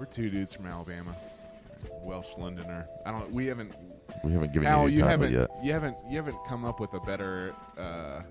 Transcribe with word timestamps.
we're 0.00 0.06
two 0.06 0.30
dudes 0.30 0.54
from 0.54 0.66
Alabama, 0.66 1.14
Welsh 2.02 2.28
Londoner. 2.38 2.88
I 3.04 3.12
don't. 3.12 3.30
We 3.32 3.44
haven't. 3.46 3.74
We 4.24 4.32
haven't 4.32 4.54
given 4.54 4.66
Al, 4.66 4.88
you 4.88 4.96
you 4.96 5.04
any 5.04 5.18
title 5.18 5.28
haven't. 5.28 5.32
yet. 5.32 5.64
You 5.64 5.72
haven't. 5.74 5.96
You 6.08 6.16
haven't 6.16 6.38
come 6.48 6.64
up 6.64 6.80
with 6.80 6.94
a 6.94 7.00
better. 7.00 7.54
Uh, 7.76 8.22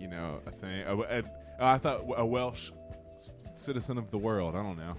you 0.00 0.08
know, 0.08 0.40
a 0.44 0.50
thing. 0.50 0.82
A, 0.82 0.98
a, 0.98 1.22
oh, 1.60 1.66
I 1.66 1.78
thought 1.78 2.04
a 2.16 2.26
Welsh 2.26 2.72
citizen 3.54 3.96
of 3.96 4.10
the 4.10 4.18
world. 4.18 4.56
I 4.56 4.62
don't 4.64 4.76
know. 4.76 4.96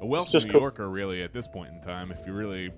A 0.00 0.06
Welsh 0.06 0.32
New 0.32 0.52
co- 0.52 0.58
Yorker, 0.60 0.88
really, 0.88 1.24
at 1.24 1.32
this 1.32 1.48
point 1.48 1.72
in 1.72 1.80
time. 1.80 2.12
If 2.12 2.24
you 2.28 2.32
really. 2.32 2.62
you 2.64 2.72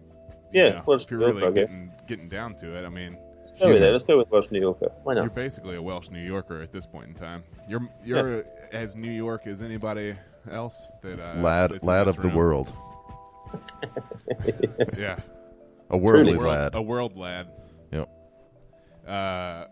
Yeah, 0.54 0.68
know, 0.70 0.82
Welsh 0.86 1.04
if 1.04 1.10
you're 1.10 1.20
really 1.20 1.42
Yorker, 1.42 1.54
getting 1.66 1.92
getting 2.08 2.28
down 2.30 2.54
to 2.56 2.74
it, 2.74 2.86
I 2.86 2.88
mean, 2.88 3.18
Let's 3.40 3.52
go 3.52 3.68
with 3.68 3.82
it. 3.82 3.92
Let's 3.92 4.04
go 4.04 4.16
with 4.16 4.30
Welsh 4.30 4.50
New 4.50 4.60
Yorker. 4.60 4.90
Why 5.04 5.12
not? 5.12 5.20
You're 5.20 5.30
basically 5.30 5.76
a 5.76 5.82
Welsh 5.82 6.08
New 6.08 6.24
Yorker 6.24 6.62
at 6.62 6.72
this 6.72 6.86
point 6.86 7.08
in 7.08 7.14
time. 7.14 7.44
You're 7.68 7.86
you're 8.02 8.46
as 8.72 8.96
New 8.96 9.12
York 9.12 9.46
as 9.46 9.60
anybody 9.60 10.16
else 10.50 10.86
that 11.02 11.18
uh, 11.20 11.40
lad, 11.40 11.82
lad 11.84 12.08
of 12.08 12.16
the 12.16 12.28
room. 12.28 12.36
world, 12.36 12.72
Yeah, 14.98 15.16
a 15.90 15.96
worldly 15.98 16.34
a 16.34 16.38
world, 16.38 16.48
lad. 16.50 16.74
a 16.74 16.82
world 16.82 17.16
lad, 17.16 17.48
Yep. 17.92 18.08
uh, 19.06 19.64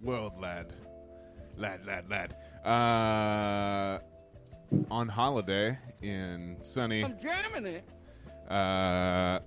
world 0.00 0.32
lad, 0.40 0.72
lad, 1.56 1.84
lad, 1.86 2.04
lad. 2.10 2.34
Uh, 2.64 3.98
on 4.90 5.08
holiday 5.08 5.78
in 6.02 6.56
sunny 6.60 7.04
Germany. 7.22 7.80
Uh, 8.48 9.38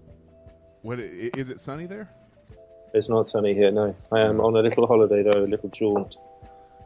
what 0.82 1.00
i- 1.00 1.30
is 1.38 1.50
it? 1.50 1.60
Sunny 1.60 1.86
there? 1.86 2.10
It's 2.94 3.10
not 3.10 3.28
sunny 3.28 3.54
here, 3.54 3.70
no. 3.72 3.96
I 4.12 4.22
am 4.22 4.40
on 4.40 4.56
a 4.56 4.60
little 4.62 4.88
holiday, 4.88 5.22
though, 5.24 5.40
a 5.44 5.46
little 5.46 5.70
jaunt 5.70 6.18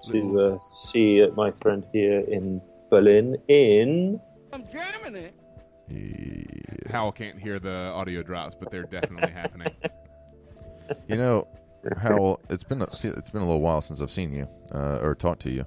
to 0.05 0.39
uh, 0.41 0.57
see 0.89 1.23
uh, 1.23 1.29
my 1.35 1.51
friend 1.61 1.85
here 1.93 2.19
in 2.21 2.59
Berlin. 2.91 3.37
In. 3.47 4.19
From 4.51 4.63
Germany. 4.71 5.31
Hywel 6.89 7.15
can't 7.15 7.39
hear 7.39 7.57
the 7.59 7.73
audio 7.73 8.21
drops, 8.21 8.53
but 8.53 8.69
they're 8.69 8.83
definitely 8.83 9.31
happening. 9.31 9.73
You 11.07 11.15
know, 11.15 11.47
Hywel, 11.85 12.35
it's 12.49 12.65
been 12.65 12.81
a, 12.81 12.87
it's 13.01 13.29
been 13.29 13.41
a 13.41 13.45
little 13.45 13.61
while 13.61 13.81
since 13.81 14.01
I've 14.01 14.11
seen 14.11 14.33
you 14.33 14.45
uh, 14.73 14.99
or 15.01 15.15
talked 15.15 15.41
to 15.43 15.49
you, 15.49 15.65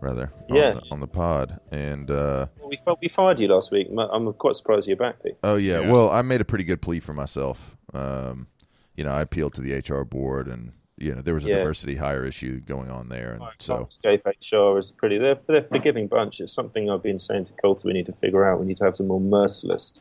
rather. 0.00 0.32
On 0.48 0.54
Yeah. 0.56 0.74
the, 0.74 0.82
on 0.92 1.00
the 1.00 1.08
pod, 1.08 1.58
and 1.72 2.08
uh, 2.08 2.46
Well, 2.60 2.68
we, 2.68 2.76
fi- 2.76 2.94
we 3.02 3.08
fired 3.08 3.40
you 3.40 3.48
last 3.48 3.72
week. 3.72 3.88
I'm- 3.88 3.98
I'm 3.98 4.32
quite 4.34 4.54
surprised 4.54 4.86
you're 4.86 4.96
back, 4.96 5.20
Pete. 5.24 5.34
oh 5.42 5.56
yeah, 5.56 5.80
Yeah. 5.80 5.90
well, 5.90 6.08
I 6.10 6.22
made 6.22 6.40
a 6.40 6.44
pretty 6.44 6.62
good 6.62 6.80
plea 6.80 7.00
for 7.00 7.12
myself. 7.12 7.76
Um, 7.92 8.46
you 8.94 9.02
know, 9.02 9.10
I 9.10 9.22
appealed 9.22 9.54
to 9.54 9.60
the 9.60 9.72
HR 9.76 10.04
board, 10.04 10.46
and 10.46 10.70
you 11.00 11.14
know, 11.14 11.22
there 11.22 11.34
was 11.34 11.46
a 11.46 11.48
Yeah. 11.48 11.56
diversity 11.58 11.96
hire 11.96 12.24
issue 12.24 12.60
going 12.60 12.90
on 12.90 13.08
there, 13.08 13.32
and 13.32 13.42
so 13.58 13.86
Escape 13.88 14.22
HR 14.26 14.78
is 14.78 14.92
pretty. 14.92 15.18
They're, 15.18 15.38
they're 15.46 15.62
forgiving 15.62 16.06
bunch. 16.06 16.40
It's 16.40 16.52
something 16.52 16.90
I've 16.90 17.02
been 17.02 17.18
saying 17.18 17.44
to 17.44 17.52
Coulter 17.54 17.88
we 17.88 17.94
need 17.94 18.06
to 18.06 18.12
figure 18.12 18.44
out. 18.44 18.60
We 18.60 18.66
need 18.66 18.76
to 18.76 18.84
have 18.84 18.96
some 18.96 19.08
more 19.08 19.20
merciless 19.20 19.98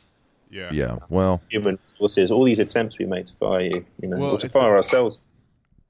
Yeah, 0.51 0.69
yeah, 0.73 0.97
well, 1.09 1.41
human 1.49 1.79
resources. 1.87 2.31
All 2.31 2.43
these 2.43 2.59
attempts 2.59 2.97
we 2.99 3.05
make 3.05 3.27
to 3.27 3.33
fire 3.35 3.61
you, 3.61 3.85
you 4.01 4.09
know, 4.09 4.17
Well, 4.17 4.31
or 4.31 4.37
to 4.37 4.49
fire 4.49 4.71
the- 4.71 4.77
ourselves. 4.77 5.19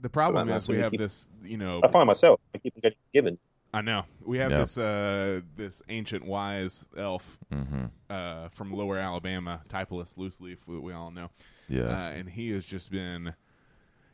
The 0.01 0.09
problem 0.09 0.47
is 0.49 0.67
we 0.69 0.75
we 0.77 0.81
have 0.81 0.91
keep- 0.91 0.99
this. 1.01 1.29
You 1.43 1.57
know, 1.57 1.81
I 1.83 1.87
fire 1.87 2.05
myself. 2.05 2.39
I 2.55 2.59
keep 2.59 2.75
getting 2.75 2.97
forgiven. 3.11 3.37
I 3.73 3.81
know 3.81 4.05
we 4.23 4.37
have 4.39 4.49
Yeah. 4.51 4.59
this 4.59 4.77
uh, 4.77 5.41
this 5.55 5.81
ancient 5.89 6.25
wise 6.25 6.85
elf 6.97 7.37
hmm 7.51 7.85
uh, 8.09 8.49
from 8.49 8.73
Lower 8.73 8.97
Alabama, 8.97 9.61
Typulus 9.69 10.15
Looseleaf, 10.17 10.57
we, 10.65 10.79
we 10.79 10.93
all 10.93 11.11
know, 11.11 11.29
yeah, 11.67 11.83
uh, 11.83 12.09
and 12.11 12.29
he 12.29 12.51
has 12.51 12.63
just 12.65 12.91
been. 12.91 13.33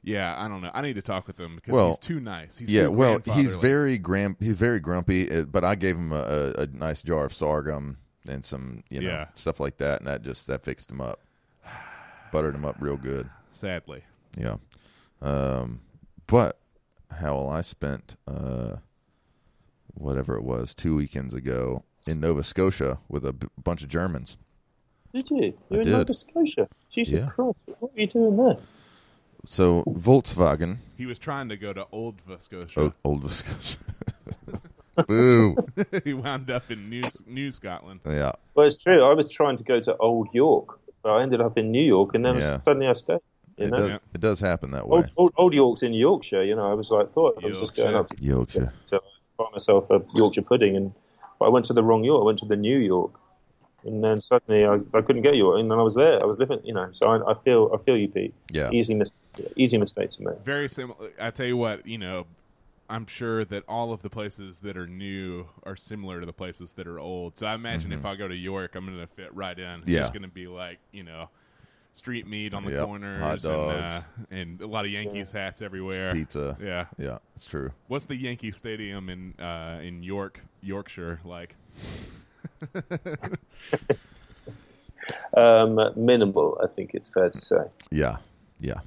Yeah, 0.07 0.35
I 0.39 0.47
don't 0.47 0.61
know. 0.61 0.69
I 0.73 0.81
need 0.83 0.93
to 0.93 1.01
talk 1.01 1.25
with 1.25 1.39
him 1.39 1.55
because 1.55 1.73
Well, 1.73 1.87
he's 1.87 1.97
too 1.99 2.19
nice. 2.19 2.57
He's 2.57 2.69
yeah. 2.69 2.83
too 2.83 2.91
Well, 2.91 3.19
he's 3.33 3.55
very 3.55 3.97
gram- 3.97 4.37
he's 4.39 4.57
very 4.59 4.79
grumpy, 4.79 5.31
uh, 5.31 5.45
but 5.45 5.63
I 5.65 5.73
gave 5.73 5.97
him 5.97 6.11
a, 6.11 6.53
a, 6.57 6.61
a 6.61 6.67
nice 6.67 7.01
jar 7.01 7.25
of 7.25 7.33
sorghum 7.33 7.97
and 8.27 8.45
some 8.45 8.83
you 8.91 9.01
know 9.01 9.07
Yeah. 9.09 9.25
stuff 9.33 9.59
like 9.59 9.77
that, 9.77 9.99
and 10.01 10.07
that 10.07 10.21
just 10.21 10.45
that 10.47 10.61
fixed 10.61 10.91
him 10.91 11.01
up, 11.01 11.19
buttered 12.31 12.53
him 12.55 12.65
up 12.65 12.75
real 12.79 12.97
good. 12.97 13.29
sadly. 13.51 14.03
Yeah. 14.37 14.57
Um, 15.23 15.81
but 16.27 16.59
how 17.19 17.47
I 17.47 17.61
spent 17.61 18.15
uh, 18.27 18.75
whatever 19.95 20.35
it 20.35 20.43
was 20.43 20.73
two 20.75 20.95
weekends 20.95 21.33
ago 21.33 21.83
in 22.05 22.19
Nova 22.19 22.43
Scotia 22.43 22.99
with 23.09 23.25
a 23.25 23.33
b- 23.33 23.47
bunch 23.63 23.81
of 23.81 23.89
Germans. 23.89 24.37
Did 25.13 25.29
you? 25.31 25.57
You're 25.69 25.81
in 25.81 25.87
did. 25.87 25.93
Nova 25.93 26.13
Scotia. 26.13 26.67
Jesus 26.91 27.21
Yeah. 27.21 27.27
Christ. 27.29 27.57
What 27.79 27.91
are 27.95 27.99
you 28.01 28.07
doing 28.07 28.37
there? 28.37 28.57
So 29.45 29.83
Volkswagen, 29.87 30.77
He 30.97 31.05
was 31.05 31.19
trying 31.19 31.49
to 31.49 31.57
go 31.57 31.73
to 31.73 31.85
Old 31.91 32.15
Scotia. 32.39 32.79
oh, 32.81 32.93
old 33.03 33.21
Nova 33.21 33.33
Scotia. 33.33 33.77
Boo. 35.07 35.55
he 36.03 36.13
wound 36.13 36.49
up 36.49 36.71
in 36.71 36.89
New 36.89 37.03
New 37.27 37.51
Scotland. 37.51 37.99
Yeah. 38.05 38.31
Well, 38.53 38.65
it's 38.65 38.81
true. 38.81 39.03
I 39.03 39.13
was 39.13 39.29
trying 39.29 39.57
to 39.57 39.63
go 39.63 39.79
to 39.81 39.95
Old 39.97 40.29
York, 40.33 40.79
but 41.03 41.09
I 41.11 41.21
ended 41.23 41.41
up 41.41 41.57
in 41.57 41.71
New 41.71 41.83
York, 41.83 42.15
and 42.15 42.25
then 42.25 42.37
Yeah. 42.37 42.61
suddenly 42.63 42.87
I 42.87 42.93
stayed. 42.93 43.19
You 43.57 43.65
It 43.67 43.71
does, 43.71 43.89
Yeah. 43.89 43.97
it 44.13 44.21
does 44.21 44.39
happen 44.39 44.71
that 44.71 44.87
way. 44.87 44.97
old, 44.99 45.09
old, 45.17 45.33
old 45.37 45.53
York's 45.53 45.83
in 45.83 45.93
Yorkshire. 45.93 46.43
You 46.43 46.55
know, 46.55 46.69
I 46.69 46.73
was 46.73 46.91
like, 46.91 47.09
thought 47.11 47.41
I 47.43 47.47
was 47.47 47.59
just 47.59 47.75
going 47.75 47.95
up 47.95 48.07
to, 48.09 48.17
Yorkshire. 48.21 48.73
to 48.87 49.01
buy 49.37 49.45
myself 49.53 49.89
a 49.89 50.01
Yorkshire 50.13 50.41
pudding, 50.43 50.75
and 50.77 50.93
but 51.39 51.45
I 51.45 51.49
went 51.49 51.65
to 51.67 51.73
the 51.73 51.83
wrong 51.83 52.03
York. 52.05 52.21
I 52.21 52.25
went 52.25 52.39
to 52.39 52.45
the 52.45 52.55
New 52.55 52.77
York, 52.77 53.19
and 53.83 54.01
then 54.03 54.21
suddenly 54.21 54.65
I, 54.65 54.75
I 54.97 55.01
couldn't 55.01 55.21
get 55.23 55.35
York, 55.35 55.59
and 55.59 55.69
then 55.69 55.77
I 55.77 55.83
was 55.83 55.95
there. 55.95 56.17
I 56.23 56.25
was 56.25 56.37
living, 56.39 56.59
you 56.63 56.73
know. 56.73 56.87
So 56.93 57.09
I, 57.09 57.31
I 57.31 57.33
feel 57.43 57.69
I 57.73 57.77
feel 57.83 57.97
you, 57.97 58.07
Pete. 58.07 58.33
Yeah. 58.51 58.71
Easy 58.71 58.93
mis- 59.37 59.47
easy 59.55 59.77
mistake 59.77 60.09
to 60.11 60.23
make. 60.23 60.39
Very 60.41 60.67
similar. 60.69 61.11
I 61.19 61.31
tell 61.31 61.45
you 61.45 61.57
what, 61.57 61.85
you 61.87 61.97
know, 61.97 62.25
I'm 62.89 63.07
sure 63.07 63.43
that 63.45 63.63
all 63.67 63.91
of 63.93 64.01
the 64.03 64.09
places 64.09 64.59
that 64.59 64.77
are 64.77 64.87
new 64.87 65.47
are 65.63 65.75
similar 65.75 66.19
to 66.19 66.25
the 66.25 66.33
places 66.33 66.73
that 66.73 66.87
are 66.87 66.99
old. 66.99 67.37
So 67.39 67.47
I 67.47 67.55
imagine 67.55 67.91
if 67.91 68.05
I 68.05 68.15
go 68.15 68.27
to 68.27 68.35
York, 68.35 68.75
I'm 68.75 68.85
going 68.85 68.99
to 68.99 69.07
fit 69.07 69.33
right 69.33 69.57
in. 69.57 69.65
Mm-hmm. 69.81 69.89
Yeah. 69.89 69.99
There's 70.01 70.11
going 70.11 70.21
to 70.21 70.27
be 70.27 70.45
like, 70.47 70.77
you 70.91 71.03
know, 71.03 71.29
street 71.93 72.27
meat 72.27 72.53
on 72.53 72.63
the 72.65 72.71
Yep. 72.73 72.85
corners 72.85 73.21
Hot 73.21 73.41
dogs. 73.41 74.05
And, 74.29 74.59
uh, 74.59 74.59
and 74.59 74.61
a 74.61 74.67
lot 74.67 74.85
of 74.85 74.91
Yankees 74.91 75.31
hats 75.31 75.61
everywhere. 75.63 76.13
Pizza. 76.13 76.57
Yeah. 76.61 76.85
Yeah, 76.99 77.17
it's 77.35 77.47
true. 77.47 77.71
What's 77.87 78.05
the 78.05 78.15
Yankee 78.15 78.51
Stadium 78.51 79.09
in 79.09 79.33
uh, 79.39 79.79
in 79.81 80.03
York, 80.03 80.41
Yorkshire 80.61 81.21
like? 81.25 81.55
Um, 85.37 85.79
minimal, 85.95 86.57
I 86.63 86.67
think 86.67 86.91
it's 86.95 87.09
fair 87.09 87.29
to 87.29 87.41
say. 87.41 87.63
Yeah, 87.91 88.17
yeah, 88.59 88.79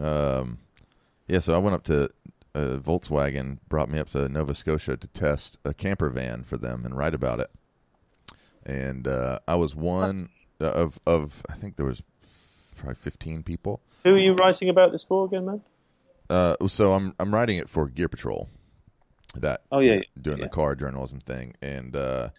um, 0.00 0.58
yeah. 1.28 1.38
So 1.40 1.54
I 1.54 1.58
went 1.58 1.74
up 1.74 1.84
to 1.84 2.08
uh, 2.54 2.78
Volkswagen, 2.78 3.58
brought 3.68 3.90
me 3.90 3.98
up 3.98 4.10
to 4.10 4.28
Nova 4.28 4.54
Scotia 4.54 4.96
to 4.96 5.06
test 5.08 5.58
a 5.64 5.74
camper 5.74 6.08
van 6.08 6.42
for 6.42 6.56
them 6.56 6.84
and 6.84 6.96
write 6.96 7.14
about 7.14 7.40
it. 7.40 7.50
And 8.64 9.06
uh, 9.06 9.38
I 9.46 9.54
was 9.56 9.76
one 9.76 10.30
of 10.60 10.98
of 11.06 11.42
I 11.48 11.54
think 11.54 11.76
there 11.76 11.86
was 11.86 12.02
probably 12.76 12.94
fifteen 12.94 13.42
people. 13.42 13.80
Who 14.04 14.14
are 14.14 14.18
you 14.18 14.34
writing 14.34 14.68
about 14.68 14.92
this 14.92 15.04
for 15.04 15.24
again, 15.24 15.46
man? 15.46 15.60
Uh, 16.28 16.56
so 16.66 16.92
I'm 16.94 17.14
I'm 17.18 17.32
writing 17.32 17.58
it 17.58 17.68
for 17.68 17.88
Gear 17.88 18.08
Patrol. 18.08 18.48
That 19.34 19.62
Oh, 19.70 19.80
yeah, 19.80 20.00
doing 20.20 20.38
yeah. 20.38 20.44
the 20.44 20.50
car 20.50 20.74
journalism 20.74 21.20
thing, 21.20 21.54
and 21.60 21.94
uh, 21.94 22.30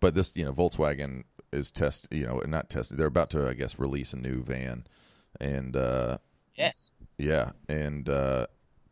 but 0.00 0.14
this 0.14 0.32
you 0.34 0.44
know 0.44 0.52
Volkswagen 0.52 1.24
is 1.52 1.70
test 1.70 2.08
you 2.10 2.26
know 2.26 2.42
not 2.46 2.68
tested. 2.70 2.98
They're 2.98 3.06
about 3.06 3.30
to 3.30 3.48
I 3.48 3.54
guess 3.54 3.78
release 3.78 4.12
a 4.12 4.18
new 4.18 4.42
van, 4.42 4.84
and 5.40 5.76
uh, 5.76 6.18
Yes. 6.60 6.92
yeah, 7.18 7.50
and 7.68 8.08
uh, 8.08 8.46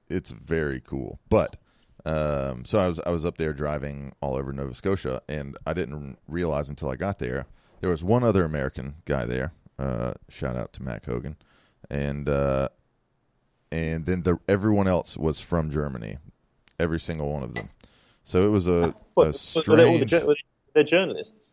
it's 0.09 0.31
very 0.31 0.81
cool. 0.81 1.21
But 1.29 1.57
um, 2.05 2.65
so 2.65 2.79
I 2.79 2.89
was 2.89 3.01
I 3.07 3.11
was 3.11 3.25
up 3.25 3.37
there 3.37 3.53
driving 3.53 4.15
all 4.21 4.37
over 4.37 4.53
Nova 4.53 4.75
Scotia, 4.75 5.21
and 5.29 5.57
I 5.67 5.75
didn't 5.75 6.19
realize 6.27 6.69
until 6.69 6.91
I 6.91 6.97
got 6.97 7.19
there 7.19 7.47
there 7.81 7.91
was 7.91 8.03
one 8.03 8.25
other 8.25 8.45
American 8.45 8.95
guy 9.05 9.25
there. 9.25 9.53
Uh, 9.79 10.13
shout 10.29 10.57
out 10.57 10.73
to 10.75 10.83
Matt 10.83 11.05
Hogan, 11.05 11.37
and 11.91 12.29
uh, 12.29 12.69
and 13.71 14.07
then 14.07 14.23
the 14.23 14.39
everyone 14.49 14.89
else 14.89 15.17
was 15.17 15.41
from 15.41 15.71
Germany, 15.71 16.19
every 16.81 16.99
single 16.99 17.33
one 17.33 17.43
of 17.43 17.55
them. 17.55 17.69
So 18.25 18.47
it 18.47 18.51
was 18.51 18.67
a, 18.67 18.95
What, 19.15 19.29
a 19.29 19.71
were 19.71 19.77
they 19.77 19.99
the, 19.99 20.09
strange. 20.09 20.27
Were 20.27 20.37
they're 20.75 20.83
journalists. 20.83 21.53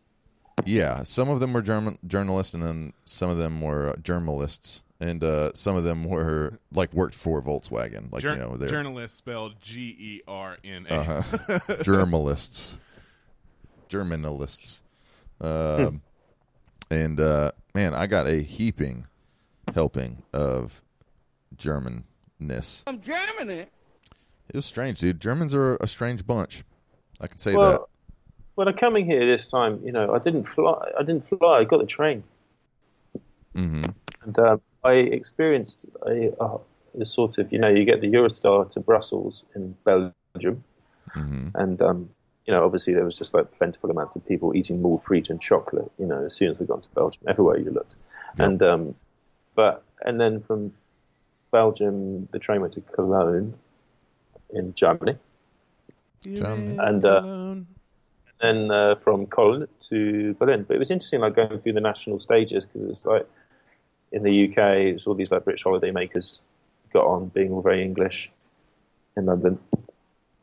Yeah, 0.64 1.02
some 1.04 1.28
of 1.28 1.40
them 1.40 1.52
were 1.52 1.62
German 1.62 1.98
journalists, 2.06 2.54
and 2.54 2.62
then 2.62 2.92
some 3.04 3.30
of 3.30 3.38
them 3.38 3.60
were 3.60 3.90
uh, 3.90 3.96
journalists, 3.96 4.82
and 5.00 5.22
uh, 5.22 5.52
some 5.54 5.76
of 5.76 5.84
them 5.84 6.04
were 6.04 6.58
like 6.72 6.92
worked 6.92 7.14
for 7.14 7.42
Volkswagen, 7.42 8.12
like 8.12 8.22
Jour- 8.22 8.32
you 8.32 8.38
know, 8.38 8.56
they're 8.56 8.68
journalist 8.68 9.16
spelled 9.16 9.60
G 9.60 9.96
E 9.98 10.22
R 10.26 10.56
N 10.64 10.86
A. 10.88 10.94
uh-huh. 10.94 11.58
journalists, 11.82 12.78
Germanalists, 13.88 14.82
um, 15.40 16.02
and 16.90 17.20
uh, 17.20 17.52
man, 17.74 17.94
I 17.94 18.06
got 18.06 18.26
a 18.26 18.42
heaping 18.42 19.06
helping 19.74 20.22
of 20.32 20.82
Germanness. 21.56 22.84
From 22.84 23.00
Germany. 23.00 23.66
It 24.48 24.54
was 24.54 24.64
strange, 24.64 25.00
dude. 25.00 25.20
Germans 25.20 25.54
are 25.54 25.76
a 25.76 25.88
strange 25.88 26.26
bunch. 26.26 26.62
I 27.20 27.26
can 27.26 27.38
say 27.38 27.52
that. 27.52 27.58
Well, 27.58 27.88
when 28.54 28.68
I'm 28.68 28.76
coming 28.76 29.04
here 29.04 29.36
this 29.36 29.48
time, 29.48 29.80
you 29.84 29.92
know, 29.92 30.14
I 30.14 30.18
didn't 30.18 30.44
fly. 30.44 30.90
I 30.98 31.02
didn't 31.02 31.28
fly. 31.28 31.58
I 31.58 31.64
got 31.64 31.80
the 31.80 31.86
train, 31.86 32.22
hmm 33.54 33.82
and 34.26 34.38
um, 34.38 34.60
I 34.86 34.94
experienced 34.94 35.86
a, 36.06 36.32
a, 36.40 36.58
a 37.00 37.06
sort 37.06 37.38
of, 37.38 37.52
you 37.52 37.58
know, 37.58 37.68
you 37.68 37.84
get 37.84 38.00
the 38.00 38.12
Eurostar 38.12 38.70
to 38.72 38.80
Brussels 38.80 39.44
in 39.54 39.76
Belgium, 39.84 40.64
hmm 41.12 41.48
and 41.54 41.80
um, 41.80 42.10
you 42.46 42.52
know, 42.54 42.64
obviously 42.64 42.94
there 42.94 43.04
was 43.04 43.18
just 43.18 43.34
like 43.34 43.46
plentiful 43.58 43.90
amounts 43.90 44.14
of 44.16 44.26
people 44.26 44.54
eating 44.54 44.80
more 44.80 45.00
fruit 45.00 45.30
and 45.30 45.40
chocolate. 45.40 45.90
You 45.98 46.06
know, 46.06 46.24
as 46.24 46.34
soon 46.34 46.50
as 46.50 46.58
we 46.58 46.66
got 46.66 46.82
to 46.82 46.90
Belgium, 46.90 47.24
everywhere 47.28 47.58
you 47.58 47.70
looked, 47.70 47.94
and 48.38 48.62
um, 48.62 48.94
but 49.54 49.82
and 50.02 50.20
then 50.20 50.42
from 50.42 50.72
Belgium, 51.50 52.28
the 52.32 52.38
train 52.38 52.60
went 52.60 52.74
to 52.74 52.80
Cologne 52.80 53.54
in 54.52 54.74
Germany. 54.74 55.16
Germany. 56.22 56.76
And, 56.80 57.04
uh, 57.04 57.54
then 58.40 58.70
uh, 58.70 58.96
from 58.96 59.26
Cologne 59.26 59.66
to 59.88 60.34
Berlin. 60.34 60.64
But 60.64 60.76
it 60.76 60.78
was 60.78 60.90
interesting, 60.90 61.20
like 61.20 61.34
going 61.34 61.58
through 61.60 61.72
the 61.72 61.80
national 61.80 62.20
stages 62.20 62.66
because 62.66 62.90
it's 62.90 63.04
like 63.04 63.26
in 64.12 64.22
the 64.22 64.48
UK, 64.48 64.58
it 64.58 64.92
was 64.94 65.06
all 65.06 65.14
these 65.14 65.30
like 65.30 65.44
British 65.44 65.64
holiday 65.64 65.90
makers 65.90 66.40
got 66.92 67.06
on 67.06 67.28
being 67.28 67.52
all 67.52 67.62
very 67.62 67.82
English 67.82 68.30
in 69.16 69.26
London. 69.26 69.58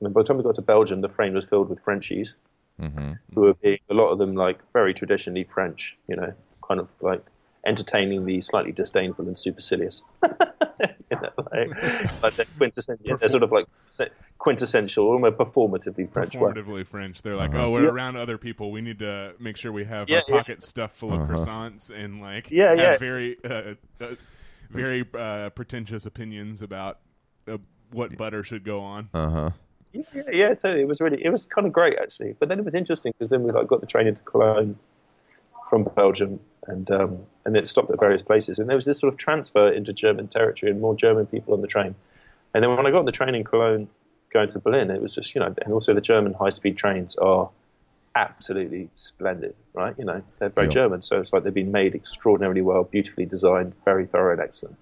And 0.01 0.13
by 0.13 0.21
the 0.21 0.27
time 0.27 0.37
we 0.37 0.43
got 0.43 0.55
to 0.55 0.61
Belgium, 0.61 1.01
the 1.01 1.07
train 1.07 1.33
was 1.33 1.45
filled 1.45 1.69
with 1.69 1.79
Frenchies 1.83 2.33
hmm 2.79 3.13
who 3.35 3.41
were 3.41 3.53
being 3.55 3.79
a 3.89 3.93
lot 3.93 4.09
of 4.09 4.19
them 4.19 4.35
like 4.35 4.59
very 4.73 4.93
traditionally 4.93 5.43
French, 5.43 5.95
you 6.07 6.15
know, 6.15 6.33
kind 6.67 6.79
of 6.79 6.87
like 7.01 7.23
entertaining 7.65 8.25
the 8.25 8.41
slightly 8.41 8.71
disdainful 8.71 9.27
and 9.27 9.37
supercilious. 9.37 10.01
you 10.23 11.17
know, 11.21 11.29
like, 11.51 11.69
like 12.21 12.35
they're 12.35 12.45
quintessential, 12.57 13.17
they're 13.17 13.29
sort 13.29 13.43
of 13.43 13.51
like 13.51 13.65
quintessential, 14.37 15.05
almost 15.05 15.37
performatively 15.37 16.11
French. 16.11 16.35
way. 16.35 16.51
Performatively 16.51 16.85
French. 16.85 17.21
They're 17.21 17.35
like, 17.35 17.55
oh, 17.55 17.71
we're 17.71 17.83
Yeah. 17.83 17.89
around 17.89 18.17
other 18.17 18.37
people. 18.37 18.71
We 18.71 18.81
need 18.81 18.99
to 18.99 19.33
make 19.39 19.57
sure 19.57 19.71
we 19.71 19.85
have 19.85 20.09
Yeah, 20.09 20.17
our 20.17 20.23
yeah. 20.27 20.35
pockets 20.35 20.67
stuffed 20.67 20.97
full 20.97 21.13
of 21.13 21.29
croissants 21.29 21.89
and 21.89 22.21
like 22.21 22.51
Yeah, 22.51 22.69
have 22.69 22.77
yeah. 22.77 22.97
very, 22.97 23.37
uh, 23.43 23.75
uh, 24.01 24.15
very 24.69 25.05
uh, 25.13 25.49
pretentious 25.51 26.05
opinions 26.05 26.61
about 26.61 26.99
uh, 27.47 27.57
what 27.91 28.17
butter 28.17 28.43
should 28.43 28.63
go 28.63 28.81
on. 28.81 29.09
Uh 29.13 29.29
huh. 29.29 29.49
Yeah, 29.93 30.01
yeah, 30.15 30.23
yeah, 30.31 30.53
totally. 30.55 30.81
It 30.81 30.87
was 30.87 30.99
really, 30.99 31.23
it 31.23 31.29
was 31.29 31.45
kind 31.45 31.67
of 31.67 31.71
great 31.73 31.97
actually. 32.01 32.35
But 32.39 32.49
then 32.49 32.57
it 32.59 32.65
was 32.65 32.73
interesting 32.75 33.13
because 33.13 33.29
then 33.29 33.43
we 33.43 33.51
like 33.51 33.67
got 33.67 33.79
the 33.79 33.87
train 33.87 34.07
into 34.07 34.23
Cologne 34.23 34.77
from 35.69 35.83
Belgium, 35.95 36.39
and 36.67 36.89
um, 36.91 37.19
and 37.45 37.57
it 37.57 37.67
stopped 37.67 37.91
at 37.91 37.99
various 37.99 38.21
places, 38.21 38.59
and 38.59 38.69
there 38.69 38.77
was 38.77 38.85
this 38.85 38.99
sort 38.99 39.13
of 39.13 39.19
transfer 39.19 39.69
into 39.69 39.93
German 39.93 40.27
territory 40.27 40.71
and 40.71 40.81
more 40.81 40.95
German 40.95 41.25
people 41.25 41.53
on 41.53 41.61
the 41.61 41.67
train. 41.67 41.95
And 42.53 42.63
then 42.63 42.75
when 42.75 42.85
I 42.85 42.91
got 42.91 42.99
on 42.99 43.05
the 43.05 43.11
train 43.11 43.35
in 43.35 43.43
Cologne 43.43 43.87
going 44.31 44.49
to 44.49 44.59
Berlin, 44.59 44.89
it 44.91 45.01
was 45.01 45.15
just 45.15 45.35
you 45.35 45.41
know, 45.41 45.53
and 45.63 45.73
also 45.73 45.93
the 45.93 46.01
German 46.01 46.33
high-speed 46.33 46.77
trains 46.77 47.15
are 47.17 47.49
absolutely 48.15 48.89
splendid, 48.93 49.55
right? 49.73 49.95
You 49.97 50.05
know, 50.05 50.21
they're 50.39 50.49
very 50.49 50.67
Yeah. 50.67 50.73
German, 50.73 51.01
so 51.01 51.19
it's 51.19 51.33
like 51.33 51.43
they've 51.43 51.53
been 51.53 51.71
made 51.71 51.95
extraordinarily 51.95 52.61
well, 52.61 52.83
beautifully 52.83 53.25
designed, 53.25 53.73
very 53.85 54.05
thorough 54.05 54.33
and 54.33 54.41
excellent. 54.41 54.77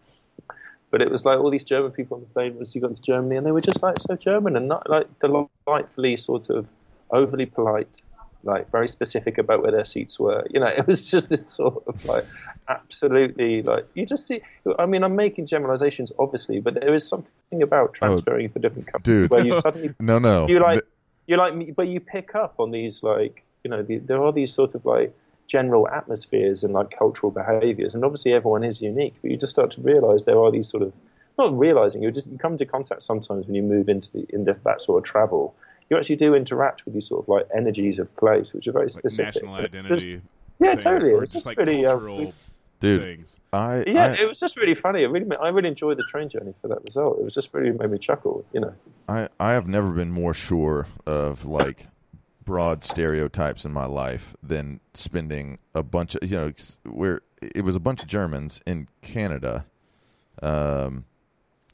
But 0.89 1.01
it 1.01 1.09
was 1.09 1.23
like 1.23 1.39
all 1.39 1.49
these 1.49 1.63
German 1.63 1.91
people 1.91 2.15
on 2.17 2.21
the 2.21 2.29
plane 2.29 2.57
once 2.57 2.75
you 2.75 2.81
got 2.81 2.95
to 2.95 3.01
Germany, 3.01 3.37
and 3.37 3.45
they 3.45 3.51
were 3.51 3.61
just 3.61 3.81
like 3.81 3.97
so 3.99 4.15
German 4.17 4.57
and 4.57 4.67
not 4.67 4.89
like 4.89 5.07
delightfully 5.19 6.17
sort 6.17 6.49
of 6.49 6.67
overly 7.09 7.45
polite, 7.45 8.01
like 8.43 8.71
very 8.71 8.87
specific 8.87 9.37
about 9.37 9.61
where 9.61 9.71
their 9.71 9.85
seats 9.85 10.19
were. 10.19 10.45
You 10.49 10.59
know, 10.59 10.67
it 10.77 10.87
was 10.87 11.09
just 11.09 11.29
this 11.29 11.47
sort 11.47 11.83
of 11.87 12.05
like 12.05 12.25
absolutely 12.67 13.61
like 13.61 13.85
you 13.93 14.05
just 14.05 14.27
see. 14.27 14.41
I 14.79 14.85
mean, 14.85 15.03
I'm 15.03 15.15
making 15.15 15.47
generalizations, 15.47 16.11
obviously, 16.19 16.59
but 16.59 16.75
there 16.75 16.93
is 16.95 17.07
something 17.07 17.61
about 17.61 17.89
oh, 17.89 17.93
transferring 17.93 18.49
for 18.49 18.59
different 18.59 18.87
countries 18.87 19.23
dude. 19.23 19.31
where 19.31 19.45
you 19.45 19.59
suddenly 19.61 19.93
No, 19.99 20.19
no. 20.19 20.47
you 20.47 20.59
like 20.59 20.81
you 21.27 21.37
like 21.37 21.75
but 21.75 21.87
you 21.87 21.99
pick 21.99 22.35
up 22.35 22.55
on 22.59 22.71
these 22.71 23.03
like 23.03 23.43
you 23.63 23.71
know 23.71 23.83
the, 23.83 23.97
there 23.99 24.21
are 24.21 24.31
these 24.31 24.53
sort 24.53 24.75
of 24.75 24.85
like 24.85 25.15
general 25.47 25.87
atmospheres 25.89 26.63
and 26.63 26.73
like 26.73 26.97
cultural 26.97 27.31
behaviors 27.31 27.93
and 27.93 28.05
obviously 28.05 28.33
everyone 28.33 28.63
is 28.63 28.81
unique 28.81 29.13
but 29.21 29.31
you 29.31 29.37
just 29.37 29.51
start 29.51 29.69
to 29.71 29.81
realize 29.81 30.25
there 30.25 30.39
are 30.39 30.51
these 30.51 30.67
sort 30.69 30.81
of 30.81 30.93
not 31.37 31.57
realizing 31.57 32.01
you 32.01 32.11
just 32.11 32.27
you 32.27 32.37
come 32.37 32.53
into 32.53 32.65
contact 32.65 33.03
sometimes 33.03 33.45
when 33.45 33.55
you 33.55 33.61
move 33.61 33.89
into 33.89 34.11
the 34.11 34.25
into 34.29 34.55
that 34.63 34.81
sort 34.81 34.97
of 34.97 35.09
travel 35.09 35.53
you 35.91 35.97
actually 35.97 36.15
do 36.15 36.33
interact 36.33 36.83
with 36.85 36.93
these 36.95 37.07
sort 37.07 37.23
of 37.25 37.29
like 37.29 37.47
energies 37.55 37.99
of 37.99 38.15
place 38.15 38.53
which 38.53 38.67
are 38.67 38.71
very 38.71 38.85
Like 38.85 38.93
specific 38.93 39.25
national 39.35 39.55
And 39.55 39.65
it's 39.65 39.73
just- 39.73 39.91
identity. 39.91 40.21
yeah 40.59 40.69
things, 40.71 40.83
totally 40.83 41.11
it's 41.11 41.21
just 41.21 41.33
just 41.33 41.45
like 41.45 41.57
really 41.57 41.85
uh, 41.85 41.89
cultural 41.89 42.33
dude, 42.79 43.01
things. 43.03 43.39
I, 43.53 43.83
yeah 43.85 44.15
I 44.17 44.21
it 44.23 44.27
was 44.27 44.39
just 44.39 44.57
really 44.57 44.73
funny 44.75 45.03
it 45.03 45.07
really 45.07 45.27
I 45.37 45.49
really 45.49 45.67
enjoyed 45.69 45.97
the 45.97 46.03
train 46.09 46.29
journey 46.29 46.53
for 46.61 46.67
that 46.69 46.79
result 46.85 47.19
it 47.19 47.23
was 47.23 47.35
just 47.35 47.49
really 47.53 47.71
made 47.77 47.91
me 47.91 47.97
chuckle 47.99 48.43
you 48.53 48.61
know 48.61 48.73
I, 49.07 49.27
I 49.39 49.53
have 49.53 49.67
never 49.67 49.91
been 49.91 50.09
more 50.11 50.33
sure 50.33 50.87
of 51.05 51.45
like 51.45 51.87
broad 52.45 52.83
stereotypes 52.83 53.65
in 53.65 53.71
my 53.71 53.85
life 53.85 54.35
than 54.41 54.79
spending 54.95 55.59
a 55.75 55.83
bunch 55.83 56.15
of 56.15 56.23
you 56.29 56.37
know 56.37 56.51
where 56.85 57.21
it 57.41 57.63
was 57.63 57.75
a 57.75 57.79
bunch 57.79 58.01
of 58.01 58.07
Germans 58.07 58.61
in 58.67 58.87
Canada, 59.01 59.65
um, 60.43 61.05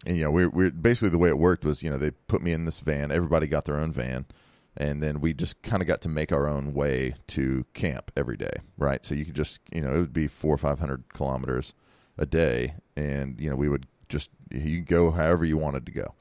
and 0.06 0.18
you 0.18 0.24
know 0.24 0.32
we're 0.32 0.50
we're 0.50 0.72
basically 0.72 1.10
the 1.10 1.18
way 1.18 1.30
it 1.30 1.38
worked 1.38 1.66
was 1.66 1.84
you 1.84 1.90
know 1.90 1.98
they 1.98 2.12
put 2.12 2.42
me 2.42 2.52
in 2.52 2.66
this 2.66 2.80
van. 2.80 3.12
Everybody 3.12 3.48
got 3.48 3.66
their 3.66 3.80
own 3.80 3.92
van. 3.92 4.26
And 4.80 5.02
then 5.02 5.22
we 5.22 5.34
just 5.34 5.64
kind 5.64 5.82
of 5.82 5.88
got 5.88 6.02
to 6.02 6.10
make 6.10 6.32
our 6.32 6.48
own 6.48 6.72
way 6.72 7.16
to 7.30 7.66
camp 7.74 8.12
every 8.16 8.38
day 8.38 8.58
right? 8.78 9.04
So 9.04 9.16
you 9.16 9.26
could 9.26 9.36
just 9.36 9.60
you 9.74 9.82
know 9.82 9.96
it 9.96 10.00
would 10.00 10.14
be 10.14 10.28
four 10.28 10.54
or 10.54 10.60
five 10.60 10.80
hundred 10.80 11.12
kilometers 11.14 11.74
a 12.18 12.26
day. 12.26 12.76
And 12.96 13.40
you 13.40 13.50
know 13.50 13.56
we 13.56 13.70
would 13.70 13.88
just 14.10 14.30
you 14.52 14.82
go 14.82 15.12
however 15.12 15.46
you 15.46 15.58
wanted 15.58 15.86
to 15.88 15.92
go. 15.92 16.14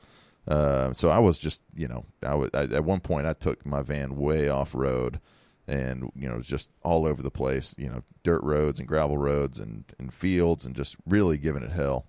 Uh, 0.49 0.93
so 0.93 1.11
I 1.11 1.19
was 1.19 1.39
just, 1.39 1.63
you 1.75 1.89
know, 1.89 2.05
I 2.23 2.35
was 2.35 2.51
I, 2.55 2.63
at 2.65 2.85
one 2.85 3.01
point 3.01 3.27
I 3.27 3.33
took 3.33 3.67
my 3.67 3.83
van 3.83 4.17
way 4.17 4.49
off 4.49 4.75
road, 4.75 5.21
and 5.67 6.11
you 6.15 6.29
know, 6.29 6.41
just 6.41 6.71
all 6.83 7.07
over 7.07 7.23
the 7.23 7.31
place, 7.31 7.75
you 7.79 7.89
know, 7.89 8.03
dirt 8.23 8.43
roads 8.43 8.79
and 8.79 8.89
gravel 8.89 9.19
roads 9.19 9.59
and, 9.59 9.85
and 9.99 10.13
fields, 10.15 10.65
and 10.65 10.77
just 10.77 10.97
really 11.05 11.37
giving 11.37 11.63
it 11.63 11.73
hell. 11.73 12.07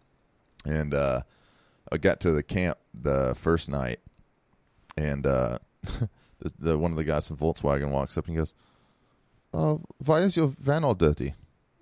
And 0.65 0.93
uh, 0.93 1.21
I 1.91 1.97
got 1.97 2.19
to 2.21 2.31
the 2.31 2.43
camp 2.43 2.77
the 2.93 3.35
first 3.35 3.69
night, 3.69 3.99
and 4.97 5.25
uh, 5.25 5.59
the, 5.83 6.51
the 6.59 6.77
one 6.77 6.91
of 6.91 6.97
the 6.97 7.03
guys 7.03 7.27
from 7.27 7.37
Volkswagen 7.37 7.89
walks 7.89 8.17
up 8.17 8.27
and 8.27 8.37
goes, 8.37 8.53
uh, 9.53 9.77
"Why 10.05 10.19
is 10.19 10.35
your 10.35 10.47
van 10.47 10.83
all 10.83 10.95
dirty?" 10.95 11.33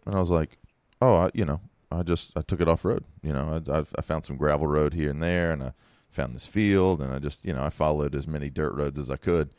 And 0.06 0.16
I 0.16 0.20
was 0.20 0.30
like, 0.30 0.58
"Oh, 1.02 1.16
I, 1.16 1.32
you 1.34 1.46
know, 1.46 1.62
I 1.92 2.04
just 2.04 2.32
I 2.36 2.42
took 2.42 2.62
it 2.62 2.68
off 2.68 2.86
road. 2.86 3.04
You 3.22 3.34
know, 3.34 3.62
I, 3.68 3.80
I, 3.80 4.02
found 4.02 4.26
some 4.26 4.38
gravel 4.38 4.68
road 4.68 4.94
here 4.94 5.10
and 5.10 5.22
there, 5.22 5.52
and 5.52 5.64
I 5.64 5.74
found 6.10 6.36
this 6.36 6.46
field, 6.46 7.02
and 7.02 7.14
I 7.14 7.20
just 7.20 7.46
you 7.46 7.54
know 7.54 7.64
I 7.64 7.70
followed 7.70 8.16
as 8.16 8.28
many 8.28 8.50
dirt 8.50 8.74
roads 8.74 9.00
as 9.00 9.10
I 9.10 9.18
could." 9.18 9.52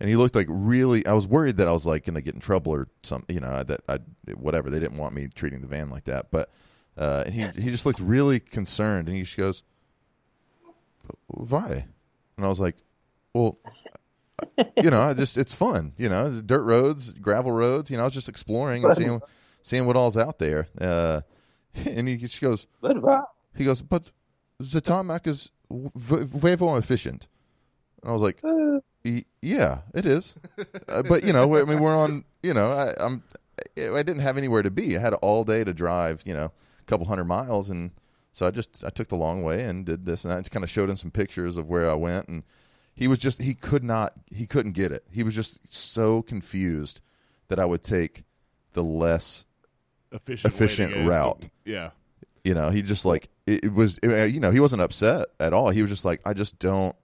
And 0.00 0.08
he 0.08 0.16
looked 0.16 0.34
like 0.34 0.48
really. 0.48 1.06
I 1.06 1.12
was 1.12 1.26
worried 1.26 1.58
that 1.58 1.68
I 1.68 1.72
was 1.72 1.86
like 1.86 2.06
going 2.06 2.14
to 2.14 2.22
get 2.22 2.34
in 2.34 2.40
trouble 2.40 2.72
or 2.72 2.88
something. 3.02 3.34
You 3.34 3.40
know, 3.40 3.62
that 3.62 3.82
I 3.88 3.98
whatever. 4.34 4.70
They 4.70 4.80
didn't 4.80 4.98
want 4.98 5.14
me 5.14 5.28
treating 5.28 5.60
the 5.60 5.68
van 5.68 5.90
like 5.90 6.04
that, 6.04 6.30
but 6.30 6.50
uh, 6.96 7.30
he 7.30 7.46
he 7.56 7.70
just 7.70 7.86
looked 7.86 8.00
really 8.00 8.40
concerned, 8.40 9.08
and 9.08 9.16
he 9.16 9.22
just 9.22 9.36
goes, 9.36 9.62
"Why?" 11.26 11.86
And 12.36 12.46
I 12.46 12.48
was 12.48 12.60
like, 12.60 12.76
"Well." 13.34 13.58
you 14.76 14.90
know, 14.90 15.00
I 15.00 15.14
just 15.14 15.36
it's 15.38 15.54
fun. 15.54 15.92
You 15.96 16.08
know, 16.08 16.40
dirt 16.44 16.64
roads, 16.64 17.12
gravel 17.12 17.52
roads. 17.52 17.90
You 17.90 17.96
know, 17.96 18.02
I 18.02 18.06
was 18.06 18.14
just 18.14 18.28
exploring 18.28 18.84
and 18.84 18.92
seeing 18.94 19.20
seeing 19.62 19.86
what 19.86 19.96
all's 19.96 20.16
out 20.18 20.38
there. 20.38 20.66
Uh, 20.80 21.20
and 21.86 22.08
he 22.08 22.16
just 22.16 22.40
goes, 22.40 22.66
he 23.56 23.64
goes, 23.64 23.82
but 23.82 24.10
the 24.58 24.80
tarmac 24.80 25.26
is 25.26 25.50
v- 25.70 26.24
way 26.38 26.56
more 26.58 26.76
efficient. 26.78 27.28
And 28.02 28.10
I 28.10 28.12
was 28.12 28.22
like, 28.22 28.42
yeah, 29.40 29.78
it 29.94 30.06
is. 30.06 30.34
uh, 30.88 31.02
but 31.02 31.24
you 31.24 31.32
know, 31.32 31.56
I 31.56 31.64
mean, 31.64 31.80
we're 31.80 31.96
on. 31.96 32.24
You 32.42 32.54
know, 32.54 32.72
I, 32.72 32.94
I'm. 32.98 33.22
I 33.78 34.02
didn't 34.02 34.20
have 34.20 34.36
anywhere 34.36 34.62
to 34.62 34.70
be. 34.70 34.96
I 34.96 35.00
had 35.00 35.14
all 35.14 35.44
day 35.44 35.62
to 35.64 35.72
drive. 35.72 36.22
You 36.26 36.34
know, 36.34 36.46
a 36.80 36.84
couple 36.86 37.06
hundred 37.06 37.24
miles, 37.24 37.70
and 37.70 37.92
so 38.32 38.46
I 38.46 38.50
just 38.50 38.82
I 38.84 38.88
took 38.90 39.08
the 39.08 39.16
long 39.16 39.42
way 39.42 39.64
and 39.64 39.84
did 39.86 40.04
this, 40.06 40.24
and 40.24 40.32
I 40.32 40.38
just 40.38 40.50
kind 40.50 40.64
of 40.64 40.70
showed 40.70 40.90
him 40.90 40.96
some 40.96 41.10
pictures 41.10 41.56
of 41.56 41.68
where 41.68 41.88
I 41.88 41.94
went, 41.94 42.28
and 42.28 42.42
he 42.94 43.06
was 43.08 43.18
just 43.18 43.40
he 43.42 43.54
could 43.54 43.84
not 43.84 44.12
he 44.30 44.46
couldn't 44.46 44.72
get 44.72 44.90
it. 44.92 45.04
He 45.10 45.22
was 45.22 45.34
just 45.34 45.58
so 45.72 46.22
confused 46.22 47.00
that 47.48 47.58
I 47.58 47.64
would 47.64 47.82
take 47.82 48.24
the 48.72 48.82
less 48.82 49.44
Efficient, 50.10 50.52
Efficient 50.54 51.06
route. 51.08 51.42
some- 51.42 51.50
Yeah. 51.64 51.90
you 52.44 52.54
know 52.54 52.68
he 52.70 52.82
just 52.82 53.04
like 53.06 53.28
it, 53.46 53.64
it 53.64 53.72
was 53.72 53.98
it, 54.02 54.34
you 54.34 54.40
know 54.40 54.50
he 54.50 54.60
wasn't 54.60 54.82
upset 54.82 55.26
at 55.40 55.52
all 55.54 55.70
he 55.70 55.80
was 55.80 55.90
just 55.90 56.04
like 56.04 56.20
i 56.26 56.32
just 56.34 56.58
don't 56.58 56.94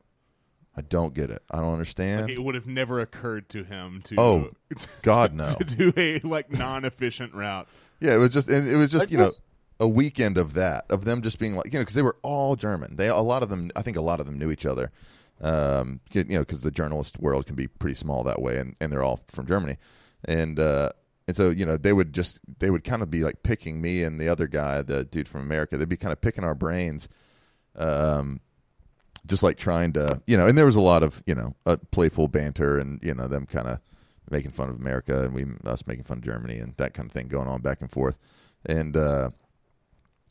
I 0.77 0.81
don't 0.83 1.13
get 1.13 1.31
it. 1.31 1.43
I 1.51 1.59
don't 1.61 1.73
understand. 1.73 2.27
Like, 2.27 2.31
it 2.35 2.41
would 2.41 2.55
have 2.55 2.69
never 2.69 3.01
occurred 3.01 3.49
to 3.49 3.65
him 3.65 4.01
to 4.05 4.15
Oh, 4.17 4.51
God, 5.03 5.35
no. 5.35 5.55
to 5.59 5.65
do 5.65 5.93
a 5.97 6.21
like 6.21 6.53
non-efficient 6.53 7.35
route. 7.35 7.67
Yeah, 7.99 8.15
it 8.15 8.19
was 8.19 8.31
just 8.31 8.49
and 8.49 8.69
it 8.69 8.77
was 8.77 8.89
just 8.89 9.09
I 9.09 9.11
you 9.11 9.19
know 9.19 9.25
guess- 9.25 9.43
a 9.81 9.89
weekend 9.89 10.39
of 10.39 10.55
that 10.55 10.85
of 10.91 11.05
them 11.05 11.23
just 11.23 11.39
being 11.39 11.55
like 11.55 11.67
you 11.67 11.73
know 11.73 11.81
because 11.81 11.95
they 11.95 12.03
were 12.03 12.17
all 12.23 12.57
German. 12.57 12.97
They 12.97 13.09
a 13.09 13.17
lot 13.17 13.43
of 13.43 13.49
them 13.49 13.71
I 13.77 13.83
think 13.83 13.97
a 13.97 14.03
lot 14.03 14.21
of 14.21 14.27
them 14.27 14.39
knew 14.39 14.51
each 14.51 14.67
other. 14.67 14.91
Um, 15.41 16.01
you 16.13 16.25
know 16.25 16.41
because 16.41 16.63
the 16.63 16.71
journalist 16.71 17.21
world 17.21 17.47
can 17.47 17.55
be 17.55 17.69
pretty 17.69 17.95
small 17.95 18.25
that 18.25 18.43
way, 18.43 18.59
and, 18.59 18.77
and 18.81 18.93
they're 18.93 19.05
all 19.05 19.21
from 19.29 19.47
Germany, 19.47 19.77
and 20.25 20.59
uh, 20.59 20.91
and 21.29 21.37
so 21.37 21.51
you 21.51 21.65
know 21.65 21.77
they 21.77 21.93
would 21.93 22.13
just 22.13 22.41
they 22.59 22.71
would 22.71 22.83
kind 22.83 23.03
of 23.03 23.11
be 23.11 23.23
like 23.23 23.43
picking 23.45 23.81
me 23.81 24.03
and 24.03 24.19
the 24.19 24.29
other 24.29 24.49
guy, 24.49 24.83
the 24.83 25.05
dude 25.05 25.29
from 25.29 25.43
America. 25.43 25.77
They'd 25.77 25.89
be 25.89 25.97
kind 25.97 26.13
of 26.13 26.21
picking 26.21 26.43
our 26.43 26.57
brains, 26.57 27.09
um, 27.77 28.41
just 29.27 29.45
like 29.45 29.59
trying 29.59 29.93
to 29.93 30.21
you 30.27 30.37
know. 30.37 30.49
And 30.49 30.59
there 30.59 30.67
was 30.67 30.77
a 30.77 30.81
lot 30.81 31.05
of 31.05 31.23
you 31.25 31.37
know 31.37 31.55
uh, 31.67 31.77
playful 31.93 32.27
banter 32.27 32.79
and 32.79 32.99
you 33.01 33.15
know 33.15 33.29
them 33.29 33.47
kind 33.47 33.69
of 33.69 33.79
making 34.31 34.51
fun 34.51 34.69
of 34.69 34.77
America 34.77 35.23
and 35.23 35.35
we 35.35 35.47
us 35.65 35.87
making 35.87 36.05
fun 36.05 36.19
of 36.19 36.25
Germany 36.25 36.59
and 36.59 36.75
that 36.79 36.95
kind 36.95 37.07
of 37.09 37.13
thing 37.13 37.29
going 37.29 37.47
on 37.47 37.61
back 37.61 37.81
and 37.81 37.91
forth. 37.91 38.19
And 38.67 38.97
uh 38.97 39.31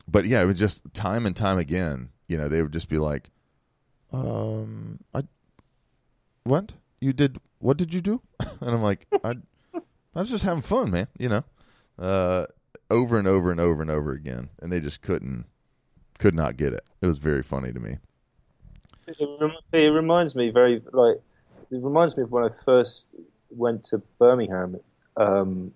but 0.07 0.25
yeah, 0.25 0.41
it 0.41 0.45
was 0.45 0.59
just 0.59 0.83
time 0.93 1.25
and 1.25 1.35
time 1.35 1.57
again, 1.57 2.09
you 2.27 2.37
know, 2.37 2.47
they 2.47 2.61
would 2.61 2.73
just 2.73 2.89
be 2.89 2.97
like, 2.97 3.29
Um 4.11 4.99
I 5.13 5.23
what? 6.43 6.73
You 7.01 7.13
did 7.13 7.39
what 7.59 7.77
did 7.77 7.93
you 7.93 8.01
do? 8.01 8.21
and 8.61 8.69
I'm 8.69 8.81
like, 8.81 9.05
I 9.23 9.35
I 9.73 10.19
was 10.21 10.29
just 10.29 10.43
having 10.43 10.63
fun, 10.63 10.91
man, 10.91 11.07
you 11.17 11.29
know. 11.29 11.43
Uh 11.99 12.45
over 12.89 13.17
and 13.17 13.27
over 13.27 13.51
and 13.51 13.59
over 13.59 13.81
and 13.81 13.91
over 13.91 14.11
again. 14.11 14.49
And 14.61 14.71
they 14.71 14.79
just 14.79 15.01
couldn't 15.01 15.45
could 16.19 16.35
not 16.35 16.57
get 16.57 16.73
it. 16.73 16.83
It 17.01 17.07
was 17.07 17.19
very 17.19 17.43
funny 17.43 17.71
to 17.71 17.79
me. 17.79 17.97
It, 19.07 19.89
reminds 19.89 20.35
me 20.35 20.49
very 20.49 20.81
like 20.91 21.17
it 21.71 21.81
reminds 21.81 22.17
me 22.17 22.23
of 22.23 22.31
when 22.31 22.43
I 22.43 22.49
first 22.65 23.09
went 23.49 23.83
to 23.85 23.99
Birmingham. 24.19 24.79
Um, 25.15 25.73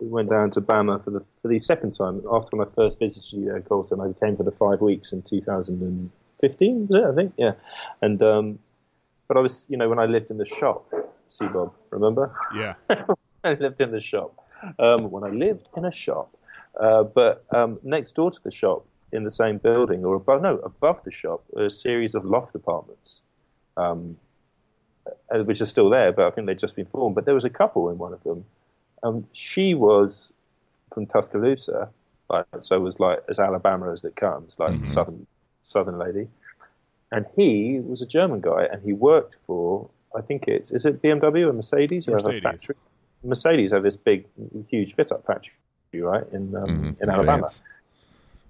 we 0.00 0.08
went 0.08 0.30
down 0.30 0.50
to 0.50 0.60
Bama 0.60 1.02
for 1.04 1.10
the 1.10 1.24
for 1.42 1.48
the 1.48 1.58
second 1.58 1.92
time 1.92 2.22
after 2.30 2.56
when 2.56 2.66
I 2.66 2.70
first 2.74 2.98
visited 2.98 3.32
you 3.32 3.44
there, 3.46 3.60
Colton. 3.60 4.00
I 4.00 4.12
came 4.24 4.36
for 4.36 4.42
the 4.42 4.52
five 4.52 4.80
weeks 4.80 5.12
in 5.12 5.22
2015, 5.22 6.86
was 6.86 6.96
it? 6.96 7.04
I 7.04 7.14
think, 7.14 7.34
yeah. 7.36 7.52
And 8.00 8.22
um, 8.22 8.58
but 9.28 9.36
I 9.36 9.40
was, 9.40 9.66
you 9.68 9.76
know, 9.76 9.88
when 9.88 9.98
I 9.98 10.06
lived 10.06 10.30
in 10.30 10.38
the 10.38 10.46
shop, 10.46 10.92
see 11.28 11.46
Bob, 11.46 11.72
remember? 11.90 12.34
Yeah, 12.54 12.74
I 13.44 13.54
lived 13.54 13.80
in 13.80 13.92
the 13.92 14.00
shop. 14.00 14.34
Um, 14.78 15.10
when 15.10 15.24
I 15.24 15.28
lived 15.28 15.68
in 15.76 15.84
a 15.84 15.92
shop, 15.92 16.36
uh, 16.78 17.02
but 17.04 17.44
um, 17.50 17.78
next 17.82 18.12
door 18.12 18.30
to 18.30 18.42
the 18.42 18.50
shop, 18.50 18.84
in 19.12 19.24
the 19.24 19.30
same 19.30 19.58
building, 19.58 20.04
or 20.04 20.16
above, 20.16 20.42
no, 20.42 20.56
above 20.58 21.02
the 21.04 21.10
shop, 21.10 21.42
a 21.56 21.70
series 21.70 22.14
of 22.14 22.24
loft 22.24 22.54
apartments, 22.54 23.20
um, 23.76 24.16
uh, 25.30 25.38
which 25.44 25.60
are 25.60 25.66
still 25.66 25.90
there, 25.90 26.12
but 26.12 26.26
I 26.26 26.30
think 26.30 26.46
they've 26.46 26.58
just 26.58 26.76
been 26.76 26.86
formed. 26.86 27.14
But 27.14 27.24
there 27.24 27.34
was 27.34 27.44
a 27.44 27.50
couple 27.50 27.90
in 27.90 27.98
one 27.98 28.12
of 28.12 28.22
them. 28.22 28.44
Um, 29.02 29.26
she 29.32 29.74
was 29.74 30.32
from 30.92 31.06
Tuscaloosa, 31.06 31.88
like, 32.28 32.46
so 32.62 32.76
it 32.76 32.80
was 32.80 33.00
like 33.00 33.22
as 33.28 33.38
Alabama 33.38 33.92
as 33.92 34.04
it 34.04 34.16
comes, 34.16 34.58
like 34.58 34.74
southern 34.92 35.26
southern 35.62 35.98
lady. 35.98 36.28
And 37.12 37.26
he 37.36 37.80
was 37.80 38.02
a 38.02 38.06
German 38.06 38.40
guy, 38.40 38.66
and 38.70 38.82
he 38.82 38.92
worked 38.92 39.36
for 39.46 39.88
I 40.16 40.20
think 40.20 40.48
it's 40.48 40.70
is 40.70 40.86
it 40.86 41.02
BMW 41.02 41.48
or 41.48 41.52
Mercedes? 41.52 42.06
You 42.06 42.14
have 42.14 42.24
a 42.24 42.28
Mercedes. 42.28 42.42
factory. 42.42 42.76
Mercedes 43.22 43.72
have 43.72 43.82
this 43.82 43.96
big, 43.96 44.26
huge 44.68 44.94
fit 44.94 45.12
up 45.12 45.26
factory, 45.26 45.54
right 45.94 46.24
in 46.32 46.54
um, 46.56 46.68
Mhm. 46.68 47.02
in 47.02 47.10
Alabama. 47.10 47.42
Vance. 47.42 47.62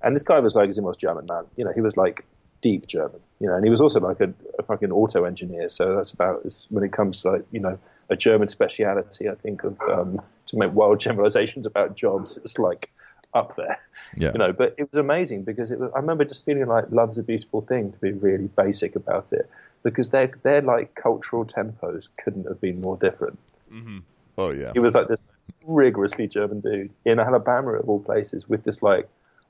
And 0.02 0.14
this 0.14 0.22
guy 0.22 0.40
was 0.40 0.54
like 0.54 0.74
most 0.78 0.98
German 1.00 1.26
man. 1.26 1.44
You 1.56 1.64
know, 1.64 1.72
he 1.72 1.80
was 1.80 1.96
like 1.96 2.24
deep 2.62 2.86
German. 2.86 3.20
You 3.40 3.48
know, 3.48 3.54
and 3.54 3.64
he 3.64 3.70
was 3.70 3.80
also 3.80 4.00
like 4.00 4.20
a, 4.20 4.32
a 4.58 4.62
fucking 4.62 4.92
auto 4.92 5.24
engineer. 5.24 5.68
So 5.68 5.96
that's 5.96 6.10
about 6.12 6.44
as, 6.44 6.66
when 6.70 6.84
it 6.84 6.92
comes 6.92 7.22
to 7.22 7.32
like 7.32 7.44
you 7.50 7.60
know 7.60 7.78
a 8.10 8.16
German 8.16 8.48
speciality. 8.48 9.28
I 9.28 9.34
think 9.34 9.64
of 9.64 9.80
um, 9.80 10.20
to 10.46 10.56
make 10.56 10.72
wild 10.72 11.00
generalizations 11.00 11.64
about 11.64 11.96
jobs. 11.96 12.36
It's 12.38 12.58
like 12.58 12.90
up 13.32 13.56
there. 13.56 13.78
Yeah. 14.16 14.32
You 14.32 14.38
know, 14.38 14.52
but 14.52 14.74
it 14.76 14.90
was 14.90 14.98
amazing 14.98 15.44
because 15.44 15.70
it 15.70 15.78
was, 15.78 15.90
I 15.94 16.00
remember 16.00 16.24
just 16.24 16.44
feeling 16.44 16.66
like 16.66 16.86
love's 16.90 17.18
a 17.18 17.22
beautiful 17.22 17.60
thing 17.60 17.92
to 17.92 17.98
be 17.98 18.12
really 18.12 18.48
basic 18.48 18.96
about 18.96 19.32
it 19.32 19.48
because 19.82 20.10
their 20.10 20.32
their 20.42 20.60
like 20.62 20.94
cultural 20.94 21.44
tempos 21.44 22.08
couldn't 22.22 22.46
have 22.46 22.60
been 22.60 22.80
more 22.80 22.96
different. 22.96 23.38
Mm-hmm. 23.72 23.98
Oh 24.36 24.50
yeah. 24.50 24.72
He 24.72 24.80
was 24.80 24.94
like 24.94 25.08
this 25.08 25.22
rigorously 25.64 26.26
German 26.26 26.60
dude 26.60 26.90
in 27.04 27.20
Alabama 27.20 27.72
of 27.74 27.88
all 27.88 28.00
places 28.00 28.48
with 28.48 28.64
this 28.64 28.82
like 28.82 29.08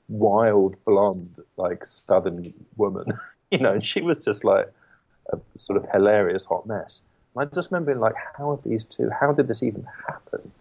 wild 0.09 0.75
blonde 0.85 1.41
like 1.57 1.85
southern 1.85 2.53
woman, 2.77 3.05
you 3.51 3.59
know, 3.59 3.73
and 3.73 3.83
she 3.83 4.01
was 4.01 4.23
just 4.23 4.43
like 4.43 4.71
a 5.31 5.39
sort 5.57 5.77
of 5.77 5.89
hilarious 5.91 6.45
hot 6.45 6.67
mess. 6.67 7.01
And 7.35 7.43
I 7.49 7.53
just 7.53 7.71
remember 7.71 7.91
being 7.93 8.01
like, 8.01 8.15
how 8.37 8.51
are 8.51 8.59
these 8.65 8.83
two? 8.85 9.09
How 9.09 9.31
did 9.31 9.47
this 9.47 9.63
even 9.63 9.87
happen? 10.07 10.51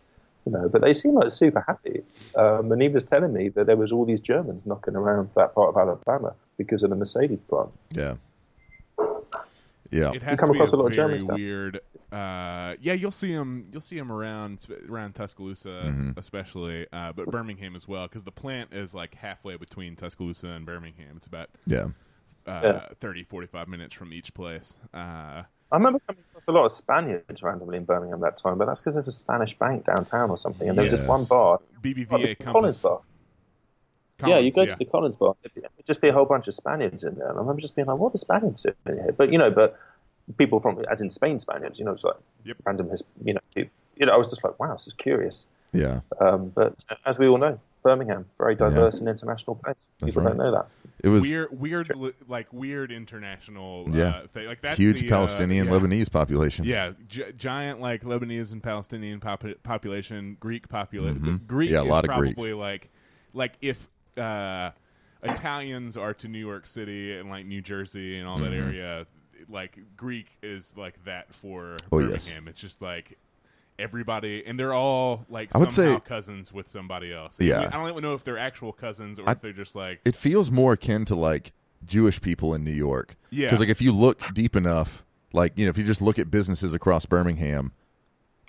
You 0.47 0.53
know, 0.53 0.69
but 0.69 0.81
they 0.83 0.95
seem 0.95 1.15
like 1.15 1.31
super 1.31 1.63
happy. 1.67 2.03
Um, 2.35 2.71
and 2.73 2.81
he 2.81 2.89
was 2.89 3.03
telling 3.03 3.33
me 3.33 3.49
that 3.51 3.67
there 3.67 3.77
was 3.77 3.93
all 3.93 4.05
these 4.07 4.21
Germans 4.21 4.65
knocking 4.67 4.97
around 4.97 5.31
that 5.37 5.55
part 5.55 5.69
of 5.71 5.77
Alabama 5.77 6.35
because 6.57 6.83
of 6.83 6.91
the 6.91 6.97
Mercedes 6.97 7.41
plant. 7.49 7.71
Yeah. 7.91 8.15
Yeah. 9.91 10.13
it 10.13 10.23
has 10.23 10.39
come 10.39 10.51
to 10.51 10.53
be 10.53 10.59
across 10.59 10.73
a 10.73 10.77
a 10.77 10.79
lot 10.79 10.87
of 10.87 10.95
very 10.95 11.09
German 11.09 11.19
stuff. 11.21 11.37
weird. 11.37 11.81
Uh, 12.13 12.75
yeah, 12.81 12.93
you'll 12.93 13.11
see 13.11 13.33
them. 13.35 13.67
You'll 13.73 13.81
see 13.81 13.97
them 13.99 14.11
around 14.13 14.67
around 14.89 15.15
Tuscaloosa, 15.15 15.69
Mm-hmm. 15.87 16.11
especially, 16.17 16.87
uh, 16.93 17.13
but 17.13 17.27
Birmingham 17.31 17.75
as 17.75 17.89
well, 17.89 18.07
because 18.07 18.23
the 18.25 18.31
plant 18.33 18.73
is 18.73 18.95
like 18.95 19.15
halfway 19.17 19.57
between 19.57 19.97
Tuscaloosa 19.97 20.47
and 20.49 20.65
Birmingham. 20.65 21.15
It's 21.17 21.27
about 21.27 21.51
Yeah. 21.67 21.89
uh, 22.47 22.61
Yeah. 22.63 22.87
30, 23.01 23.25
45 23.25 23.67
minutes 23.69 23.95
from 23.95 24.13
each 24.13 24.33
place. 24.33 24.79
Uh, 24.95 25.43
I 25.73 25.77
remember 25.77 26.01
coming 26.07 26.23
across 26.31 26.49
a 26.49 26.53
lot 26.53 26.65
of 26.65 26.73
Spaniards 26.73 27.43
randomly 27.43 27.77
in 27.77 27.85
Birmingham 27.85 28.21
that 28.21 28.37
time, 28.37 28.59
but 28.59 28.67
that's 28.67 28.81
because 28.81 28.95
there's 28.95 29.09
a 29.09 29.13
Spanish 29.13 29.57
bank 29.57 29.87
downtown 29.87 30.31
or 30.31 30.37
something. 30.37 30.69
And 30.69 30.77
there 30.77 30.83
was 30.83 30.93
Yes. 30.93 31.01
this 31.01 31.09
one 31.09 31.25
bar, 31.25 31.61
BBVA 31.81 32.11
like 32.11 32.23
the 32.23 32.35
Compass. 32.45 32.53
Collins 32.53 32.83
bar. 32.83 33.01
yeah, 34.27 34.39
you 34.39 34.53
Collins, 34.53 34.57
go 34.57 34.65
to 34.67 34.77
the 34.79 34.85
Collins 34.85 35.17
bar, 35.17 35.35
it'd 35.45 35.65
just 35.87 36.01
be 36.01 36.09
a 36.09 36.13
whole 36.13 36.25
bunch 36.27 36.49
of 36.49 36.55
Spaniards 36.55 37.05
in 37.05 37.15
there. 37.15 37.29
And 37.29 37.37
I 37.39 37.41
remember 37.41 37.61
just 37.63 37.77
being 37.77 37.87
like, 37.87 37.99
what 37.99 38.09
are 38.09 38.13
the 38.13 38.19
Spaniards 38.19 38.63
doing 38.63 38.75
here? 38.87 39.13
But, 39.17 39.31
you 39.33 39.39
know, 39.39 39.51
but 39.51 39.79
people 40.39 40.59
from, 40.61 40.85
as 40.91 41.01
in 41.01 41.09
Spain 41.11 41.39
Spaniards, 41.39 41.79
you 41.79 41.85
know, 41.85 41.93
it's 41.93 42.05
like 42.05 42.17
Yep. 42.45 42.57
random, 42.65 42.91
his, 42.91 43.05
you 43.25 43.35
know, 43.35 43.41
you 43.55 44.07
know, 44.07 44.13
I 44.13 44.17
was 44.17 44.31
just 44.31 44.43
like, 44.43 44.59
wow, 44.59 44.73
this 44.73 44.87
is 44.89 44.93
curious. 44.93 45.47
Yeah. 45.73 46.01
Um, 46.21 46.49
but 46.55 46.75
as 47.07 47.19
we 47.19 47.29
all 47.29 47.39
know, 47.39 47.61
Birmingham, 47.83 48.27
very 48.39 48.55
diverse 48.55 48.99
and 49.01 49.09
international 49.09 49.57
place. 49.57 49.87
That's 50.01 50.11
People 50.13 50.23
right. 50.23 50.37
don't 50.37 50.39
know 50.39 50.53
that. 50.53 50.67
It 51.03 51.09
was 51.09 51.23
weird, 51.23 51.49
weird, 51.59 51.91
like 52.29 52.53
weird 52.53 52.93
international. 52.93 53.87
Yeah. 53.91 54.05
uh, 54.09 54.27
thing. 54.29 54.47
Like 54.47 54.61
that's 54.61 54.77
huge 54.79 55.01
the, 55.01 55.07
uh, 55.09 55.11
Palestinian 55.11 55.67
yeah. 55.67 55.73
Lebanese 55.73 56.11
population. 56.11 56.65
Yeah, 56.67 56.93
gi- 57.09 57.33
giant 57.39 57.81
like 57.81 58.03
Lebanese 58.03 58.53
and 58.53 58.63
Palestinian 58.63 59.19
pop- 59.21 59.45
population, 59.63 60.37
Greek 60.41 60.69
population. 60.69 61.41
Greek 61.47 61.71
Mm-hmm. 61.71 61.75
Yeah, 61.75 61.81
a 61.81 61.85
is 61.85 61.89
lot 61.91 62.05
of 62.05 62.09
probably 62.09 62.35
Greeks. 62.35 62.53
like 62.53 62.91
like 63.33 63.53
if 63.63 63.89
uh, 64.19 64.71
Italians 65.23 65.97
are 65.97 66.15
to 66.15 66.29
New 66.29 66.39
York 66.39 66.67
City 66.67 67.17
and 67.17 67.31
like 67.31 67.47
New 67.47 67.63
Jersey 67.63 68.19
and 68.19 68.27
all 68.29 68.39
that 68.39 68.51
Mm-hmm. 68.51 68.69
area, 68.69 69.07
like 69.49 69.79
Greek 69.97 70.27
is 70.43 70.77
like 70.77 71.03
that 71.05 71.35
for 71.35 71.77
Oh, 71.93 71.99
Birmingham. 71.99 72.13
yes. 72.13 72.35
It's 72.49 72.61
just 72.61 72.83
like 72.83 73.17
everybody, 73.81 74.45
and 74.47 74.59
they're 74.59 74.73
all 74.75 75.25
like 75.29 75.55
I 75.55 75.59
would 75.59 75.73
somehow 75.73 75.97
say- 75.97 76.01
cousins 76.07 76.53
with 76.53 76.69
somebody 76.69 77.13
else. 77.13 77.41
Yeah. 77.41 77.69
I 77.73 77.77
don't 77.77 77.89
even 77.89 78.03
know 78.03 78.15
if 78.15 78.23
they're 78.25 78.39
actual 78.39 78.73
cousins 78.73 79.19
or 79.19 79.29
I- 79.29 79.33
if 79.33 79.41
they're 79.41 79.53
just 79.53 79.75
like 79.75 80.01
It 80.05 80.15
feels 80.15 80.51
more 80.51 80.75
akin 80.75 81.05
to 81.07 81.15
like 81.15 81.53
Jewish 81.85 82.21
people 82.21 82.55
in 82.55 82.63
New 82.65 82.73
York. 82.73 83.17
Yeah. 83.31 83.47
Because 83.47 83.61
like 83.61 83.69
if 83.71 83.81
you 83.83 83.93
look 83.93 84.21
deep 84.35 84.55
enough, 84.57 85.05
like 85.33 85.53
you 85.57 85.65
know, 85.65 85.71
if 85.71 85.79
you 85.79 85.85
just 85.85 86.03
look 86.03 86.19
at 86.19 86.31
businesses 86.31 86.75
across 86.75 87.07
Birmingham, 87.07 87.73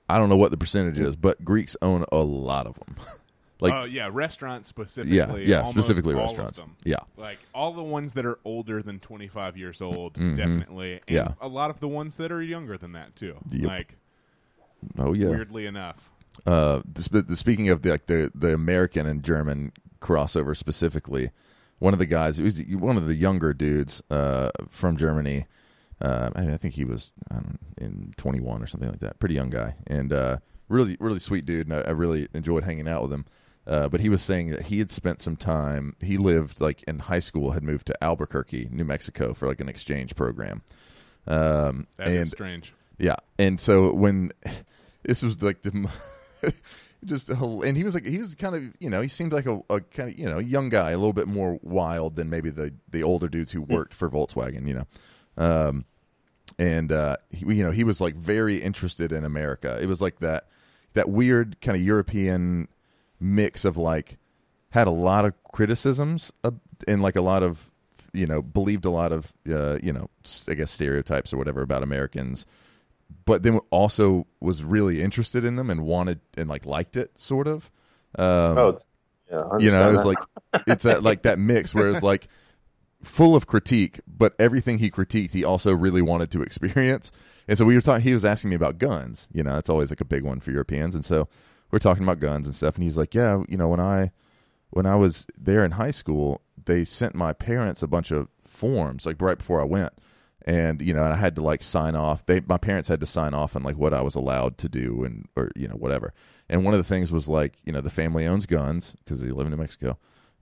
I 0.10 0.18
don't 0.18 0.28
know 0.30 0.38
what 0.38 0.52
the 0.52 0.58
percentage 0.58 1.00
is, 1.00 1.16
but 1.16 1.44
Greeks 1.46 1.76
own 1.82 2.04
a 2.12 2.18
lot 2.18 2.68
of 2.68 2.76
them. 2.80 2.96
like 3.62 3.72
oh 3.74 3.84
yeah, 3.86 4.10
restaurants 4.12 4.68
specifically. 4.68 5.16
yeah, 5.46 5.60
yeah, 5.60 5.64
specifically 5.66 6.16
restaurants. 6.16 6.60
Yeah. 6.84 6.96
like 7.16 7.38
all 7.54 7.72
the 7.74 7.84
ones 7.84 8.16
that 8.16 8.26
are 8.26 8.40
older 8.44 8.82
than 8.82 9.00
25 9.00 9.56
years 9.56 9.82
old 9.82 10.14
definitely 10.16 10.94
and 10.94 11.02
Mm-hmm. 11.02 11.14
Yeah. 11.14 11.34
a 11.40 11.48
lot 11.48 11.70
of 11.70 11.80
the 11.80 11.88
ones 11.88 12.18
that 12.18 12.32
are 12.32 12.42
younger 12.42 12.76
than 12.78 12.94
that 12.94 13.16
too 13.16 13.38
Yep. 13.52 13.68
like 13.68 13.98
Oh 14.98 15.14
yeah. 15.14 15.30
weirdly 15.30 15.66
enough 15.66 16.12
uh, 16.46 16.82
the, 16.86 17.22
the, 17.22 17.36
speaking 17.36 17.70
of 17.70 17.82
the, 17.82 17.92
like 17.92 18.08
the 18.08 18.32
the 18.34 18.54
American 18.54 19.06
and 19.06 19.24
German 19.24 19.74
crossover 20.00 20.56
specifically, 20.56 21.32
one 21.80 21.94
of 21.94 22.00
the 22.00 22.06
guys, 22.06 22.40
it 22.40 22.44
was 22.44 22.62
one 22.68 22.98
of 22.98 23.08
the 23.08 23.16
younger 23.16 23.54
dudes 23.54 24.02
uh, 24.10 24.50
from 24.68 24.98
Germany. 24.98 25.46
Uh, 26.00 26.32
I, 26.36 26.54
I 26.54 26.58
think 26.58 26.74
he 26.74 26.86
was 26.86 27.12
I 27.30 27.42
in 27.78 28.14
21 28.18 28.64
or 28.64 28.68
something 28.68 28.90
like 28.90 29.00
that. 29.02 29.20
Pretty 29.20 29.36
young 29.36 29.50
guy, 29.50 29.76
and 29.88 30.12
uh, 30.12 30.38
really 30.68 30.98
really 31.00 31.20
sweet 31.20 31.46
dude. 31.46 31.68
And 31.68 31.76
I, 31.76 31.90
I 31.90 31.92
really 31.92 32.28
enjoyed 32.34 32.64
hanging 32.64 32.88
out 32.88 33.04
with 33.04 33.14
him. 33.14 33.26
Uh, 33.68 33.88
but 33.88 34.00
he 34.00 34.10
was 34.10 34.24
saying 34.24 34.48
that 34.50 34.64
he 34.64 34.80
had 34.80 34.90
spent 34.90 35.22
some 35.22 35.36
time. 35.36 35.96
He 36.02 36.18
lived 36.18 36.60
like 36.60 36.82
in 36.84 36.98
high 36.98 37.20
school, 37.20 37.52
had 37.52 37.64
moved 37.64 37.86
to 37.88 38.04
Albuquerque, 38.04 38.70
New 38.72 38.84
Mexico, 38.84 39.36
for 39.36 39.48
like 39.48 39.62
an 39.62 39.70
exchange 39.70 40.16
program. 40.16 40.64
Um, 41.28 41.86
That 41.98 42.08
is 42.08 42.22
and 42.22 42.32
strange 42.32 42.74
yeah, 43.02 43.16
and 43.40 43.60
so 43.60 43.92
when 43.94 44.32
this 45.04 45.24
was 45.24 45.42
like 45.42 45.62
the 45.62 45.90
just 47.06 47.32
whole- 47.32 47.64
and 47.64 47.76
he 47.78 47.84
was 47.84 47.94
like 47.94 48.06
he 48.06 48.18
was 48.20 48.36
kind 48.36 48.56
of 48.56 48.64
you 48.80 48.90
know 48.90 49.02
he 49.02 49.08
seemed 49.08 49.34
like 49.34 49.46
a, 49.46 49.60
a 49.70 49.82
kind 49.82 50.10
of 50.12 50.20
you 50.20 50.30
know 50.30 50.40
young 50.40 50.70
guy, 50.70 50.92
a 50.92 50.98
little 50.98 51.14
bit 51.14 51.28
more 51.28 51.60
wild 51.62 52.16
than 52.16 52.30
maybe 52.30 52.50
the 52.50 52.74
the 52.90 53.04
older 53.04 53.28
dudes 53.28 53.52
who 53.52 53.62
worked 53.62 53.94
for 53.94 54.10
Volkswagen, 54.10 54.68
you 54.68 54.76
know. 54.76 54.86
Um, 55.38 55.86
and 56.60 56.92
uh, 56.92 57.16
he, 57.30 57.56
you 57.56 57.64
know 57.64 57.72
he 57.72 57.84
was 57.84 58.02
like 58.02 58.16
very 58.16 58.58
interested 58.62 59.12
in 59.12 59.24
America. 59.24 59.80
It 59.82 59.88
was 59.88 60.02
like 60.02 60.20
that 60.20 60.48
that 60.94 61.10
weird 61.10 61.60
kind 61.62 61.76
of 61.76 61.82
European 61.84 62.68
mix 63.20 63.66
of 63.66 63.78
like 63.78 64.18
had 64.72 64.88
a 64.88 64.92
lot 64.92 65.26
of 65.26 65.34
criticisms 65.52 66.32
and 66.88 67.02
like 67.02 67.16
a 67.16 67.22
lot 67.22 67.44
of 67.44 67.72
you 68.14 68.26
know 68.26 68.42
believed 68.42 68.86
a 68.86 68.90
lot 68.90 69.12
of 69.12 69.34
uh, 69.50 69.78
you 69.82 69.94
know 69.94 70.10
I 70.48 70.54
guess 70.56 70.72
stereotypes 70.72 71.34
or 71.34 71.38
whatever 71.38 71.62
about 71.62 71.84
Americans, 71.84 72.46
but 73.26 73.44
then 73.44 73.60
also 73.70 74.28
was 74.40 74.64
really 74.64 75.02
interested 75.02 75.46
in 75.46 75.56
them 75.56 75.70
and 75.70 75.84
wanted 75.84 76.20
and 76.38 76.50
like 76.50 76.66
liked 76.66 76.98
it 76.98 77.20
sort 77.20 77.48
of. 77.48 77.70
Um, 78.18 78.58
oh, 78.58 78.70
it's- 78.70 78.86
yeah, 79.30 79.38
you 79.60 79.72
know, 79.72 79.84
understand 79.84 79.90
it 79.90 79.92
was 79.94 80.04
that. 80.04 80.08
like 80.08 80.64
it's 80.68 80.84
that 80.84 81.04
like 81.04 81.22
that 81.22 81.40
mix 81.40 81.74
where 81.74 81.90
it's 81.90 82.04
like 82.04 82.28
full 83.02 83.36
of 83.36 83.48
critique, 83.48 84.02
but 84.06 84.36
everything 84.40 84.78
he 84.78 84.92
critiqued, 84.92 85.32
he 85.32 85.44
also 85.46 85.74
really 85.74 86.02
wanted 86.02 86.32
to 86.32 86.42
experience. 86.42 87.12
And 87.48 87.58
so 87.58 87.64
we 87.66 87.76
were 87.76 87.82
talking. 87.82 88.04
He 88.04 88.14
was 88.14 88.26
asking 88.26 88.50
me 88.50 88.56
about 88.58 88.78
guns. 88.78 89.30
You 89.32 89.44
know, 89.44 89.58
it's 89.58 89.70
always 89.70 89.90
like 89.90 90.02
a 90.02 90.06
big 90.06 90.24
one 90.24 90.40
for 90.42 90.52
Europeans. 90.52 90.96
And 90.96 91.06
so 91.06 91.30
we're 91.72 91.80
talking 91.80 92.04
about 92.04 92.20
guns 92.20 92.46
and 92.46 92.54
stuff. 92.54 92.76
And 92.76 92.84
he's 92.84 92.98
like, 92.98 93.16
"Yeah, 93.16 93.44
you 93.48 93.58
know, 93.58 93.70
when 93.70 93.80
I 93.80 94.12
when 94.72 94.86
I 94.86 94.96
was 94.96 95.26
there 95.38 95.64
in 95.64 95.72
high 95.72 95.92
school, 95.92 96.42
they 96.66 96.84
sent 96.86 97.16
my 97.16 97.32
parents 97.34 97.82
a 97.82 97.88
bunch 97.88 98.12
of 98.12 98.28
forms 98.42 99.06
like 99.06 99.22
right 99.22 99.38
before 99.38 99.62
I 99.62 99.66
went." 99.66 99.94
And 100.46 100.82
you 100.82 100.94
know, 100.94 101.04
and 101.04 101.14
I 101.14 101.18
had 101.18 101.36
to 101.36 101.42
like 101.42 101.62
sign 101.62 101.96
off. 101.96 102.26
They, 102.26 102.42
my 102.42 102.58
parents 102.58 102.90
had 102.90 103.00
to 103.02 103.06
sign 103.06 103.34
off 103.34 103.56
on 103.56 103.64
like 103.64 103.78
what 103.78 103.94
I 103.94 104.02
was 104.02 104.16
allowed 104.16 104.58
to 104.60 104.70
do 104.70 105.04
and 105.04 105.28
or 105.36 105.52
you 105.56 105.68
know 105.68 105.76
whatever. 105.76 106.14
And 106.50 106.66
one 106.66 106.74
of 106.74 106.80
the 106.80 106.84
things 106.84 107.12
was 107.12 107.30
like, 107.30 107.54
you 107.64 107.72
know, 107.72 107.82
the 107.82 107.90
family 107.90 108.26
owns 108.26 108.46
guns 108.46 108.96
because 109.00 109.22
they 109.22 109.30
live 109.32 109.46
in 109.46 109.52
New 109.52 109.58
Mexico 109.58 109.98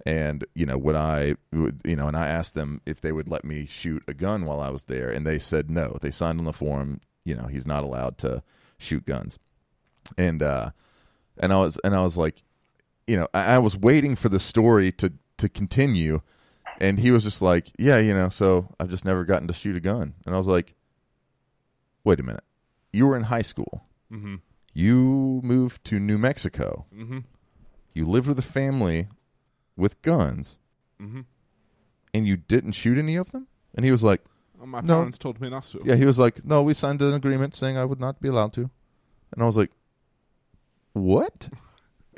and 0.05 0.45
you 0.55 0.65
know 0.65 0.77
would 0.77 0.95
i 0.95 1.35
would 1.51 1.81
you 1.83 1.95
know 1.95 2.07
and 2.07 2.15
i 2.15 2.27
asked 2.27 2.53
them 2.53 2.81
if 2.85 3.01
they 3.01 3.11
would 3.11 3.27
let 3.27 3.43
me 3.43 3.65
shoot 3.65 4.03
a 4.07 4.13
gun 4.13 4.45
while 4.45 4.59
i 4.59 4.69
was 4.69 4.83
there 4.83 5.09
and 5.09 5.25
they 5.25 5.37
said 5.37 5.69
no 5.69 5.97
they 6.01 6.11
signed 6.11 6.39
on 6.39 6.45
the 6.45 6.53
form 6.53 7.01
you 7.25 7.35
know 7.35 7.47
he's 7.47 7.67
not 7.67 7.83
allowed 7.83 8.17
to 8.17 8.41
shoot 8.77 9.05
guns 9.05 9.39
and 10.17 10.41
uh 10.41 10.69
and 11.37 11.51
i 11.51 11.57
was 11.57 11.77
and 11.83 11.95
i 11.95 11.99
was 11.99 12.17
like 12.17 12.43
you 13.07 13.17
know 13.17 13.27
i, 13.33 13.55
I 13.55 13.57
was 13.59 13.77
waiting 13.77 14.15
for 14.15 14.29
the 14.29 14.39
story 14.39 14.91
to 14.93 15.11
to 15.37 15.49
continue 15.49 16.21
and 16.79 16.99
he 16.99 17.11
was 17.11 17.23
just 17.23 17.41
like 17.41 17.69
yeah 17.77 17.99
you 17.99 18.13
know 18.13 18.29
so 18.29 18.73
i've 18.79 18.89
just 18.89 19.05
never 19.05 19.23
gotten 19.25 19.47
to 19.47 19.53
shoot 19.53 19.75
a 19.75 19.79
gun 19.79 20.13
and 20.25 20.33
i 20.33 20.37
was 20.37 20.47
like 20.47 20.73
wait 22.03 22.19
a 22.19 22.23
minute 22.23 22.43
you 22.93 23.07
were 23.07 23.17
in 23.17 23.23
high 23.23 23.41
school 23.43 23.83
Mm-hmm. 24.11 24.35
you 24.73 25.39
moved 25.43 25.83
to 25.85 25.99
new 25.99 26.17
mexico 26.17 26.85
Mm-hmm. 26.95 27.19
you 27.93 28.05
lived 28.05 28.27
with 28.27 28.39
a 28.39 28.43
family 28.59 29.07
with 29.77 30.01
guns 30.01 30.57
Mm-hmm. 31.01 31.21
and 32.13 32.27
you 32.27 32.35
didn't 32.37 32.73
shoot 32.73 32.97
any 32.97 33.15
of 33.15 33.31
them? 33.31 33.47
And 33.75 33.85
he 33.85 33.91
was 33.91 34.03
like, 34.03 34.21
Well, 34.57 34.67
my 34.67 34.81
No. 34.81 34.95
parents 34.97 35.17
told 35.17 35.39
me 35.39 35.49
not 35.49 35.63
to. 35.65 35.81
Yeah, 35.85 35.95
he 35.95 36.05
was 36.05 36.19
like, 36.19 36.43
No, 36.43 36.61
we 36.63 36.73
signed 36.73 37.01
an 37.01 37.13
agreement 37.13 37.53
saying 37.55 37.77
I 37.77 37.85
would 37.85 37.99
not 38.01 38.19
be 38.19 38.27
allowed 38.27 38.51
to. 38.53 38.69
And 39.31 39.41
I 39.41 39.45
was 39.45 39.55
like, 39.55 39.71
What? 40.93 41.49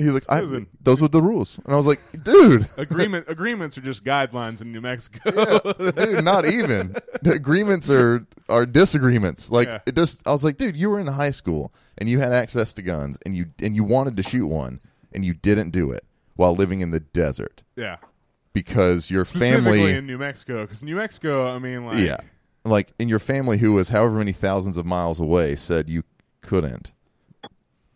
He 0.02 0.06
was 0.06 0.14
like, 0.14 0.24
I, 0.28 0.40
Listen. 0.40 0.66
Those 0.82 1.00
were 1.00 1.08
the 1.08 1.22
rules. 1.22 1.58
And 1.64 1.72
I 1.72 1.76
was 1.76 1.86
like, 1.86 2.00
Dude, 2.22 2.66
Agreement 2.76 3.26
agreements 3.28 3.78
are 3.78 3.80
just 3.80 4.04
guidelines 4.04 4.60
in 4.60 4.72
New 4.72 4.80
Mexico. 4.80 5.72
dude, 5.92 6.24
not 6.24 6.46
even. 6.46 6.94
The 7.22 7.32
agreements 7.32 7.90
are 7.90 8.26
are 8.48 8.66
disagreements. 8.66 9.50
Like 9.50 9.68
Yeah. 9.68 9.78
it 9.86 9.94
just 9.94 10.26
I 10.26 10.32
was 10.32 10.44
like, 10.44 10.56
dude, 10.56 10.76
you 10.76 10.90
were 10.90 11.00
in 11.00 11.06
high 11.06 11.30
school 11.30 11.72
and 11.98 12.08
you 12.08 12.18
had 12.18 12.32
access 12.32 12.72
to 12.74 12.82
guns 12.82 13.18
and 13.24 13.36
you 13.36 13.46
and 13.62 13.76
you 13.76 13.84
wanted 13.84 14.16
to 14.16 14.22
shoot 14.22 14.46
one 14.46 14.80
and 15.12 15.24
you 15.24 15.34
didn't 15.34 15.70
do 15.70 15.90
it 15.90 16.04
while 16.36 16.54
living 16.54 16.80
in 16.80 16.90
the 16.90 17.00
desert 17.00 17.62
yeah. 17.76 17.96
because 18.52 19.10
your 19.10 19.24
Specifically 19.24 19.62
family 19.78 19.94
in 19.94 20.06
New 20.06 20.16
Mexico, 20.18 20.62
because 20.62 20.82
New 20.82 20.96
Mexico, 20.96 21.54
I 21.54 21.58
mean, 21.58 21.86
like, 21.86 21.98
yeah 21.98 22.16
like 22.64 22.92
in 22.98 23.08
your 23.08 23.18
family 23.18 23.58
who 23.58 23.72
was 23.72 23.88
however 23.88 24.18
many 24.18 24.32
thousands 24.32 24.76
of 24.76 24.86
miles 24.86 25.20
away 25.20 25.56
said 25.56 25.88
you 25.90 26.04
couldn't 26.40 26.92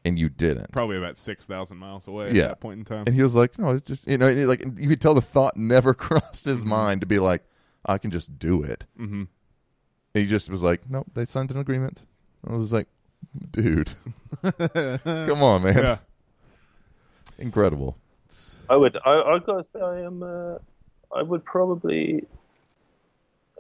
and 0.06 0.18
you 0.18 0.28
didn't 0.28 0.70
probably 0.72 0.96
about 0.96 1.16
six 1.16 1.46
thousand 1.46 1.76
miles 1.76 2.06
away 2.06 2.26
at 2.28 2.34
that 2.34 2.60
point 2.60 2.78
in 2.78 2.84
time. 2.84 3.04
and 3.06 3.14
he 3.14 3.22
was 3.22 3.34
like 3.34 3.58
no 3.58 3.72
it's 3.72 3.82
just 3.86 4.06
you 4.08 4.16
know 4.16 4.26
and, 4.26 4.48
like 4.48 4.64
you 4.76 4.88
could 4.88 5.00
tell 5.00 5.14
the 5.14 5.20
thought 5.20 5.56
never 5.56 5.92
crossed 6.04 6.44
his 6.44 6.64
mind 6.64 7.00
to 7.00 7.06
be 7.06 7.18
like 7.18 7.42
i 7.84 7.98
can 7.98 8.10
just 8.10 8.38
do 8.38 8.62
it 8.62 8.86
mm-hmm. 8.98 9.24
and 9.24 9.28
he 10.14 10.26
just 10.26 10.48
was 10.48 10.62
like 10.62 10.88
nope 10.88 11.06
they 11.14 11.24
signed 11.24 11.50
an 11.50 11.58
agreement 11.58 12.02
i 12.48 12.52
was 12.52 12.72
like 12.72 12.88
dude 13.50 13.92
come 14.42 15.42
on 15.42 15.62
man 15.62 15.76
Yeah. 15.76 15.98
incredible 17.38 17.96
I 18.68 18.76
would. 18.76 18.96
I, 19.04 19.10
I 19.10 19.38
gotta 19.38 19.64
say, 19.64 19.80
I 19.80 20.00
am. 20.00 20.22
Uh, 20.22 20.58
I 21.14 21.22
would 21.22 21.44
probably. 21.44 22.24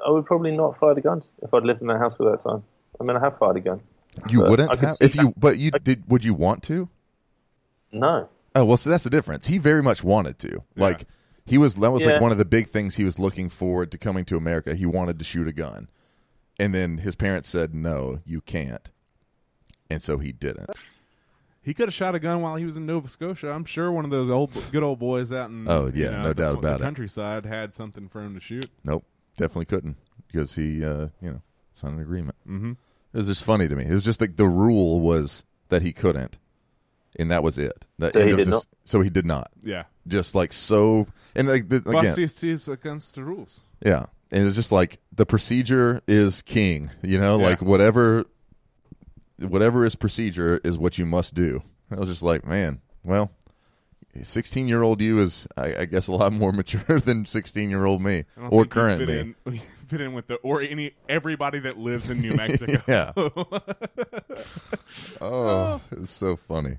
I 0.04 0.10
would 0.10 0.26
probably 0.26 0.50
not 0.50 0.78
fire 0.78 0.94
the 0.94 1.00
guns 1.00 1.32
if 1.42 1.54
I'd 1.54 1.62
lived 1.62 1.80
in 1.80 1.86
that 1.86 1.98
house 1.98 2.16
for 2.16 2.30
that 2.30 2.40
time. 2.40 2.64
I 3.00 3.04
mean, 3.04 3.16
I 3.16 3.20
have 3.20 3.38
fired 3.38 3.56
a 3.56 3.60
gun. 3.60 3.80
You 4.30 4.40
But 4.40 4.50
wouldn't 4.50 4.78
have 4.80 4.92
see 4.94 5.04
if 5.04 5.14
you 5.16 5.32
but 5.36 5.58
you 5.58 5.70
did 5.70 6.04
would 6.08 6.24
you 6.24 6.34
want 6.34 6.62
to 6.64 6.88
No. 7.92 8.28
Oh 8.54 8.64
well, 8.64 8.76
so 8.76 8.88
that's 8.90 9.04
the 9.04 9.10
difference. 9.10 9.46
He 9.46 9.58
very 9.58 9.82
much 9.82 10.02
wanted 10.02 10.38
to. 10.40 10.62
Like 10.76 11.06
he 11.44 11.58
was 11.58 11.74
that 11.76 11.90
was 11.92 12.02
Yeah. 12.02 12.12
like 12.12 12.20
one 12.22 12.32
of 12.32 12.38
the 12.38 12.44
big 12.44 12.68
things 12.68 12.96
he 12.96 13.04
was 13.04 13.18
looking 13.18 13.48
forward 13.48 13.90
to 13.92 13.98
coming 13.98 14.24
to 14.26 14.36
America. 14.36 14.74
He 14.74 14.86
wanted 14.86 15.18
to 15.18 15.24
shoot 15.24 15.46
a 15.46 15.52
gun, 15.52 15.88
and 16.58 16.74
then 16.74 16.98
his 16.98 17.14
parents 17.14 17.48
said, 17.48 17.74
"No, 17.74 18.20
you 18.24 18.40
can't," 18.40 18.90
and 19.90 20.02
so 20.02 20.18
he 20.18 20.32
didn't. 20.32 20.70
He 21.62 21.74
could 21.74 21.88
have 21.88 21.94
shot 21.94 22.14
a 22.14 22.18
gun 22.20 22.42
while 22.42 22.54
he 22.56 22.64
was 22.64 22.76
in 22.76 22.86
Nova 22.86 23.08
Scotia. 23.08 23.50
I'm 23.50 23.64
sure 23.64 23.90
one 23.90 24.04
of 24.04 24.10
those 24.12 24.30
old, 24.30 24.52
good 24.70 24.84
old 24.84 25.00
boys 25.00 25.32
out 25.32 25.50
in 25.50 25.66
Oh, 25.68 25.86
you 25.86 26.04
yeah, 26.04 26.10
know, 26.10 26.22
no 26.22 26.28
the, 26.28 26.34
doubt 26.34 26.52
the 26.52 26.58
about 26.58 26.80
it. 26.80 26.84
countryside 26.84 27.44
had 27.44 27.74
something 27.74 28.08
for 28.08 28.22
him 28.22 28.34
to 28.34 28.40
shoot. 28.40 28.70
Nope, 28.84 29.04
definitely 29.36 29.64
couldn't 29.66 29.96
because 30.28 30.54
he, 30.54 30.84
uh, 30.84 31.08
you 31.20 31.30
know, 31.32 31.42
signed 31.72 31.96
an 31.96 32.02
agreement. 32.02 32.36
Mm-hmm. 32.48 32.72
It 33.16 33.20
was 33.20 33.28
just 33.28 33.44
funny 33.44 33.66
to 33.66 33.74
me. 33.74 33.84
It 33.86 33.94
was 33.94 34.04
just 34.04 34.20
like 34.20 34.36
the 34.36 34.46
rule 34.46 35.00
was 35.00 35.42
that 35.70 35.80
he 35.80 35.94
couldn't, 35.94 36.36
and 37.18 37.30
that 37.30 37.42
was 37.42 37.58
it. 37.58 37.86
The 37.98 38.10
So 38.10 38.20
end 38.20 38.28
he 38.28 38.32
of 38.32 38.36
did 38.36 38.42
his- 38.46 38.48
not? 38.50 38.66
So 38.84 39.00
he 39.00 39.08
did 39.08 39.24
not. 39.24 39.50
Yeah, 39.62 39.84
Just 40.06 40.34
like 40.34 40.52
so, 40.52 41.06
and 41.34 41.48
like 41.48 41.70
the, 41.70 41.76
again, 41.76 42.14
Busty 42.14 42.50
is 42.50 42.68
against 42.68 43.14
the 43.14 43.24
rules. 43.24 43.64
Yeah. 43.82 44.04
And 44.30 44.46
it's 44.46 44.54
just 44.54 44.70
like 44.70 44.98
the 45.14 45.24
procedure 45.24 46.02
is 46.06 46.42
king, 46.42 46.90
you 47.02 47.18
know, 47.18 47.38
Yeah. 47.38 47.46
like 47.46 47.62
whatever 47.62 48.26
whatever 49.38 49.84
is 49.86 49.96
procedure 49.96 50.60
is 50.64 50.76
what 50.78 50.98
you 50.98 51.06
must 51.06 51.34
do. 51.34 51.62
I 51.90 51.96
was 51.96 52.08
just 52.08 52.22
like, 52.22 52.44
man, 52.46 52.80
well, 53.04 53.30
16 54.22 54.66
year 54.68 54.82
old 54.82 55.00
you 55.00 55.18
is, 55.20 55.46
I, 55.56 55.74
I 55.80 55.84
guess, 55.84 56.08
a 56.08 56.12
lot 56.12 56.32
more 56.32 56.52
mature 56.60 57.00
than 57.00 57.24
16 57.26 57.70
year 57.70 57.84
old 57.84 58.02
me 58.02 58.24
or 58.36 58.50
think 58.50 58.52
you 58.52 58.64
current 58.66 59.06
me. 59.06 59.18
in, 59.18 59.34
you 59.54 59.60
fit 59.86 60.00
in 60.00 60.12
with 60.12 60.26
the 60.26 60.34
or 60.36 60.60
any 60.62 60.92
everybody 61.08 61.58
that 61.60 61.78
lives 61.78 62.10
in 62.10 62.20
New 62.20 62.34
Mexico. 62.36 62.82
Yeah. 62.88 63.12
Oh, 65.20 65.80
it's 65.92 66.10
so 66.10 66.36
funny. 66.36 66.78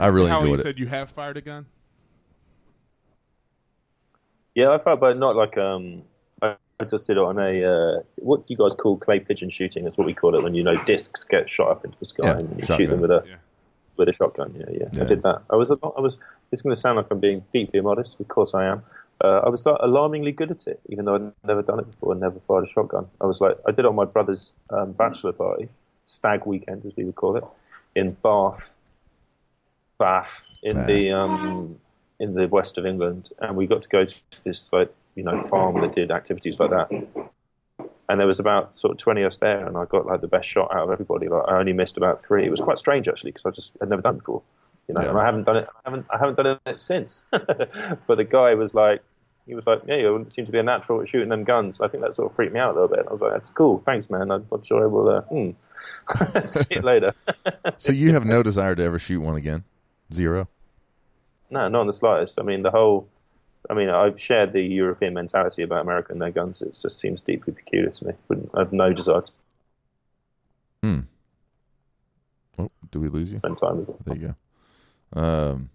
I 0.00 0.06
really 0.08 0.30
How 0.30 0.38
you 0.40 0.46
enjoyed 0.46 0.60
it. 0.60 0.62
said 0.62 0.78
you 0.78 0.86
have 0.86 1.10
fired 1.10 1.36
a 1.36 1.40
gun. 1.40 1.66
Yeah, 4.54 4.70
I 4.70 4.78
fired, 4.78 5.00
but 5.00 5.18
not 5.18 5.36
like 5.36 5.56
um. 5.58 6.02
I 6.42 6.56
I 6.80 6.84
just 6.84 7.06
did 7.06 7.16
it 7.16 7.22
on 7.22 7.38
a 7.38 7.64
uh, 7.64 8.02
what 8.16 8.42
you 8.48 8.56
guys 8.56 8.74
call 8.74 8.96
clay 8.96 9.20
pigeon 9.20 9.50
shooting. 9.50 9.84
That's 9.84 9.96
what 9.96 10.06
we 10.06 10.14
call 10.14 10.34
it 10.34 10.42
when 10.42 10.54
you 10.54 10.62
know 10.62 10.82
discs 10.84 11.24
get 11.24 11.48
shot 11.50 11.70
up 11.70 11.84
into 11.84 11.98
the 11.98 12.06
sky 12.06 12.26
Yeah, 12.26 12.38
and 12.38 12.50
you 12.60 12.66
shotgun. 12.66 12.76
shoot 12.78 12.86
them 12.90 13.00
with 13.00 13.10
a 13.10 13.24
Yeah. 13.26 13.34
with 13.96 14.08
a 14.08 14.12
shotgun. 14.12 14.54
Yeah, 14.58 14.64
yeah, 14.70 14.88
Yeah. 14.92 15.02
I 15.02 15.06
did 15.06 15.22
that. 15.22 15.42
I 15.50 15.56
was, 15.56 15.70
I 15.70 15.76
was. 16.00 16.16
It's 16.52 16.62
going 16.62 16.74
to 16.74 16.80
sound 16.80 16.96
like 16.96 17.06
I'm 17.10 17.20
being 17.20 17.44
deeply 17.52 17.80
modest. 17.80 18.18
Of 18.20 18.28
course, 18.28 18.54
I 18.54 18.66
am. 18.66 18.82
Uh, 19.22 19.40
I 19.44 19.48
was 19.48 19.64
like, 19.64 19.76
alarmingly 19.80 20.32
good 20.32 20.50
at 20.50 20.66
it, 20.66 20.80
even 20.88 21.04
though 21.04 21.14
I'd 21.14 21.32
never 21.46 21.62
done 21.62 21.78
it 21.78 21.90
before 21.90 22.12
and 22.12 22.20
never 22.20 22.40
fired 22.46 22.64
a 22.64 22.66
shotgun. 22.66 23.06
I 23.20 23.26
was 23.26 23.40
like, 23.40 23.56
I 23.66 23.70
did 23.70 23.80
it 23.80 23.86
on 23.86 23.94
my 23.94 24.04
brother's 24.04 24.52
um, 24.70 24.92
bachelor 24.92 25.32
party, 25.32 25.68
stag 26.04 26.46
weekend, 26.46 26.84
as 26.84 26.92
we 26.96 27.04
would 27.04 27.14
call 27.14 27.36
it, 27.36 27.44
in 27.94 28.16
Bath, 28.22 28.64
Bath, 29.98 30.58
in 30.62 30.84
the 30.86 31.12
um, 31.12 31.78
in 32.18 32.34
the 32.34 32.48
west 32.48 32.78
of 32.78 32.86
England, 32.86 33.30
and 33.38 33.56
we 33.56 33.66
got 33.66 33.82
to 33.82 33.88
go 33.88 34.04
to 34.04 34.16
this 34.44 34.68
like 34.72 34.92
you 35.14 35.22
know 35.22 35.46
farm 35.48 35.80
that 35.80 35.94
did 35.94 36.10
activities 36.10 36.58
like 36.58 36.70
that. 36.70 36.90
And 38.08 38.20
there 38.20 38.26
was 38.26 38.38
about 38.38 38.76
sort 38.76 38.92
of 38.92 38.98
twenty 38.98 39.22
of 39.22 39.28
us 39.28 39.38
there, 39.38 39.66
and 39.66 39.76
I 39.76 39.84
got 39.84 40.06
like 40.06 40.20
the 40.20 40.28
best 40.28 40.48
shot 40.48 40.74
out 40.74 40.84
of 40.84 40.90
everybody. 40.90 41.28
Like 41.28 41.44
I 41.48 41.58
only 41.58 41.72
missed 41.72 41.96
about 41.96 42.24
three. 42.24 42.44
It 42.44 42.50
was 42.50 42.60
quite 42.60 42.78
strange 42.78 43.08
actually 43.08 43.30
because 43.30 43.46
I 43.46 43.50
just 43.50 43.72
had 43.80 43.88
never 43.88 44.02
done 44.02 44.16
it 44.16 44.18
before, 44.18 44.42
you 44.88 44.94
know. 44.94 45.02
Yeah. 45.02 45.10
And 45.10 45.18
I 45.18 45.24
haven't 45.24 45.44
done 45.44 45.56
it. 45.56 45.68
I 45.74 45.90
haven't. 45.90 46.06
I 46.10 46.18
haven't 46.18 46.36
done 46.36 46.58
it 46.66 46.80
since. 46.80 47.22
but 47.30 48.16
the 48.16 48.24
guy 48.24 48.54
was 48.54 48.74
like, 48.74 49.02
he 49.46 49.54
was 49.54 49.66
like, 49.66 49.82
yeah, 49.86 49.96
you 49.96 50.26
seem 50.28 50.44
to 50.46 50.52
be 50.52 50.58
a 50.58 50.62
natural 50.62 51.00
at 51.00 51.08
shooting 51.08 51.28
them 51.28 51.44
guns. 51.44 51.80
I 51.80 51.88
think 51.88 52.02
that 52.02 52.14
sort 52.14 52.30
of 52.30 52.36
freaked 52.36 52.52
me 52.54 52.60
out 52.60 52.70
a 52.76 52.80
little 52.80 52.96
bit. 52.96 53.06
I 53.08 53.12
was 53.12 53.20
like, 53.20 53.32
that's 53.32 53.50
cool. 53.50 53.82
Thanks, 53.84 54.10
man. 54.10 54.30
I'm 54.30 54.46
not 54.50 54.64
sure 54.64 54.82
I 54.82 54.86
will. 54.86 55.08
Uh, 55.08 55.20
hmm. 55.22 55.50
See 56.46 56.64
you 56.70 56.80
later. 56.80 57.14
So 57.78 57.92
you 57.92 58.12
have 58.12 58.24
no 58.24 58.42
desire 58.42 58.74
to 58.74 58.82
ever 58.82 58.98
shoot 58.98 59.20
one 59.20 59.36
again? 59.36 59.64
Zero? 60.12 60.48
No, 61.50 61.68
not 61.68 61.82
in 61.82 61.86
the 61.86 61.92
slightest. 61.92 62.38
I 62.38 62.42
mean, 62.42 62.62
the 62.62 62.70
whole. 62.70 63.08
I 63.68 63.74
mean, 63.74 63.88
I've 63.88 64.20
shared 64.20 64.52
the 64.52 64.60
European 64.60 65.14
mentality 65.14 65.62
about 65.62 65.80
America 65.80 66.12
and 66.12 66.20
their 66.20 66.30
guns. 66.30 66.60
It 66.62 66.78
just 66.80 67.00
seems 67.00 67.20
deeply 67.20 67.54
peculiar 67.54 67.90
to 67.90 68.06
me. 68.06 68.12
Wouldn't, 68.28 68.50
I 68.54 68.60
have 68.60 68.72
no 68.72 68.92
desire 68.92 69.22
to 69.22 69.32
Hmm. 70.84 71.00
Oh, 72.58 72.70
do 72.90 73.00
we 73.00 73.08
lose 73.08 73.32
you? 73.32 73.38
spend 73.38 73.56
time 73.56 73.78
with 73.78 73.86
them. 73.86 73.96
There 74.04 74.16
you 74.16 74.26
go. 74.28 74.34
Um, 75.12 75.70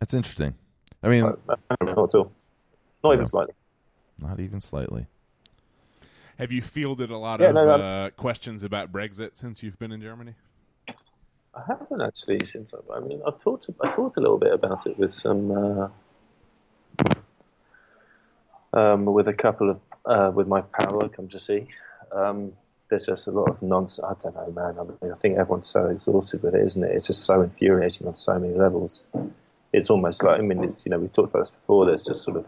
that's 0.00 0.14
interesting. 0.14 0.54
I 1.02 1.08
mean, 1.08 1.22
No, 1.24 1.36
not 1.80 2.04
at 2.04 2.14
all. 2.14 2.32
Not 3.04 3.12
even 3.14 3.26
slightly. 3.26 3.54
not 4.18 4.40
even 4.40 4.60
slightly. 4.60 5.06
Have 6.38 6.52
you 6.52 6.62
fielded 6.62 7.10
a 7.10 7.16
lot 7.18 7.40
Yeah, 7.40 7.48
of 7.48 7.54
no, 7.54 7.64
no. 7.64 7.72
uh, 7.84 8.10
questions 8.10 8.62
about 8.62 8.92
Brexit 8.92 9.30
since 9.36 9.62
you've 9.62 9.78
been 9.78 9.92
in 9.92 10.00
Germany? 10.00 10.34
I 10.88 11.62
haven't 11.66 12.00
actually 12.00 12.38
since 12.46 12.72
I, 12.74 12.94
I 12.96 13.00
mean 13.00 13.20
I've 13.26 13.40
talked 13.40 13.66
I 13.82 13.90
talked 13.94 14.16
a 14.16 14.20
little 14.20 14.38
bit 14.38 14.52
about 14.52 14.86
it 14.86 14.96
with 14.98 15.12
some 15.12 15.50
uh, 15.50 15.88
um, 18.72 19.04
with 19.06 19.26
a 19.28 19.32
couple 19.32 19.70
of 19.70 19.80
uh, 20.04 20.30
with 20.32 20.46
my 20.46 20.60
power 20.60 21.08
come 21.08 21.28
to 21.28 21.40
see. 21.40 21.66
Um, 22.12 22.52
there's 22.88 23.06
just 23.06 23.26
a 23.26 23.30
lot 23.30 23.48
of 23.48 23.62
nonsense. 23.62 24.04
I 24.04 24.14
don't 24.22 24.34
know, 24.34 24.52
man. 24.52 24.78
I 24.78 24.82
mean, 24.82 25.12
I 25.12 25.16
think 25.16 25.38
everyone's 25.38 25.66
so 25.66 25.86
exhausted 25.86 26.42
with 26.42 26.54
it, 26.54 26.64
isn't 26.64 26.82
it? 26.82 26.92
It's 26.92 27.06
just 27.06 27.24
so 27.24 27.42
infuriating 27.42 28.06
on 28.06 28.14
so 28.14 28.38
many 28.38 28.54
levels. 28.54 29.02
It's 29.72 29.90
almost 29.90 30.22
like 30.22 30.38
I 30.38 30.42
mean, 30.42 30.64
it's 30.64 30.86
you 30.86 30.90
know 30.90 30.98
we've 30.98 31.12
talked 31.12 31.30
about 31.30 31.40
this 31.40 31.50
before. 31.50 31.86
There's 31.86 32.04
just 32.04 32.22
sort 32.22 32.38
of 32.38 32.46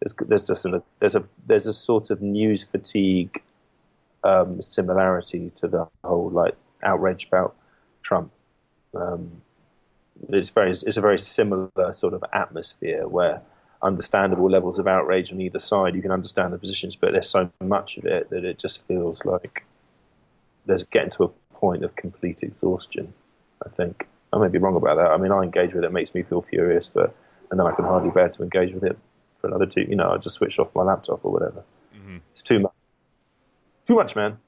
there's 0.00 0.14
there's 0.28 0.46
just 0.46 0.66
a, 0.66 0.82
there's 0.98 1.14
a 1.14 1.24
there's 1.46 1.66
a 1.66 1.72
sort 1.72 2.10
of 2.10 2.20
news 2.20 2.62
fatigue 2.62 3.42
um, 4.24 4.60
similarity 4.60 5.50
to 5.56 5.68
the 5.68 5.88
whole 6.04 6.30
like 6.30 6.54
outrage 6.82 7.26
about 7.26 7.54
Trump. 8.02 8.30
Um, 8.94 9.42
it's 10.28 10.50
very 10.50 10.70
it's 10.70 10.96
a 10.96 11.00
very 11.00 11.18
similar 11.18 11.92
sort 11.92 12.14
of 12.14 12.24
atmosphere 12.32 13.08
where 13.08 13.40
understandable 13.82 14.50
levels 14.50 14.78
of 14.78 14.86
outrage 14.86 15.32
on 15.32 15.40
either 15.40 15.58
side. 15.58 15.94
You 15.94 16.02
can 16.02 16.10
understand 16.10 16.52
the 16.52 16.58
positions, 16.58 16.96
but 16.96 17.12
there's 17.12 17.28
so 17.28 17.50
much 17.60 17.96
of 17.96 18.04
it 18.04 18.30
that 18.30 18.44
it 18.44 18.58
just 18.58 18.82
feels 18.86 19.24
like 19.24 19.64
there's 20.66 20.84
getting 20.84 21.10
to 21.10 21.24
a 21.24 21.28
point 21.54 21.84
of 21.84 21.96
complete 21.96 22.42
exhaustion. 22.42 23.12
I 23.64 23.68
think 23.68 24.06
I 24.32 24.38
may 24.38 24.48
be 24.48 24.58
wrong 24.58 24.76
about 24.76 24.96
that. 24.96 25.10
I 25.10 25.16
mean, 25.16 25.32
I 25.32 25.42
engage 25.42 25.74
with 25.74 25.84
it, 25.84 25.86
it 25.86 25.92
makes 25.92 26.14
me 26.14 26.22
feel 26.22 26.42
furious, 26.42 26.88
but 26.88 27.14
and 27.50 27.60
then 27.60 27.66
I 27.66 27.72
can 27.72 27.84
hardly 27.84 28.10
bear 28.10 28.28
to 28.28 28.42
engage 28.42 28.72
with 28.72 28.84
it 28.84 28.98
for 29.40 29.48
another 29.48 29.66
two. 29.66 29.82
You 29.82 29.96
know, 29.96 30.10
I 30.10 30.16
just 30.16 30.36
switch 30.36 30.58
off 30.58 30.74
my 30.74 30.82
laptop 30.82 31.24
or 31.24 31.32
whatever. 31.32 31.62
It's 32.32 32.42
too 32.42 32.60
much. 32.60 32.72
Too 33.86 33.94
much, 33.94 34.16
man. 34.16 34.38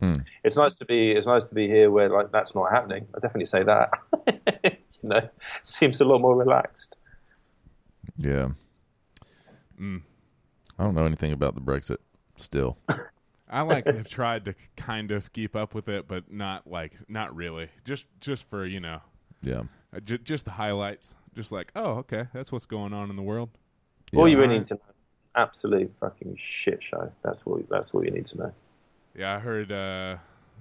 Hmm. 0.00 0.16
It's 0.44 0.56
nice 0.56 0.74
to 0.76 0.84
be. 0.84 1.12
It's 1.12 1.26
nice 1.26 1.48
to 1.48 1.54
be 1.54 1.68
here 1.68 1.90
where 1.90 2.10
like 2.10 2.30
that's 2.30 2.54
not 2.54 2.70
happening. 2.70 3.06
I 3.14 3.20
definitely 3.20 3.46
say 3.46 3.62
that. 3.62 3.90
you 4.64 5.08
know, 5.08 5.28
seems 5.62 6.00
a 6.00 6.04
lot 6.04 6.20
more 6.20 6.36
relaxed. 6.36 6.96
Yeah. 8.18 8.50
Mm. 9.80 10.02
I 10.78 10.84
don't 10.84 10.94
know 10.94 11.04
anything 11.06 11.32
about 11.32 11.54
the 11.54 11.60
Brexit 11.60 11.98
still. 12.36 12.78
I 13.48 13.60
like 13.62 13.86
have 13.86 14.08
tried 14.08 14.44
to 14.46 14.54
kind 14.76 15.10
of 15.12 15.32
keep 15.32 15.54
up 15.54 15.74
with 15.74 15.88
it, 15.88 16.08
but 16.08 16.32
not 16.32 16.66
like 16.66 16.92
not 17.08 17.34
really. 17.36 17.68
Just 17.84 18.06
just 18.20 18.44
for 18.50 18.66
you 18.66 18.80
know, 18.80 19.00
Yeah. 19.42 19.62
uh, 19.94 20.00
ju- 20.00 20.18
just 20.18 20.44
the 20.46 20.50
highlights. 20.52 21.14
Just 21.34 21.52
like, 21.52 21.70
oh, 21.76 21.92
okay, 21.98 22.24
that's 22.32 22.50
what's 22.50 22.64
going 22.66 22.92
on 22.94 23.10
in 23.10 23.16
the 23.16 23.22
world. 23.22 23.50
All 24.14 24.26
you 24.26 24.38
really 24.38 24.58
need 24.58 24.66
to 24.66 24.74
know 24.74 24.80
is 25.04 25.14
absolute 25.34 25.92
fucking 26.00 26.34
shit 26.36 26.82
show. 26.82 27.12
That's 27.22 27.44
what. 27.44 27.68
That's 27.68 27.92
all 27.92 28.04
you 28.04 28.10
need 28.10 28.26
to 28.26 28.38
know. 28.38 28.52
Yeah, 29.14 29.36
I 29.36 29.38
heard 29.38 29.70
uh, 29.70 30.16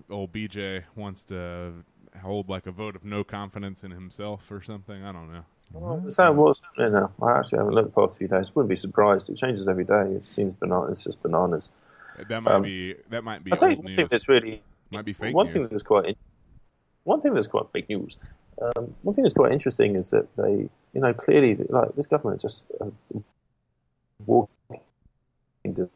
old 0.09 0.31
BJ 0.33 0.83
wants 0.95 1.23
to 1.25 1.73
hold 2.21 2.49
like 2.49 2.67
a 2.67 2.71
vote 2.71 2.95
of 2.95 3.03
no 3.05 3.23
confidence 3.23 3.83
in 3.83 3.91
himself 3.91 4.51
or 4.51 4.61
something. 4.61 5.03
I 5.03 5.11
don't 5.11 5.31
know. 5.31 5.45
Well, 5.73 6.09
so 6.09 6.31
what's 6.31 6.61
happening 6.61 6.93
now? 6.93 7.11
I 7.21 7.39
actually 7.39 7.57
haven't 7.59 7.73
looked 7.73 7.93
the 7.93 8.01
past 8.01 8.17
few 8.17 8.27
days. 8.27 8.53
Wouldn't 8.55 8.69
be 8.69 8.75
surprised. 8.75 9.29
It 9.29 9.35
changes 9.37 9.67
every 9.67 9.83
day. 9.83 10.03
It 10.15 10.23
seems 10.25 10.53
banana. 10.53 10.85
It's 10.87 11.03
just 11.03 11.21
bananas. 11.21 11.69
That 12.29 12.41
might 12.41 12.53
Um, 12.53 12.61
be 12.63 12.95
that 13.09 13.23
might 13.23 13.43
be 13.43 13.51
I 13.51 13.55
think 13.57 13.83
one 13.83 13.95
thing 13.95 14.07
that's 14.09 14.29
really 14.29 14.61
might 14.89 15.03
be 15.03 15.13
fake 15.13 15.35
one 15.35 15.47
news. 15.47 15.53
thing 15.53 15.67
that's 15.69 15.83
quite. 15.83 16.17
One 17.03 17.21
thing 17.21 17.33
that's 17.33 17.47
quite 17.47 17.71
big 17.73 17.89
news. 17.89 18.17
Um, 18.61 18.95
one 19.03 19.15
thing 19.15 19.23
that's 19.23 19.33
quite 19.33 19.51
interesting 19.51 19.95
is 19.97 20.11
that 20.11 20.33
they, 20.37 20.69
you 20.93 21.01
know, 21.01 21.13
clearly, 21.13 21.55
like 21.55 21.93
this 21.95 22.07
government 22.07 22.39
just 22.41 22.71
uh, 22.79 22.85
walking 24.25 24.79
into 25.65 25.89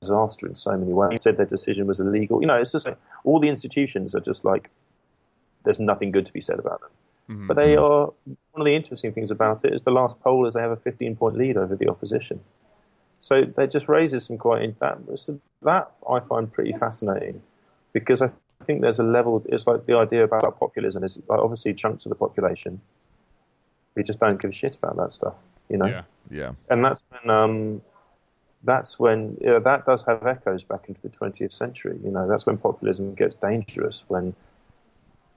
disaster 0.00 0.46
in 0.46 0.54
so 0.54 0.76
many 0.76 0.92
ways. 0.92 1.10
You 1.12 1.16
said 1.18 1.36
their 1.36 1.46
decision 1.46 1.86
was 1.86 2.00
illegal. 2.00 2.40
You 2.40 2.46
know, 2.46 2.56
it's 2.56 2.72
just 2.72 2.86
like 2.86 2.96
all 3.24 3.38
the 3.38 3.48
institutions 3.48 4.14
are 4.14 4.20
just 4.20 4.44
like 4.46 4.70
there's 5.64 5.78
nothing 5.78 6.10
good 6.10 6.24
to 6.26 6.32
be 6.32 6.40
said 6.40 6.58
about 6.58 6.80
them. 6.80 6.90
Mhm. 7.28 7.46
But 7.46 7.56
they 7.56 7.76
are 7.76 8.06
one 8.06 8.60
of 8.60 8.64
the 8.64 8.74
interesting 8.74 9.12
things 9.12 9.30
about 9.30 9.64
it 9.64 9.74
is 9.74 9.82
the 9.82 9.90
last 9.90 10.20
poll 10.20 10.46
is 10.46 10.54
they 10.54 10.60
have 10.60 10.70
a 10.70 10.76
15 10.76 11.16
point 11.16 11.36
lead 11.36 11.56
over 11.56 11.76
the 11.76 11.88
opposition. 11.88 12.40
So 13.20 13.44
that 13.56 13.70
just 13.70 13.88
raises 13.88 14.24
some 14.26 14.38
quite 14.38 14.78
that 14.78 14.98
that 15.62 15.90
I 16.08 16.20
find 16.20 16.52
pretty 16.52 16.72
fascinating 16.72 17.42
because 17.92 18.22
I 18.22 18.30
think 18.64 18.80
there's 18.80 19.00
a 19.00 19.04
level. 19.04 19.42
It's 19.46 19.66
like 19.66 19.86
the 19.86 19.96
idea 19.96 20.24
about 20.24 20.58
populism 20.58 21.02
is 21.04 21.20
obviously 21.28 21.74
chunks 21.74 22.06
of 22.06 22.10
the 22.10 22.16
population 22.16 22.80
we 23.98 24.04
just 24.04 24.20
don't 24.20 24.40
give 24.40 24.50
a 24.50 24.52
shit 24.52 24.76
about 24.76 24.96
that 24.96 25.12
stuff, 25.12 25.34
you 25.68 25.76
know. 25.76 25.86
Yeah. 25.86 26.02
Yeah. 26.30 26.52
And 26.70 26.84
that's 26.84 27.04
when 27.10 27.30
um, 27.30 27.82
that's 28.62 28.98
when 28.98 29.36
you 29.40 29.48
know, 29.48 29.60
that 29.60 29.84
does 29.86 30.04
have 30.04 30.24
echoes 30.26 30.62
back 30.62 30.88
into 30.88 31.00
the 31.02 31.08
20th 31.08 31.52
century. 31.52 31.98
You 32.02 32.12
know, 32.12 32.28
that's 32.28 32.46
when 32.46 32.58
populism 32.58 33.14
gets 33.14 33.34
dangerous 33.34 34.04
when 34.06 34.34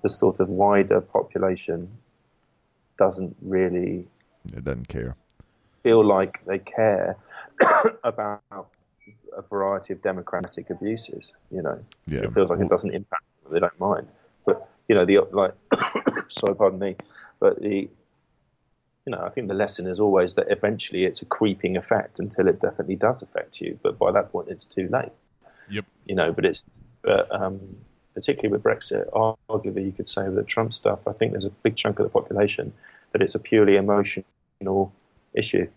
the 0.01 0.09
sort 0.09 0.39
of 0.39 0.49
wider 0.49 1.01
population 1.01 1.89
doesn't 2.97 3.35
really 3.41 4.07
It 4.55 4.63
doesn't 4.63 4.87
care. 4.87 5.15
feel 5.71 6.03
like 6.05 6.43
they 6.45 6.59
care 6.59 7.17
about 8.03 8.41
a 9.35 9.41
variety 9.41 9.93
of 9.93 10.01
democratic 10.01 10.69
abuses. 10.69 11.33
You 11.51 11.61
know, 11.63 11.79
Yeah. 12.07 12.23
it 12.23 12.33
feels 12.33 12.49
like 12.51 12.59
it 12.59 12.69
doesn't 12.69 12.91
impact 12.93 13.23
them; 13.43 13.53
they 13.53 13.59
don't 13.59 13.79
mind. 13.79 14.07
But 14.45 14.67
you 14.87 14.95
know, 14.95 15.05
the 15.05 15.19
like, 15.31 15.53
sorry, 16.29 16.55
pardon 16.55 16.79
me, 16.79 16.95
but 17.39 17.61
the 17.61 17.89
you 19.05 19.11
know, 19.11 19.23
I 19.23 19.29
think 19.29 19.47
the 19.47 19.55
lesson 19.55 19.87
is 19.87 19.99
always 19.99 20.35
that 20.35 20.51
eventually 20.51 21.05
it's 21.05 21.23
a 21.23 21.25
creeping 21.25 21.75
effect 21.75 22.19
until 22.19 22.47
it 22.47 22.61
definitely 22.61 22.97
does 22.97 23.23
affect 23.23 23.59
you. 23.59 23.79
But 23.81 23.97
by 23.97 24.11
that 24.11 24.31
point, 24.31 24.49
it's 24.49 24.63
too 24.65 24.87
late. 24.91 25.11
Yep. 25.69 25.85
You 26.05 26.15
know, 26.15 26.31
but 26.31 26.45
it's 26.45 26.65
but 27.01 27.33
um, 27.33 27.59
particularly 28.13 28.51
with 28.51 28.63
Brexit, 28.63 29.09
arguably 29.49 29.85
you 29.85 29.91
could 29.91 30.07
say 30.07 30.23
with 30.23 30.35
the 30.35 30.43
Trump 30.43 30.73
stuff. 30.73 30.99
I 31.07 31.13
think 31.13 31.31
there's 31.31 31.45
a 31.45 31.49
big 31.49 31.75
chunk 31.75 31.99
of 31.99 32.03
the 32.03 32.09
population 32.09 32.73
that 33.11 33.21
it's 33.21 33.35
a 33.35 33.39
purely 33.39 33.75
emotional 33.75 34.93
issue. 35.33 35.67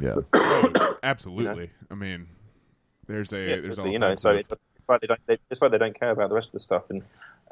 Yeah. 0.00 0.16
Oh, 0.32 0.96
absolutely. 1.02 1.70
I 1.90 1.94
mean, 1.94 2.26
there's 3.06 3.32
a 3.32 3.38
Yeah, 3.38 3.60
there's 3.60 3.76
but, 3.76 3.86
all 3.86 3.92
you 3.92 3.98
know, 3.98 4.14
so 4.14 4.30
of 4.30 4.44
it's 4.76 4.88
like 4.88 5.00
they 5.00 5.06
don't, 5.06 5.20
they, 5.26 5.38
it's 5.50 5.62
like 5.62 5.70
they 5.70 5.78
don't 5.78 5.98
care 5.98 6.10
about 6.10 6.28
the 6.28 6.34
rest 6.34 6.48
of 6.48 6.52
the 6.54 6.60
stuff. 6.60 6.84
And 6.90 7.02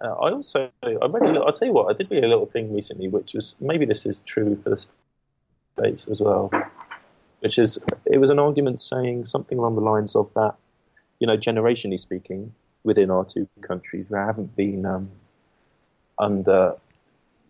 uh, 0.03 0.13
I 0.15 0.33
also, 0.33 0.71
I 0.83 0.89
read 0.89 1.23
a 1.23 1.27
little, 1.27 1.45
I'll 1.45 1.53
tell 1.53 1.69
you 1.69 1.75
what, 1.75 1.95
I 1.95 1.97
did 1.97 2.11
read 2.11 2.25
a 2.25 2.29
little 2.29 2.47
thing 2.47 2.75
recently, 2.75 3.09
which 3.09 3.35
was 3.35 3.55
maybe 3.61 3.85
this 3.85 4.07
is 4.07 4.23
true 4.27 4.59
for 4.63 4.71
the 4.71 4.87
states 5.79 6.07
as 6.11 6.21
well, 6.21 6.51
which 7.41 7.59
is 7.59 7.79
it 8.07 8.19
was 8.19 8.31
an 8.31 8.39
argument 8.39 8.81
saying 8.81 9.27
something 9.27 9.59
along 9.59 9.75
the 9.75 9.81
lines 9.81 10.17
of 10.17 10.31
that, 10.35 10.55
you 11.19 11.27
know, 11.27 11.37
generationally 11.37 11.99
speaking, 11.99 12.53
within 12.85 13.11
our 13.11 13.25
two 13.25 13.49
countries, 13.63 14.11
we 14.11 14.19
haven't 14.19 14.55
been 14.57 14.87
um, 14.87 15.11
under, 16.19 16.75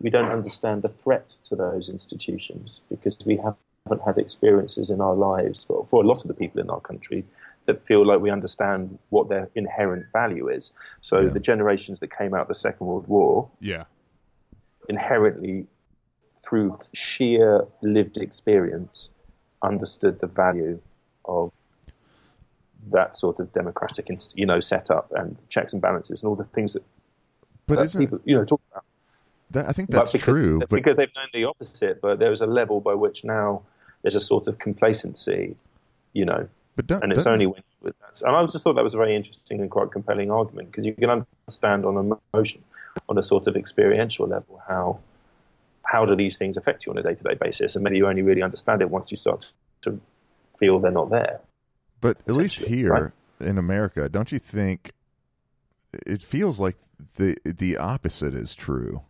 we 0.00 0.10
don't 0.10 0.30
understand 0.30 0.82
the 0.82 0.88
threat 0.88 1.34
to 1.44 1.56
those 1.56 1.88
institutions 1.88 2.80
because 2.88 3.16
we 3.24 3.36
haven't 3.36 4.02
had 4.04 4.18
experiences 4.18 4.90
in 4.90 5.00
our 5.00 5.14
lives, 5.14 5.66
well, 5.68 5.86
for 5.90 6.02
a 6.02 6.06
lot 6.06 6.22
of 6.22 6.28
the 6.28 6.34
people 6.34 6.60
in 6.60 6.70
our 6.70 6.80
countries, 6.80 7.26
that 7.66 7.84
feel 7.86 8.06
like 8.06 8.20
we 8.20 8.30
understand 8.30 8.98
what 9.10 9.28
their 9.28 9.48
inherent 9.54 10.06
value 10.12 10.48
is. 10.48 10.72
So 11.02 11.20
Yeah. 11.20 11.30
the 11.30 11.40
generations 11.40 12.00
that 12.00 12.08
came 12.16 12.34
out 12.34 12.42
of 12.42 12.48
the 12.48 12.54
Second 12.54 12.86
World 12.86 13.06
War 13.06 13.48
yeah. 13.60 13.84
inherently, 14.88 15.66
through 16.42 16.76
sheer 16.94 17.66
lived 17.82 18.16
experience, 18.16 19.10
understood 19.62 20.20
the 20.20 20.26
value 20.26 20.80
of 21.26 21.52
that 22.88 23.16
sort 23.16 23.40
of 23.40 23.52
democratic, 23.52 24.08
you 24.34 24.46
know, 24.46 24.60
setup 24.60 25.12
and 25.12 25.36
checks 25.48 25.72
and 25.72 25.82
balances 25.82 26.22
and 26.22 26.28
all 26.28 26.36
the 26.36 26.44
things 26.44 26.72
that, 26.72 26.82
But 27.66 27.78
that 27.78 27.98
people, 27.98 28.20
you 28.24 28.36
know, 28.36 28.44
talk 28.44 28.60
about. 28.72 28.84
that? 29.50 29.68
I 29.68 29.72
think 29.72 29.90
But 29.90 29.98
that's 29.98 30.12
because, 30.12 30.24
true. 30.24 30.58
But 30.60 30.70
because 30.70 30.96
they've 30.96 31.14
known 31.14 31.28
the 31.32 31.44
opposite. 31.44 32.00
But 32.00 32.18
there's 32.18 32.40
a 32.40 32.46
level 32.46 32.80
by 32.80 32.94
which 32.94 33.22
now 33.24 33.62
there's 34.02 34.16
a 34.16 34.20
sort 34.20 34.46
of 34.48 34.58
complacency, 34.58 35.56
you 36.12 36.24
know, 36.24 36.48
but 36.76 36.86
don't, 36.86 37.02
and 37.02 37.12
it's 37.12 37.18
doesn't- 37.18 37.32
only 37.32 37.46
when. 37.46 37.62
And 37.82 38.36
I 38.36 38.44
just 38.46 38.62
thought 38.64 38.74
that 38.74 38.82
was 38.82 38.94
a 38.94 38.98
very 38.98 39.16
interesting 39.16 39.60
and 39.60 39.70
quite 39.70 39.90
compelling 39.90 40.30
argument 40.30 40.70
because 40.70 40.84
you 40.84 40.92
can 40.94 41.24
understand 41.48 41.86
on 41.86 42.18
emotion, 42.34 42.62
on 43.08 43.16
a 43.16 43.24
sort 43.24 43.46
of 43.46 43.56
experiential 43.56 44.26
level, 44.26 44.60
how 44.68 44.98
how 45.82 46.04
do 46.04 46.14
these 46.14 46.36
things 46.36 46.56
affect 46.56 46.86
you 46.86 46.92
on 46.92 46.98
a 46.98 47.02
day 47.02 47.14
to 47.14 47.22
day 47.22 47.34
basis, 47.34 47.74
and 47.74 47.82
maybe 47.82 47.96
you 47.96 48.06
only 48.06 48.22
really 48.22 48.42
understand 48.42 48.82
it 48.82 48.90
once 48.90 49.10
you 49.10 49.16
start 49.16 49.50
to 49.82 49.98
feel 50.58 50.78
they're 50.78 50.90
not 50.90 51.08
there. 51.10 51.40
But 52.00 52.18
at 52.28 52.34
least 52.34 52.64
here 52.64 52.92
right? 52.92 53.48
in 53.48 53.58
America, 53.58 54.08
don't 54.08 54.32
you 54.32 54.38
think 54.38 54.92
it 56.06 56.22
feels 56.22 56.58
like 56.58 56.76
the 57.16 57.36
the 57.44 57.76
opposite 57.76 58.34
is 58.34 58.54
true? 58.54 59.02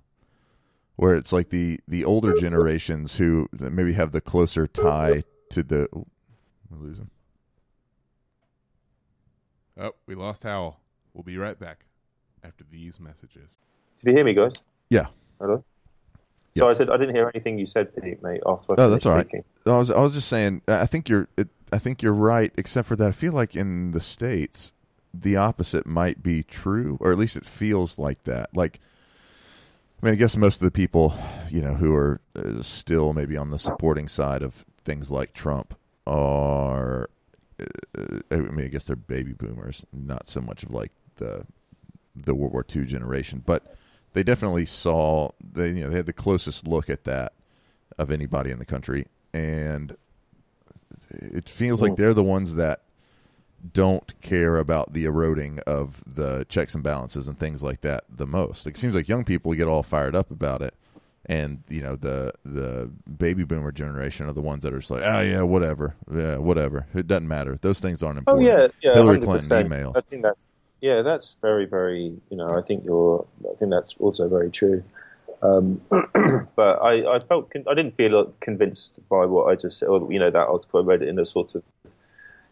Where 0.97 1.15
it's 1.15 1.33
like 1.33 1.51
the 1.51 1.81
the 1.89 2.05
older 2.05 2.35
generations 2.35 3.17
who 3.17 3.49
maybe 3.59 3.93
have 3.95 4.13
the 4.13 4.21
closer 4.21 4.67
tie 4.67 5.23
to 5.51 5.63
the. 5.63 5.89
Ooh, 5.95 6.07
we 6.71 6.79
lose 6.79 6.99
him. 6.99 7.11
Oh, 9.79 9.93
we 10.07 10.15
lost 10.15 10.43
Hywel. 10.43 10.77
We'll 11.15 11.25
be 11.25 11.39
right 11.39 11.59
back 11.59 11.87
after 12.45 12.65
these 12.71 13.01
messages. 13.01 13.59
Did 14.05 14.11
you 14.11 14.17
hear 14.17 14.25
me, 14.25 14.35
guys? 14.35 14.63
Yeah. 14.91 15.07
Hello. 15.41 15.65
So 16.57 16.69
I 16.69 16.73
said 16.73 16.91
I 16.91 16.97
didn't 16.97 17.15
hear 17.15 17.31
anything 17.33 17.59
you 17.59 17.67
said, 17.67 17.95
Pete, 17.95 18.23
mate. 18.23 18.41
After 18.47 18.73
I 18.73 18.83
Oh, 18.83 18.91
that's 18.91 19.07
all 19.07 19.15
right. 19.15 19.27
speaking. 19.27 19.45
I 19.67 19.79
was 19.79 19.91
I 19.91 20.01
was 20.01 20.15
just 20.15 20.29
saying. 20.29 20.63
I 20.69 20.87
think 20.87 21.09
you're. 21.09 21.29
It, 21.37 21.49
I 21.73 21.79
think 21.79 22.03
you're 22.03 22.13
right. 22.13 22.53
Except 22.57 22.89
for 22.89 22.97
that, 22.97 23.09
I 23.09 23.13
feel 23.13 23.33
like 23.33 23.55
in 23.55 23.93
the 23.93 24.01
states, 24.01 24.73
the 25.15 25.37
opposite 25.37 25.87
might 25.87 26.23
be 26.23 26.43
true, 26.43 26.99
or 27.01 27.13
at 27.13 27.19
least 27.19 27.37
it 27.37 27.47
feels 27.47 27.99
like 27.99 28.25
that. 28.25 28.55
Like, 28.55 28.81
I 30.03 30.07
mean, 30.07 30.15
I 30.15 30.17
guess 30.17 30.37
most 30.37 30.57
of 30.61 30.65
the 30.65 30.71
people, 30.73 31.15
you 31.49 31.63
know, 31.63 31.75
who 31.75 31.95
are 31.95 32.21
uh, 32.35 32.63
still 32.63 33.13
maybe 33.13 33.37
on 33.37 33.51
the 33.51 33.59
supporting 33.59 34.09
side 34.09 34.43
of 34.43 34.65
things 34.85 35.11
like 35.11 35.33
Trump 35.33 35.75
are. 36.07 37.09
Uh, 37.97 38.21
I 38.33 38.37
mean, 38.37 38.67
I 38.67 38.69
guess 38.69 38.87
they're 38.87 38.97
baby 38.97 39.33
boomers, 39.33 39.85
not 39.93 40.27
so 40.27 40.41
much 40.41 40.63
of 40.65 40.73
like 40.73 40.91
the 41.17 41.47
the 42.17 42.35
World 42.35 42.53
War 42.53 42.65
II 42.75 42.85
generation, 42.87 43.43
but 43.47 43.77
they 44.13 44.23
definitely 44.23 44.67
saw 44.67 45.31
they 45.41 45.69
you 45.69 45.85
know 45.85 45.91
they 45.91 45.97
had 45.97 46.07
the 46.07 46.13
closest 46.13 46.67
look 46.67 46.91
at 46.91 47.05
that 47.05 47.33
of 47.99 48.11
anybody 48.11 48.51
in 48.51 48.59
the 48.59 48.65
country, 48.65 49.07
and 49.33 49.97
it 51.11 51.49
feels 51.49 51.83
like 51.83 51.97
they're 51.97 52.15
the 52.15 52.25
ones 52.25 52.55
that 52.55 52.83
don't 53.73 54.19
care 54.23 54.57
about 54.57 54.93
the 54.95 55.05
eroding 55.05 55.59
of 55.67 56.03
the 56.07 56.47
checks 56.49 56.75
and 56.75 56.83
balances 56.83 57.29
and 57.29 57.39
things 57.39 57.63
like 57.63 57.83
that 57.83 58.05
the 58.09 58.27
most. 58.27 58.67
It 58.67 58.77
seems 58.77 58.95
like 58.95 59.09
young 59.09 59.25
people 59.25 59.53
get 59.55 59.69
all 59.69 59.83
fired 59.83 60.17
up 60.17 60.31
about 60.31 60.63
it, 60.63 60.75
and 61.27 61.63
you 61.69 61.83
know 61.83 61.97
the 61.97 62.33
the 62.45 62.91
baby 63.19 63.45
boomer 63.45 63.73
generation 63.73 64.29
are 64.29 64.33
the 64.33 64.41
ones 64.41 64.63
that 64.63 64.73
are 64.73 64.79
just 64.79 64.91
like, 64.91 65.03
oh 65.05 65.21
yeah, 65.21 65.43
whatever, 65.43 65.95
yeah, 66.13 66.39
whatever. 66.39 66.87
It 66.95 67.07
doesn't 67.07 67.29
matter. 67.29 67.57
Those 67.61 67.81
things 67.81 68.03
aren't 68.03 68.19
important. 68.19 68.49
Oh 68.49 68.51
yeah, 68.51 68.69
yeah. 68.83 68.95
Hillary 68.95 69.19
100%. 69.19 69.25
Clinton 69.25 69.69
emails. 69.69 69.97
I 69.97 70.01
think 70.01 70.23
that's 70.23 70.51
yeah, 70.81 71.03
that's 71.03 71.37
very, 71.43 71.67
very. 71.67 72.15
You 72.31 72.37
know, 72.37 72.57
I 72.57 72.63
think 72.63 72.85
you're. 72.85 73.27
I 73.51 73.55
think 73.57 73.71
that's 73.71 73.95
also 73.99 74.29
very 74.29 74.51
true. 74.51 74.83
Um, 75.43 75.81
but 76.57 76.83
I, 76.83 77.17
I 77.17 77.19
felt 77.21 77.51
con- 77.51 77.65
I 77.71 77.75
didn't 77.75 77.97
feel 77.97 78.33
convinced 78.41 79.01
by 79.09 79.27
what 79.27 79.51
I 79.51 79.57
just 79.57 79.79
said. 79.79 79.89
Or, 79.89 80.11
you 80.13 80.19
know, 80.19 80.31
that 80.31 80.47
article 80.49 80.81
I 80.81 80.85
read 80.85 81.03
it 81.03 81.09
in 81.09 81.19
a 81.19 81.27
sort 81.27 81.55
of 81.55 81.63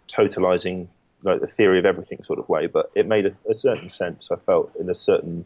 totalizing, 0.08 0.88
like 1.22 1.40
the 1.40 1.46
theory 1.46 1.78
of 1.78 1.86
everything 1.86 2.22
sort 2.24 2.38
of 2.38 2.48
way. 2.48 2.66
But 2.66 2.90
it 2.94 3.06
made 3.06 3.26
a, 3.26 3.36
a 3.48 3.54
certain 3.54 3.88
sense. 3.88 4.28
I 4.30 4.36
felt 4.36 4.74
in 4.76 4.88
a 4.90 4.94
certain 4.94 5.44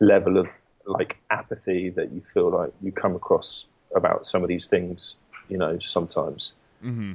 level 0.00 0.38
of 0.38 0.48
like 0.86 1.16
apathy 1.30 1.90
that 1.90 2.12
you 2.12 2.22
feel 2.34 2.50
like 2.50 2.72
you 2.82 2.92
come 2.92 3.14
across 3.16 3.64
about 3.94 4.26
some 4.26 4.42
of 4.42 4.48
these 4.48 4.66
things. 4.66 5.16
You 5.48 5.58
know, 5.58 5.78
sometimes. 5.82 6.52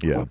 Yeah. 0.03 0.25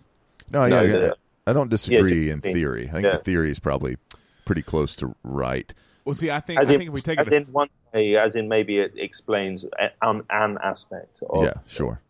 No, 0.51 0.67
No, 0.67 0.83
yeah, 0.83 0.83
the- 0.87 1.07
yeah. 1.07 1.13
I 1.49 1.53
don't 1.53 1.71
disagree 1.71 2.27
just- 2.27 2.45
in 2.45 2.53
theory. 2.55 2.89
I 2.89 2.93
think 2.93 3.05
yeah. 3.05 3.17
the 3.17 3.25
theory 3.25 3.51
is 3.51 3.59
probably 3.59 3.97
pretty 4.45 4.63
close 4.63 4.95
to 4.97 5.15
right. 5.23 5.73
Well, 6.05 6.15
see, 6.15 6.31
I 6.31 6.41
think 6.41 6.59
I 6.59 6.63
in, 6.63 6.69
think 6.69 6.83
if 6.85 6.93
we 6.93 7.01
take 7.01 7.19
as 7.19 7.29
it, 7.29 7.33
a- 7.33 7.37
in 7.37 7.45
one 7.53 7.69
way, 7.93 8.17
as 8.17 8.37
in 8.37 8.49
maybe 8.49 8.79
it 8.79 8.93
explains 8.97 9.65
an, 10.03 10.23
an 10.31 10.59
aspect 10.63 11.23
of 11.29 11.45
yeah, 11.45 11.55
sure. 11.67 12.01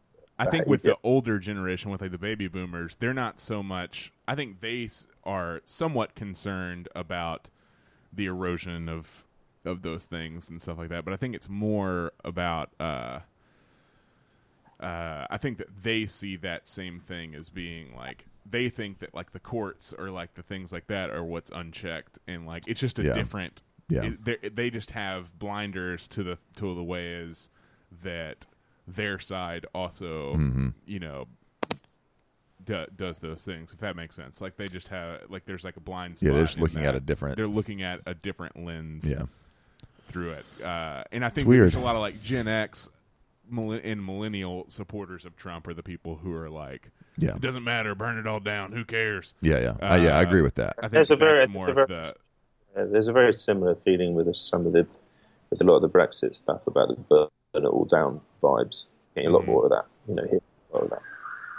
I 0.40 0.46
think 0.46 0.66
with 0.66 0.82
the 0.82 0.96
older 1.02 1.40
generation, 1.40 1.90
with 1.90 2.00
like 2.00 2.12
the 2.12 2.18
baby 2.18 2.46
boomers, 2.46 2.94
they're 2.96 3.14
not 3.14 3.40
so 3.40 3.60
much. 3.60 4.12
I 4.28 4.36
think 4.36 4.60
they 4.60 4.88
are 5.24 5.62
somewhat 5.64 6.14
concerned 6.14 6.88
about 6.94 7.48
the 8.12 8.26
erosion 8.26 8.88
of 8.88 9.24
of 9.64 9.82
those 9.82 10.04
things 10.04 10.48
and 10.48 10.62
stuff 10.62 10.78
like 10.78 10.90
that. 10.90 11.04
But 11.04 11.12
I 11.12 11.16
think 11.16 11.34
it's 11.34 11.48
more 11.48 12.12
about. 12.24 12.70
Uh, 12.78 13.20
uh, 14.80 15.26
I 15.28 15.38
think 15.38 15.58
that 15.58 15.82
they 15.82 16.06
see 16.06 16.36
that 16.36 16.68
same 16.68 17.00
thing 17.00 17.34
as 17.34 17.48
being 17.48 17.96
like 17.96 18.26
they 18.50 18.68
think 18.68 18.98
that 19.00 19.14
like 19.14 19.32
the 19.32 19.40
courts 19.40 19.92
or 19.98 20.10
like 20.10 20.34
the 20.34 20.42
things 20.42 20.72
like 20.72 20.86
that 20.86 21.10
are 21.10 21.24
what's 21.24 21.50
unchecked 21.50 22.18
and 22.26 22.46
like 22.46 22.64
it's 22.66 22.80
just 22.80 22.98
a 22.98 23.02
Yeah. 23.04 23.12
different. 23.12 23.62
Yeah. 23.90 24.10
it- 24.26 24.54
they- 24.54 24.70
just 24.70 24.90
have 24.92 25.38
blinders 25.38 26.06
to 26.08 26.22
the 26.22 26.38
to 26.56 26.74
the 26.74 26.82
ways 26.84 27.48
that 28.02 28.46
their 28.86 29.18
side 29.18 29.64
also 29.74 30.34
Mm-hmm. 30.34 30.68
you 30.86 30.98
know 30.98 31.26
do, 32.64 32.84
does 32.96 33.18
those 33.20 33.44
things 33.44 33.72
if 33.72 33.78
that 33.78 33.96
makes 33.96 34.14
sense 34.14 34.40
like 34.40 34.56
they 34.56 34.66
just 34.68 34.88
have 34.88 35.22
like 35.30 35.44
there's 35.46 35.64
like 35.64 35.76
a 35.76 35.80
blind 35.80 36.18
spot 36.18 36.26
Yeah, 36.26 36.32
they're 36.34 36.42
just 36.44 36.58
in 36.58 36.62
looking 36.64 36.84
at 36.84 36.94
a 36.94 37.00
different- 37.00 37.36
they're 37.36 37.46
looking 37.46 37.82
at 37.82 38.00
a 38.06 38.14
different 38.14 38.62
lens 38.62 39.08
Yeah. 39.08 39.22
through 40.08 40.32
it 40.32 40.44
uh, 40.62 41.04
and 41.12 41.24
i 41.24 41.28
think 41.30 41.48
there's 41.48 41.74
a 41.74 41.78
lot 41.80 41.94
of 41.94 42.00
like 42.02 42.22
gen 42.22 42.46
x 42.48 42.90
and 43.50 44.04
millennial 44.04 44.66
supporters 44.68 45.24
of 45.24 45.34
trump 45.36 45.66
are 45.66 45.72
the 45.74 45.82
people 45.82 46.16
who 46.16 46.34
are 46.34 46.50
like 46.50 46.90
Yeah. 47.18 47.34
it 47.34 47.40
doesn't 47.40 47.64
matter 47.64 47.94
burn 47.94 48.16
it 48.18 48.26
all 48.26 48.40
down 48.40 48.72
who 48.72 48.84
cares 48.84 49.34
Yeah, 49.42 49.58
yeah. 49.80 49.90
Uh, 49.92 49.96
yeah, 49.96 50.16
I 50.16 50.22
agree 50.22 50.40
with 50.42 50.54
that. 50.54 50.74
i 50.78 50.82
think 50.82 50.92
There's 50.92 51.10
a 51.10 51.16
very- 51.16 51.46
more 51.48 51.66
there's 51.66 51.78
a 51.78 51.82
of 51.82 51.88
very- 51.88 52.12
Uh, 52.76 52.84
there's 52.92 53.08
a 53.08 53.12
very 53.12 53.32
similar 53.32 53.74
feeling 53.74 54.14
with 54.14 54.34
some 54.36 54.64
of 54.66 54.72
the 54.72 54.86
with 55.50 55.60
a 55.60 55.64
lot 55.64 55.76
of 55.76 55.82
the 55.82 55.88
Brexit 55.88 56.36
stuff 56.36 56.66
about 56.66 56.88
the 56.88 56.94
burn 57.52 57.64
it 57.64 57.66
all 57.66 57.86
down 57.86 58.20
vibes. 58.42 58.84
Getting 59.14 59.30
a 59.30 59.32
lot 59.32 59.46
more 59.46 59.64
of 59.64 59.70
that, 59.70 59.86
you 60.06 60.14
know, 60.14 60.24
here, 60.28 60.40
a 60.72 60.74
lot 60.76 60.84
of 60.84 60.90
that. 60.90 61.02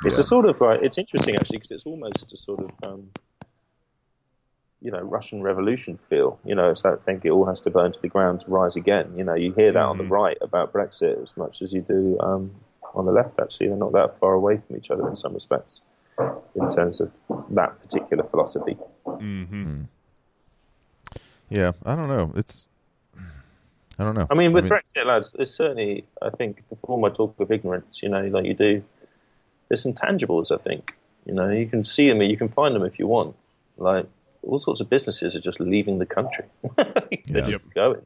It's 0.06 0.16
Yeah. 0.16 0.22
a 0.22 0.24
sort 0.24 0.46
of 0.46 0.62
like 0.62 0.82
it's 0.82 0.98
interesting 0.98 1.36
actually 1.36 1.58
because 1.58 1.72
it's 1.72 1.86
almost 1.86 2.32
a 2.32 2.38
sort 2.38 2.60
of 2.62 2.70
um, 2.86 3.10
you 4.82 4.92
know 4.92 5.02
Russian 5.02 5.42
Revolution 5.42 5.98
feel. 5.98 6.40
You 6.46 6.56
know, 6.56 6.70
it's 6.72 6.84
that 6.84 7.04
thing 7.04 7.20
it 7.24 7.32
all 7.32 7.46
has 7.48 7.60
to 7.62 7.70
burn 7.70 7.92
to 7.92 8.00
the 8.02 8.08
ground 8.08 8.42
to 8.42 8.50
rise 8.52 8.76
again. 8.78 9.14
You 9.18 9.26
know, 9.26 9.34
you 9.34 9.52
hear 9.52 9.72
that 9.74 9.84
on 9.84 9.98
the 9.98 10.06
right 10.06 10.38
about 10.42 10.72
Brexit 10.72 11.22
as 11.22 11.36
much 11.36 11.62
as 11.62 11.74
you 11.74 11.82
do 11.82 12.18
um, 12.22 12.52
on 12.96 13.06
the 13.06 13.12
left. 13.12 13.40
Actually, 13.40 13.68
they're 13.68 13.78
not 13.78 13.92
that 13.94 14.20
far 14.20 14.34
away 14.34 14.62
from 14.66 14.76
each 14.78 14.92
other 14.92 15.08
in 15.08 15.16
some 15.16 15.34
respects 15.34 15.82
in 16.56 16.70
terms 16.70 17.00
of 17.00 17.12
that 17.52 17.80
particular 17.82 18.24
philosophy. 18.26 18.78
Mm-hmm. 19.06 19.44
Hmm. 19.64 19.82
Yeah, 21.50 21.72
I 21.86 21.96
don't 21.96 22.10
know. 22.10 22.32
It's 22.36 22.68
I 23.98 24.04
don't 24.04 24.16
know. 24.16 24.28
I 24.30 24.34
mean, 24.36 24.54
with 24.54 24.66
Brexit, 24.70 25.06
lads, 25.06 25.34
there's 25.34 25.54
certainly, 25.54 26.06
I 26.22 26.30
think, 26.30 26.64
before 26.70 26.98
my 26.98 27.10
talk 27.10 27.38
of 27.40 27.52
ignorance, 27.52 28.00
you 28.02 28.08
know, 28.10 28.22
like 28.28 28.46
you 28.46 28.54
do, 28.54 28.82
there's 29.68 29.82
some 29.82 29.94
tangibles, 29.94 30.52
I 30.58 30.58
think. 30.62 30.94
You 31.26 31.34
know, 31.34 31.50
you 31.50 31.68
can 31.68 31.84
see 31.84 32.08
them, 32.08 32.22
you 32.22 32.38
can 32.38 32.48
find 32.50 32.74
them 32.76 32.84
if 32.86 32.98
you 32.98 33.08
want. 33.08 33.36
Like, 33.78 34.06
all 34.44 34.58
sorts 34.60 34.80
of 34.80 34.90
businesses 34.90 35.36
are 35.36 35.42
just 35.42 35.60
leaving 35.60 36.00
the 36.00 36.06
country. 36.06 36.46
They're 36.78 36.86
Yeah. 37.26 37.40
just 37.42 37.50
Yep. 37.50 37.62
going. 37.76 38.06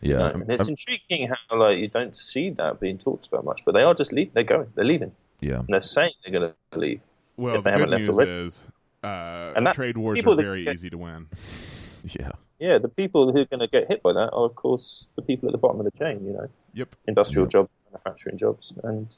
Yeah, 0.00 0.18
No, 0.18 0.24
I'm- 0.26 0.42
and 0.42 0.50
it's 0.50 0.62
I'm- 0.62 0.68
intriguing 0.70 1.28
how, 1.28 1.56
like, 1.58 1.78
you 1.78 1.88
don't 1.88 2.16
see 2.16 2.50
that 2.50 2.80
being 2.80 2.98
talked 2.98 3.26
about 3.26 3.44
much, 3.44 3.60
but 3.64 3.72
they 3.72 3.82
are 3.82 3.94
just 3.94 4.12
leaving. 4.12 4.32
They're 4.34 4.44
going. 4.44 4.66
They're 4.74 4.84
leaving. 4.84 5.12
yeah, 5.40 5.60
And 5.60 5.68
they're 5.68 5.82
saying 5.82 6.12
they're 6.24 6.38
going 6.40 6.52
to 6.72 6.78
leave. 6.78 7.00
well 7.36 7.56
if 7.56 7.64
the 7.64 7.70
they 7.70 7.76
good 7.76 7.80
haven't 7.80 7.90
left 7.90 8.02
news 8.02 8.14
already. 8.16 8.30
is 8.46 8.66
uh, 9.02 9.52
And 9.56 9.66
that- 9.66 9.74
trade 9.74 9.96
wars 9.96 10.16
people 10.18 10.34
are 10.38 10.42
very 10.42 10.64
get- 10.64 10.74
easy 10.74 10.90
to 10.90 10.98
win 10.98 11.26
yeah, 12.04 12.32
Yeah, 12.58 12.78
the 12.78 12.88
people 12.88 13.32
who 13.32 13.38
are 13.40 13.44
going 13.46 13.60
to 13.60 13.66
get 13.68 13.88
hit 13.88 14.02
by 14.02 14.12
that 14.12 14.30
are, 14.32 14.44
of 14.44 14.54
course, 14.54 15.06
the 15.16 15.22
people 15.22 15.48
at 15.48 15.52
the 15.52 15.58
bottom 15.58 15.80
of 15.80 15.84
the 15.90 15.96
chain, 15.98 16.24
you 16.26 16.32
know. 16.34 16.48
yep 16.74 16.94
industrial 17.06 17.46
Yeah. 17.46 17.50
jobs, 17.50 17.74
manufacturing 17.90 18.36
jobs, 18.38 18.72
and 18.84 19.16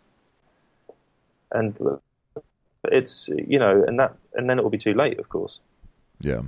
and 1.51 1.77
it's 2.91 3.29
you 3.29 3.59
know, 3.59 3.85
and 3.87 3.99
that 3.99 4.17
and 4.35 4.49
then 4.49 4.59
it 4.59 4.63
will 4.63 4.71
be 4.71 4.79
too 4.79 4.95
late, 4.95 5.19
of 5.19 5.29
course. 5.29 5.61
yeah. 6.21 6.43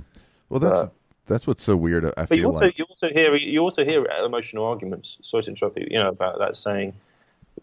Well, 0.49 0.59
that's 0.59 0.81
Uh, 0.83 0.89
that's 1.27 1.47
what's 1.47 1.63
so 1.63 1.75
weird. 1.75 2.05
I 2.05 2.11
But 2.15 2.29
feel 2.29 2.37
you 2.37 2.45
also 2.47 2.65
like 2.65 2.77
you 2.77 2.85
also 2.85 3.09
hear 3.09 3.35
you 3.35 3.59
also 3.59 3.83
hear 3.83 4.05
emotional 4.05 4.65
arguments. 4.65 5.17
Sorry 5.21 5.43
to 5.43 5.49
interrupt 5.49 5.77
you. 5.77 5.87
You 5.89 5.99
know 5.99 6.09
about 6.09 6.39
that 6.39 6.57
saying 6.57 6.93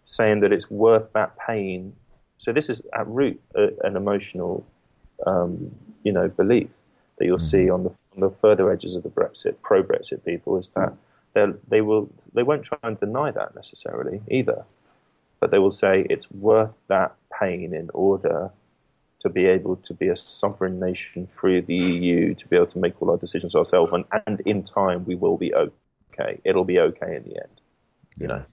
saying 0.06 0.40
that 0.40 0.52
it's 0.52 0.70
worth 0.70 1.12
that 1.12 1.36
pain. 1.38 1.94
So 2.38 2.52
this 2.52 2.68
is 2.68 2.82
at 2.92 3.06
root 3.06 3.40
a, 3.54 3.68
an 3.84 3.96
emotional, 3.96 4.66
um, 5.26 5.74
you 6.02 6.12
know, 6.12 6.28
belief 6.28 6.68
that 7.18 7.26
you'll 7.26 7.38
see 7.38 7.70
on 7.70 7.84
the 7.84 7.90
on 8.14 8.20
the 8.20 8.30
further 8.40 8.70
edges 8.70 8.94
of 8.94 9.02
the 9.02 9.08
Brexit 9.08 9.56
pro 9.62 9.82
Brexit 9.82 10.24
people 10.24 10.58
is 10.58 10.68
that 10.68 10.92
they 11.34 11.46
they 11.68 11.80
will 11.80 12.10
they 12.34 12.42
won't 12.42 12.64
try 12.64 12.78
and 12.82 12.98
deny 12.98 13.30
that 13.30 13.54
necessarily 13.54 14.20
either, 14.28 14.64
but 15.40 15.50
they 15.50 15.58
will 15.58 15.72
say 15.72 16.06
it's 16.10 16.30
worth 16.30 16.72
that 16.88 17.14
pain 17.40 17.74
in 17.74 17.90
order 17.94 18.50
to 19.22 19.28
be 19.28 19.46
able 19.46 19.76
to 19.76 19.94
be 19.94 20.08
a 20.08 20.16
sovereign 20.16 20.78
nation 20.78 21.28
through 21.38 21.62
the 21.62 21.74
EU, 21.74 22.34
to 22.34 22.48
be 22.48 22.56
able 22.56 22.66
to 22.68 22.78
make 22.78 23.00
all 23.00 23.10
our 23.10 23.16
decisions 23.16 23.54
ourselves, 23.54 23.92
and, 23.92 24.04
and 24.26 24.40
in 24.42 24.62
time 24.62 25.04
we 25.04 25.14
will 25.14 25.36
be 25.36 25.52
okay. 25.54 26.40
It'll 26.44 26.64
be 26.64 26.78
okay 26.78 27.16
in 27.16 27.22
the 27.24 27.36
end. 27.36 27.60
You 28.18 28.26
know, 28.28 28.44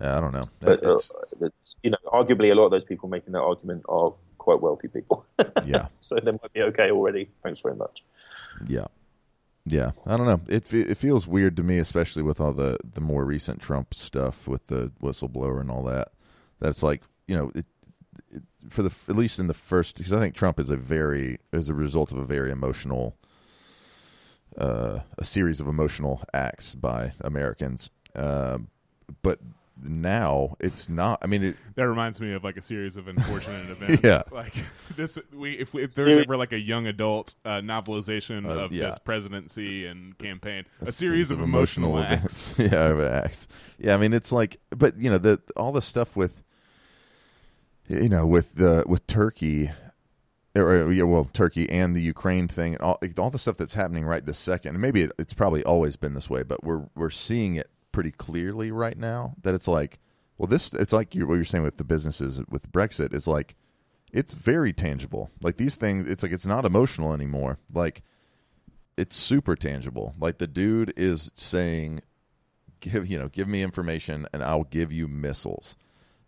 Yeah, 0.00 0.16
I 0.16 0.20
don't 0.20 0.32
know. 0.32 0.44
but 0.60 0.84
uh, 0.84 0.94
It's- 0.94 1.10
it's, 1.40 1.76
you 1.82 1.90
know, 1.90 1.96
arguably 2.06 2.50
a 2.50 2.54
lot 2.54 2.64
of 2.66 2.70
those 2.70 2.84
people 2.84 3.08
making 3.08 3.32
that 3.32 3.42
argument 3.42 3.84
are 3.88 4.12
quite 4.38 4.60
wealthy 4.60 4.88
people. 4.88 5.24
yeah, 5.64 5.86
so 6.00 6.16
they 6.22 6.32
might 6.32 6.52
be 6.52 6.62
okay 6.62 6.90
already. 6.90 7.30
Thanks 7.42 7.60
very 7.60 7.76
much. 7.76 8.04
yeah, 8.66 8.86
yeah. 9.64 9.92
I 10.06 10.16
don't 10.16 10.26
know. 10.26 10.40
It 10.48 10.72
it 10.72 10.96
feels 10.96 11.26
weird 11.26 11.56
to 11.56 11.62
me, 11.62 11.78
especially 11.78 12.22
with 12.22 12.40
all 12.40 12.52
the 12.52 12.78
the 12.94 13.00
more 13.00 13.24
recent 13.24 13.60
Trump 13.60 13.94
stuff 13.94 14.46
with 14.48 14.66
the 14.66 14.92
whistleblower 15.02 15.60
and 15.60 15.70
all 15.70 15.82
that. 15.84 16.08
That's 16.60 16.82
like 16.82 17.02
you 17.28 17.36
know 17.36 17.50
it, 17.54 17.58
it 17.58 17.66
for 18.68 18.82
the 18.82 18.92
at 19.08 19.16
least 19.16 19.38
in 19.38 19.46
the 19.46 19.54
first 19.54 19.96
because 19.96 20.12
I 20.12 20.18
think 20.20 20.34
Trump 20.34 20.58
is 20.60 20.70
a 20.70 20.76
very 20.76 21.38
is 21.52 21.68
a 21.68 21.74
result 21.74 22.12
of 22.12 22.18
a 22.18 22.24
very 22.24 22.50
emotional 22.50 23.16
uh, 24.56 25.00
a 25.18 25.24
series 25.24 25.60
of 25.60 25.66
emotional 25.68 26.22
acts 26.32 26.74
by 26.74 27.12
Americans. 27.20 27.90
Um, 28.14 28.68
but 29.22 29.40
now 29.82 30.54
it's 30.60 30.88
not. 30.88 31.18
I 31.22 31.26
mean, 31.26 31.42
it, 31.42 31.56
That 31.74 31.88
reminds 31.88 32.20
me 32.20 32.32
of 32.32 32.44
like 32.44 32.56
a 32.56 32.62
series 32.62 32.96
of 32.96 33.08
unfortunate 33.08 33.68
events. 33.70 34.02
Yeah. 34.04 34.22
like 34.30 34.54
this. 34.96 35.18
We 35.32 35.54
if, 35.54 35.74
if 35.74 35.94
there's 35.94 36.18
ever 36.18 36.36
like 36.36 36.52
a 36.52 36.58
young 36.58 36.86
adult 36.86 37.34
uh, 37.44 37.60
novelization 37.60 38.46
Uh, 38.46 38.50
of 38.60 38.72
yeah. 38.72 38.86
this 38.90 38.98
presidency 39.00 39.86
and 39.86 40.16
campaign, 40.18 40.64
a 40.80 40.92
series 40.92 41.32
of 41.32 41.40
emotional, 41.40 41.98
acts. 41.98 42.52
events. 42.52 42.72
yeah, 42.72 43.20
acts. 43.24 43.48
Yeah, 43.78 43.94
I 43.94 43.96
mean, 43.96 44.12
it's 44.12 44.30
like, 44.30 44.60
but 44.70 44.96
you 44.96 45.10
know, 45.10 45.18
the 45.18 45.40
all 45.56 45.72
the 45.72 45.82
stuff 45.82 46.14
with, 46.14 46.43
you 47.88 48.08
know, 48.08 48.26
with 48.26 48.54
the 48.54 48.84
with 48.86 49.06
Turkey, 49.06 49.70
or 50.56 50.92
yeah, 50.92 51.04
well, 51.04 51.28
Turkey 51.32 51.68
and 51.70 51.94
the 51.94 52.00
Ukraine 52.00 52.48
thing, 52.48 52.76
all 52.80 52.98
all 53.18 53.30
the 53.30 53.38
stuff 53.38 53.56
that's 53.56 53.74
happening 53.74 54.04
right 54.04 54.24
this 54.24 54.38
second. 54.38 54.74
And 54.74 54.82
maybe 54.82 55.02
it, 55.02 55.12
it's 55.18 55.34
probably 55.34 55.62
always 55.64 55.96
been 55.96 56.14
this 56.14 56.30
way, 56.30 56.42
but 56.42 56.64
we're 56.64 56.86
we're 56.94 57.10
seeing 57.10 57.56
it 57.56 57.68
pretty 57.92 58.10
clearly 58.10 58.72
right 58.72 58.98
now 58.98 59.34
that 59.42 59.54
it's 59.54 59.68
like, 59.68 59.98
well, 60.38 60.46
this 60.46 60.72
it's 60.72 60.92
like 60.92 61.14
you 61.14 61.26
what 61.26 61.34
you're 61.34 61.44
saying 61.44 61.64
with 61.64 61.76
the 61.76 61.84
businesses 61.84 62.40
with 62.48 62.70
Brexit 62.72 63.14
is 63.14 63.26
like, 63.26 63.54
it's 64.12 64.32
very 64.32 64.72
tangible. 64.72 65.30
Like 65.42 65.56
these 65.56 65.76
things, 65.76 66.08
it's 66.08 66.22
like 66.22 66.32
it's 66.32 66.46
not 66.46 66.64
emotional 66.64 67.12
anymore. 67.12 67.58
Like 67.72 68.02
it's 68.96 69.16
super 69.16 69.56
tangible. 69.56 70.14
Like 70.18 70.38
the 70.38 70.46
dude 70.46 70.92
is 70.96 71.30
saying, 71.34 72.00
"Give 72.80 73.06
you 73.06 73.18
know, 73.18 73.28
give 73.28 73.48
me 73.48 73.62
information, 73.62 74.26
and 74.32 74.42
I'll 74.42 74.64
give 74.64 74.92
you 74.92 75.08
missiles." 75.08 75.76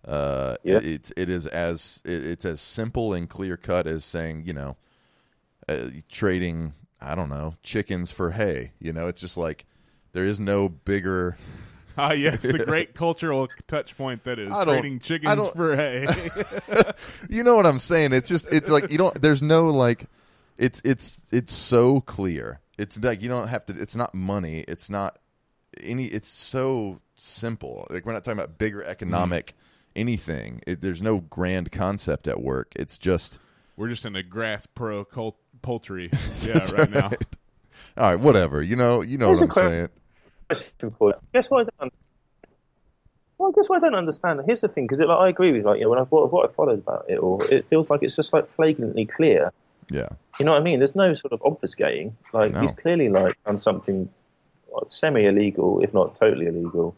Uh, 0.07 0.55
Yeah. 0.63 0.79
it's 0.83 1.13
it 1.17 1.29
is 1.29 1.47
as 1.47 2.01
it's 2.05 2.45
as 2.45 2.61
simple 2.61 3.13
and 3.13 3.29
clear 3.29 3.57
cut 3.57 3.87
as 3.87 4.05
saying, 4.05 4.45
you 4.47 4.53
know, 4.53 4.77
uh, 5.69 5.89
trading. 6.11 6.75
I 7.01 7.15
don't 7.15 7.29
know 7.29 7.55
chickens 7.63 8.11
for 8.11 8.31
hay. 8.31 8.73
You 8.79 8.93
know, 8.93 9.09
it's 9.09 9.21
just 9.21 9.37
like 9.37 9.67
there 10.13 10.25
is 10.25 10.41
no 10.41 10.69
bigger. 10.69 11.37
Ah, 11.99 12.13
yes, 12.13 12.43
the 12.43 12.59
great 12.67 12.93
cultural 12.93 13.49
touch 13.69 13.97
point 13.97 14.23
that 14.25 14.39
is 14.39 14.53
trading 14.65 14.99
chickens 15.01 15.49
for 15.57 15.75
hay. 15.75 16.05
You 17.31 17.43
know 17.43 17.57
what 17.57 17.65
I'm 17.65 17.79
saying? 17.79 18.13
It's 18.13 18.29
just 18.29 18.53
it's 18.53 18.71
like 18.71 18.91
you 18.91 18.99
don't. 18.99 19.19
There's 19.23 19.43
no 19.43 19.69
like. 19.71 20.05
It's 20.59 20.83
it's 20.85 21.23
it's 21.33 21.55
so 21.55 22.03
clear. 22.03 22.61
It's 22.77 23.03
like 23.03 23.23
you 23.23 23.31
don't 23.31 23.49
have 23.49 23.65
to. 23.67 23.75
It's 23.81 23.97
not 23.97 24.15
money. 24.15 24.63
It's 24.69 24.91
not 24.91 25.19
any. 25.83 26.05
It's 26.05 26.29
so 26.29 27.01
simple. 27.15 27.87
Like 27.89 28.05
we're 28.05 28.13
not 28.13 28.25
talking 28.25 28.39
about 28.39 28.59
bigger 28.59 28.85
economic 28.85 29.55
anything. 29.97 30.61
It, 30.67 30.81
there's 30.83 31.03
no 31.03 31.21
grand 31.21 31.73
concept 31.73 32.29
at 32.29 32.41
work. 32.41 32.73
It's 32.77 32.99
just 32.99 33.39
We're 33.77 33.89
just 33.89 34.05
in 34.07 34.15
a 34.15 34.23
grass 34.23 34.67
pro 34.67 35.05
cult- 35.05 35.39
poultry, 35.63 36.11
yeah, 36.43 36.59
right 36.73 36.91
now. 36.91 37.11
all 37.97 38.11
right. 38.11 38.21
Whatever. 38.21 38.63
You 38.63 38.77
know. 38.77 39.03
You 39.03 39.19
know 39.19 39.27
Here's 39.29 39.41
what 39.41 39.57
I'm 39.59 39.71
saying. 39.71 39.89
question 40.49 40.91
for 40.99 41.09
you. 41.11 41.15
Guess 41.33 41.51
what 41.51 41.61
I 41.61 41.65
don't 41.65 41.75
understand? 41.81 42.03
Well, 43.39 43.53
guess 43.53 43.69
what 43.69 43.83
I 43.83 43.87
don't 43.87 43.95
understand? 43.99 44.41
Here's 44.47 44.63
the 44.63 44.69
thing, 44.69 44.85
because 44.87 45.01
like, 45.01 45.11
I 45.11 45.29
agree 45.29 45.53
with 45.53 45.65
like 45.67 45.79
you 45.79 45.85
know 45.85 45.91
when 45.91 45.99
I 45.99 46.03
what, 46.03 46.33
what 46.33 46.49
I 46.49 46.53
followed 46.55 46.79
about 46.79 47.05
it, 47.09 47.17
or 47.17 47.45
it 47.53 47.67
feels 47.69 47.91
like 47.91 48.03
it's 48.03 48.17
just 48.17 48.33
like 48.33 48.51
flagrantly 48.55 49.05
clear. 49.05 49.53
Yeah. 49.91 50.09
You 50.41 50.47
know 50.47 50.53
what 50.53 50.61
I 50.61 50.65
mean? 50.65 50.79
There's 50.81 50.95
no 50.97 51.15
sort 51.15 51.33
of 51.33 51.41
obfuscating. 51.41 52.13
Like 52.33 52.53
No. 52.53 52.61
he's 52.61 52.71
clearly 52.73 53.09
like 53.09 53.35
done 53.45 53.59
something 53.59 54.09
semi 54.89 55.25
illegal, 55.27 55.81
if 55.83 55.93
not 55.95 56.17
totally 56.17 56.47
illegal. 56.47 56.95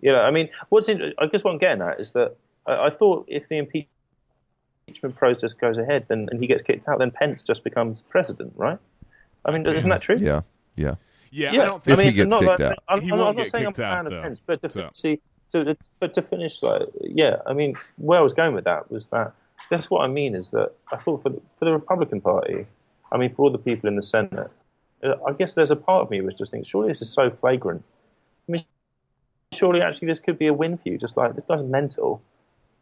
You 0.00 0.12
know, 0.12 0.20
I 0.20 0.30
mean, 0.30 0.48
what's 0.68 0.88
in, 0.88 1.12
I 1.18 1.26
guess 1.26 1.42
what 1.44 1.52
I'm 1.52 1.58
getting 1.58 1.82
at 1.82 2.00
is 2.00 2.12
that 2.12 2.36
I, 2.66 2.86
I 2.86 2.90
thought 2.90 3.26
if 3.28 3.48
the 3.48 3.58
impeachment 3.58 5.16
process 5.16 5.54
goes 5.54 5.78
ahead, 5.78 6.06
then 6.08 6.28
and 6.30 6.40
he 6.40 6.46
gets 6.46 6.62
kicked 6.62 6.88
out, 6.88 6.98
then 6.98 7.10
Pence 7.10 7.42
just 7.42 7.64
becomes 7.64 8.02
president, 8.08 8.52
right? 8.56 8.78
I 9.44 9.52
mean, 9.52 9.66
isn't 9.66 9.88
that 9.88 10.02
true? 10.02 10.16
Yeah. 10.18 10.42
Yeah. 10.76 10.96
Yeah, 11.30 11.52
Yeah, 11.52 11.62
I 11.62 11.64
don't 11.64 11.76
If 11.78 11.82
think 11.84 11.98
I 11.98 12.02
mean, 12.02 12.06
he 12.12 12.16
gets 12.16 12.30
not 12.30 12.40
kicked 12.40 12.60
like, 12.60 12.70
out. 12.72 12.78
I'm, 12.88 13.00
He 13.00 13.10
I'm, 13.10 13.18
won't 13.18 13.30
I'm 13.30 13.36
not 13.36 13.42
get 13.44 13.50
saying 13.52 13.66
I'm 13.66 13.70
a 13.70 13.72
kicked 13.72 13.80
out, 13.80 13.94
fan 13.96 14.06
of 14.06 14.12
though. 14.12 14.22
Pence, 14.22 14.42
but 14.46 14.62
to 14.62 14.70
So- 14.70 14.90
see, 14.94 15.20
to, 15.50 15.76
but 16.00 16.14
to 16.14 16.22
finish, 16.22 16.62
like, 16.62 16.82
yeah, 17.00 17.36
I 17.46 17.52
mean, 17.52 17.74
where 17.96 18.18
I 18.18 18.22
was 18.22 18.32
going 18.32 18.54
with 18.54 18.64
that 18.64 18.90
was 18.90 19.06
that 19.08 19.32
that's 19.70 19.90
what 19.90 20.02
I 20.02 20.06
mean 20.08 20.34
is 20.34 20.50
that 20.50 20.72
I 20.92 20.96
thought 20.96 21.22
for 21.22 21.30
the, 21.30 21.40
for 21.58 21.64
the 21.64 21.72
Republican 21.72 22.20
Party, 22.20 22.66
I 23.10 23.16
mean, 23.16 23.34
for 23.34 23.42
all 23.46 23.50
the 23.50 23.58
people 23.58 23.88
in 23.88 23.96
the 23.96 24.02
Senate, 24.02 24.50
uh, 25.02 25.14
I 25.26 25.32
guess 25.32 25.54
there's 25.54 25.70
a 25.72 25.76
part 25.76 26.02
of 26.02 26.10
me 26.10 26.20
which 26.20 26.38
just 26.38 26.52
thinks, 26.52 26.68
surely 26.68 26.88
this 26.88 27.02
is 27.02 27.10
so 27.12 27.30
flagrant. 27.30 27.82
I 29.52 29.54
mean, 29.54 29.58
surely 29.58 29.80
actually 29.82 30.08
this 30.08 30.18
could 30.20 30.38
be 30.38 30.46
a 30.46 30.52
win 30.54 30.76
for 30.76 30.88
you. 30.88 30.98
Just 30.98 31.16
like 31.16 31.34
this 31.34 31.44
guy's 31.44 31.62
mental. 31.62 32.22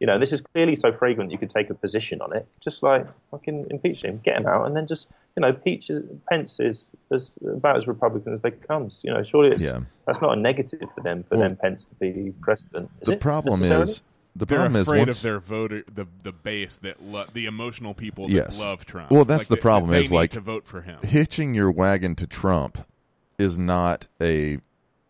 You 0.00 0.06
know, 0.08 0.18
this 0.18 0.32
is 0.32 0.40
clearly 0.40 0.74
so 0.74 0.92
fragrant 0.92 1.30
you 1.30 1.38
could 1.38 1.50
take 1.50 1.70
a 1.70 1.74
position 1.74 2.20
on 2.20 2.34
it. 2.36 2.46
Just 2.60 2.82
like 2.82 3.06
fucking 3.30 3.68
impeach 3.70 4.02
him, 4.04 4.20
get 4.24 4.36
him 4.36 4.46
out, 4.46 4.66
and 4.66 4.76
then 4.76 4.86
just 4.86 5.08
you 5.36 5.40
know, 5.40 5.52
Peach 5.52 5.90
is, 5.90 6.00
Pence 6.30 6.60
is, 6.60 6.92
is 7.10 7.36
about 7.44 7.76
as 7.76 7.88
Republican 7.88 8.32
as 8.34 8.42
they 8.42 8.52
comes. 8.52 9.00
You 9.02 9.12
know, 9.12 9.24
surely 9.24 9.50
it's, 9.50 9.62
Yeah. 9.62 9.80
that's 10.06 10.20
not 10.22 10.36
a 10.38 10.40
negative 10.40 10.88
for 10.94 11.00
them 11.00 11.24
for 11.24 11.36
Well, 11.36 11.48
them 11.48 11.56
Pence 11.56 11.84
to 11.86 11.94
be 11.96 12.32
president. 12.40 12.88
Is 13.00 13.06
The 13.08 13.14
it, 13.14 13.20
problem 13.20 13.62
is 13.64 14.02
the 14.36 14.46
they're 14.46 14.58
problem 14.58 14.76
is 14.80 14.88
afraid 14.88 15.06
once 15.06 15.16
of 15.18 15.22
their 15.22 15.38
voter, 15.40 15.84
the 15.92 16.06
the 16.22 16.32
base 16.32 16.76
that 16.78 17.02
lo- 17.02 17.24
the 17.32 17.46
emotional 17.46 17.94
people 17.94 18.26
that 18.28 18.32
Yes. 18.34 18.58
love 18.60 18.84
Trump. 18.84 19.10
Well, 19.10 19.24
that's 19.24 19.42
Like, 19.42 19.48
the 19.48 19.54
they- 19.56 19.60
problem 19.60 19.90
They 19.92 20.00
is, 20.02 20.10
need 20.10 20.16
like, 20.16 20.30
to 20.32 20.40
vote 20.40 20.66
for 20.66 20.82
him. 20.82 20.98
hitching 21.02 21.54
your 21.54 21.70
wagon 21.70 22.14
to 22.16 22.26
Trump 22.26 22.78
is 23.38 23.58
not 23.58 24.06
a 24.20 24.58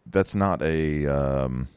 that's 0.06 0.34
not 0.34 0.62
a 0.62 1.06
um 1.06 1.68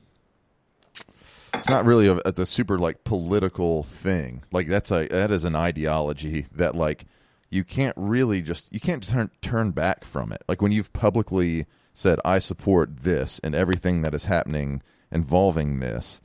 it's 1.53 1.69
not 1.69 1.85
really 1.85 2.07
a, 2.07 2.17
a, 2.25 2.45
super 2.45 2.77
like 2.77 3.03
political 3.03 3.81
thing. 3.81 4.43
Like 4.51 4.67
that's 4.67 4.91
a 4.91 5.07
that 5.07 5.31
is 5.31 5.45
an 5.45 5.55
ideology 5.55 6.45
that 6.53 6.75
like 6.75 7.05
you 7.49 7.63
can't 7.63 7.95
really 7.97 8.41
just 8.41 8.71
you 8.73 8.79
can't 8.79 9.01
turn 9.07 9.31
turn 9.41 9.71
back 9.71 10.03
from 10.03 10.31
it. 10.31 10.43
Like 10.47 10.61
when 10.61 10.71
you've 10.71 10.93
publicly 10.93 11.65
said 11.97 12.19
i 12.23 12.37
support 12.37 12.95
this 12.97 13.39
and 13.43 13.55
everything 13.55 14.03
that 14.03 14.13
is 14.13 14.25
happening 14.25 14.83
involving 15.11 15.79
this 15.79 16.21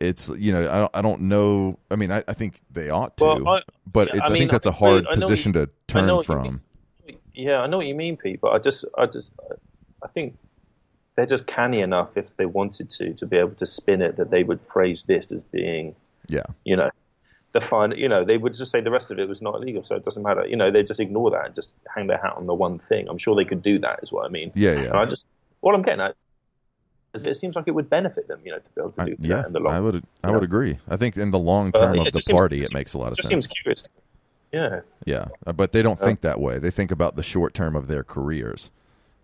it's 0.00 0.30
you 0.38 0.50
know 0.50 0.60
i 0.60 0.78
don't, 0.78 0.90
I 0.94 1.02
don't 1.02 1.20
know 1.20 1.78
i 1.90 1.96
mean 1.96 2.10
I, 2.10 2.24
I 2.26 2.32
think 2.32 2.58
they 2.70 2.88
ought 2.88 3.18
to 3.18 3.24
Well, 3.24 3.48
I- 3.48 3.62
but 3.86 4.08
it, 4.08 4.22
I 4.22 4.26
I, 4.26 4.28
mean, 4.30 4.38
think 4.38 4.50
that's 4.50 4.64
a 4.64 4.72
hard 4.72 5.04
position 5.12 5.52
you- 5.52 5.66
to 5.66 5.72
turn 5.88 6.22
from 6.22 6.42
mean. 6.42 6.60
Yeah, 7.34 7.58
I 7.58 7.66
know 7.66 7.76
what 7.78 7.86
you 7.86 7.94
mean, 7.94 8.16
Pete, 8.16 8.40
but 8.40 8.52
I 8.52 8.58
just, 8.58 8.84
I 8.96 9.06
just, 9.06 9.30
I 10.02 10.08
think 10.08 10.36
they're 11.16 11.26
just 11.26 11.46
canny 11.46 11.80
enough 11.80 12.16
if 12.16 12.24
they 12.36 12.46
wanted 12.46 12.90
to 12.90 13.12
to 13.14 13.26
be 13.26 13.36
able 13.36 13.54
to 13.56 13.66
spin 13.66 14.00
it 14.02 14.16
that 14.16 14.30
they 14.30 14.42
would 14.42 14.60
phrase 14.62 15.04
this 15.04 15.30
as 15.32 15.42
being, 15.44 15.94
yeah 16.28 16.44
you 16.64 16.76
know, 16.76 16.90
the 17.52 17.60
fine. 17.60 17.92
You 17.92 18.08
know, 18.08 18.24
they 18.24 18.38
would 18.38 18.54
just 18.54 18.70
say 18.72 18.80
the 18.80 18.90
rest 18.90 19.10
of 19.10 19.18
it 19.18 19.28
was 19.28 19.42
not 19.42 19.54
illegal, 19.56 19.84
so 19.84 19.94
it 19.96 20.04
doesn't 20.04 20.22
matter. 20.22 20.46
You 20.46 20.56
know, 20.56 20.70
they 20.70 20.82
just 20.82 21.00
ignore 21.00 21.30
that 21.32 21.46
and 21.46 21.54
just 21.54 21.72
hang 21.94 22.06
their 22.06 22.16
hat 22.16 22.32
on 22.36 22.44
the 22.46 22.54
one 22.54 22.78
thing. 22.88 23.08
I'm 23.08 23.18
sure 23.18 23.36
they 23.36 23.44
could 23.44 23.62
do 23.62 23.78
that, 23.80 24.00
is 24.02 24.10
what 24.10 24.24
I 24.24 24.28
mean. 24.30 24.52
Yeah, 24.54 24.72
yeah. 24.72 24.88
And 24.88 24.94
I 24.96 25.04
just, 25.04 25.26
what 25.60 25.74
I'm 25.74 25.82
getting 25.82 26.00
at 26.00 26.16
is 27.14 27.26
it 27.26 27.36
seems 27.36 27.56
like 27.56 27.68
it 27.68 27.72
would 27.72 27.90
benefit 27.90 28.26
them, 28.26 28.40
you 28.42 28.52
know, 28.52 28.58
to 28.58 28.70
be 28.74 28.80
able 28.80 28.92
to 28.92 29.02
I, 29.02 29.04
do 29.04 29.16
yeah, 29.18 29.36
that 29.36 29.46
in 29.48 29.52
the 29.52 29.60
long. 29.60 29.74
I 29.74 29.80
would. 29.80 30.02
I 30.24 30.30
would 30.30 30.42
agree. 30.42 30.78
I 30.88 30.96
think 30.96 31.18
in 31.18 31.30
the 31.30 31.38
long 31.38 31.72
Uh, 31.74 31.80
term 31.80 31.96
yeah, 31.96 32.02
of 32.06 32.12
the 32.14 32.22
seems- 32.22 32.34
party, 32.38 32.62
it 32.62 32.72
makes 32.72 32.94
a 32.94 32.98
lot 32.98 33.12
of 33.12 33.16
just 33.18 33.28
sense. 33.28 33.44
seems 33.46 33.60
curious. 33.62 33.84
Yeah. 34.50 34.80
Yeah, 35.04 35.28
Uh, 35.46 35.52
but 35.52 35.72
they 35.72 35.82
don't 35.82 35.98
think 36.00 36.22
that 36.22 36.40
way. 36.40 36.58
They 36.58 36.70
think 36.70 36.90
about 36.90 37.16
the 37.16 37.22
short 37.22 37.52
term 37.54 37.74
of 37.76 37.86
their 37.88 38.02
careers, 38.04 38.70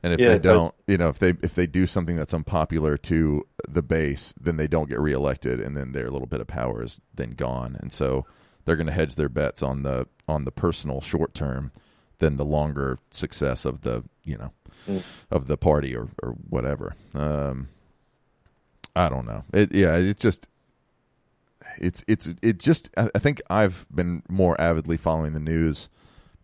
and 0.03 0.13
if 0.13 0.21
Yeah, 0.21 0.29
they 0.29 0.39
don't, 0.39 0.75
you 0.87 0.97
know, 0.99 1.09
if 1.09 1.19
they 1.19 1.35
if 1.43 1.55
they 1.55 1.67
do 1.67 1.87
something 1.87 2.17
that's 2.17 2.35
unpopular 2.35 2.97
to 2.97 3.47
the 3.69 3.83
base, 3.83 4.33
then 4.41 4.57
they 4.57 4.67
don't 4.69 4.89
get 4.89 5.01
reelected, 5.01 5.61
and 5.61 5.77
then 5.77 5.93
their 5.93 6.11
little 6.11 6.27
bit 6.29 6.41
of 6.41 6.47
power 6.47 6.83
is 6.83 7.01
then 7.15 7.31
gone, 7.33 7.77
and 7.81 7.93
so 7.93 8.25
they're 8.65 8.77
going 8.77 8.87
to 8.87 8.93
hedge 8.93 9.15
their 9.17 9.29
bets 9.29 9.63
on 9.63 9.83
the 9.83 10.07
on 10.29 10.45
the 10.45 10.53
personal 10.53 11.01
short 11.01 11.35
term 11.35 11.73
than 12.19 12.37
the 12.37 12.45
longer 12.45 12.99
success 13.11 13.65
of 13.65 13.81
the 13.83 14.05
you 14.25 14.37
know 14.37 14.53
Mm. 14.89 15.03
of 15.31 15.49
the 15.49 15.57
party 15.57 15.95
or 15.95 16.09
or 16.23 16.31
whatever. 16.49 16.95
Um, 17.13 17.69
I 18.97 19.09
don't 19.09 19.27
know. 19.27 19.45
It 19.53 19.75
yeah, 19.75 19.97
it 19.97 20.19
just 20.19 20.49
it's 21.79 22.05
it's 22.09 22.33
it 22.43 22.59
just 22.59 22.91
I 22.97 23.09
I 23.15 23.19
think 23.19 23.41
I've 23.51 23.87
been 23.95 24.23
more 24.29 24.59
avidly 24.61 24.97
following 24.97 25.33
the 25.35 25.41
news 25.41 25.91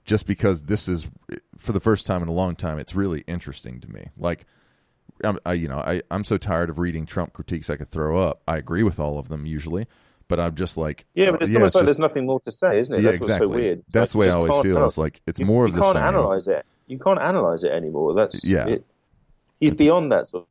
just 0.04 0.26
because 0.26 0.62
this 0.62 0.88
is 0.88 1.08
for 1.56 1.72
the 1.72 1.80
first 1.80 2.06
time 2.06 2.22
in 2.22 2.28
a 2.28 2.32
long 2.32 2.54
time 2.56 2.78
it's 2.78 2.94
really 2.94 3.24
interesting 3.26 3.80
to 3.80 3.90
me. 3.92 4.06
Like 4.16 4.46
I'm, 5.22 5.38
I 5.46 5.52
you 5.54 5.68
know 5.68 5.78
I 5.78 6.02
I'm 6.10 6.24
so 6.24 6.36
tired 6.36 6.70
of 6.70 6.78
reading 6.78 7.06
Trump 7.06 7.32
critiques 7.32 7.70
I 7.70 7.76
could 7.76 7.88
throw 7.88 8.18
up. 8.18 8.42
I 8.48 8.56
agree 8.58 8.82
with 8.82 8.98
all 9.00 9.18
of 9.18 9.28
them 9.28 9.46
usually, 9.46 9.86
but 10.28 10.38
I'm 10.40 10.54
just 10.54 10.76
like 10.76 11.06
Yeah, 11.14 11.30
but 11.30 11.40
uh, 11.42 11.44
it's 11.44 11.54
almost 11.54 11.74
like 11.74 11.82
just- 11.82 11.86
there's 11.86 11.98
nothing 11.98 12.26
more 12.26 12.40
to 12.40 12.50
say, 12.50 12.78
isn't 12.78 12.94
it? 12.94 12.98
yeah 13.00 13.10
That's 13.12 13.16
exactly. 13.18 13.46
what's 13.46 13.56
so 13.58 13.62
weird. 13.64 13.84
That's 13.92 14.12
the 14.12 14.18
way 14.18 14.28
I 14.28 14.32
always 14.34 14.58
feel. 14.60 14.84
It's 14.84 14.98
like 14.98 15.20
it's 15.26 15.40
you, 15.40 15.46
more 15.46 15.66
you 15.66 15.74
of 15.74 15.74
the 15.74 15.80
same 15.82 15.88
you 15.88 15.94
can't 15.94 16.06
analyze 16.16 16.48
it. 16.48 16.66
You 16.86 16.98
can't 16.98 17.20
analyze 17.20 17.64
it 17.64 17.72
anymore. 17.72 18.14
That's 18.14 18.44
Yeah. 18.44 18.66
It, 18.66 18.84
he's 19.60 19.70
beyond 19.72 20.12
that 20.12 20.26
sort 20.26 20.46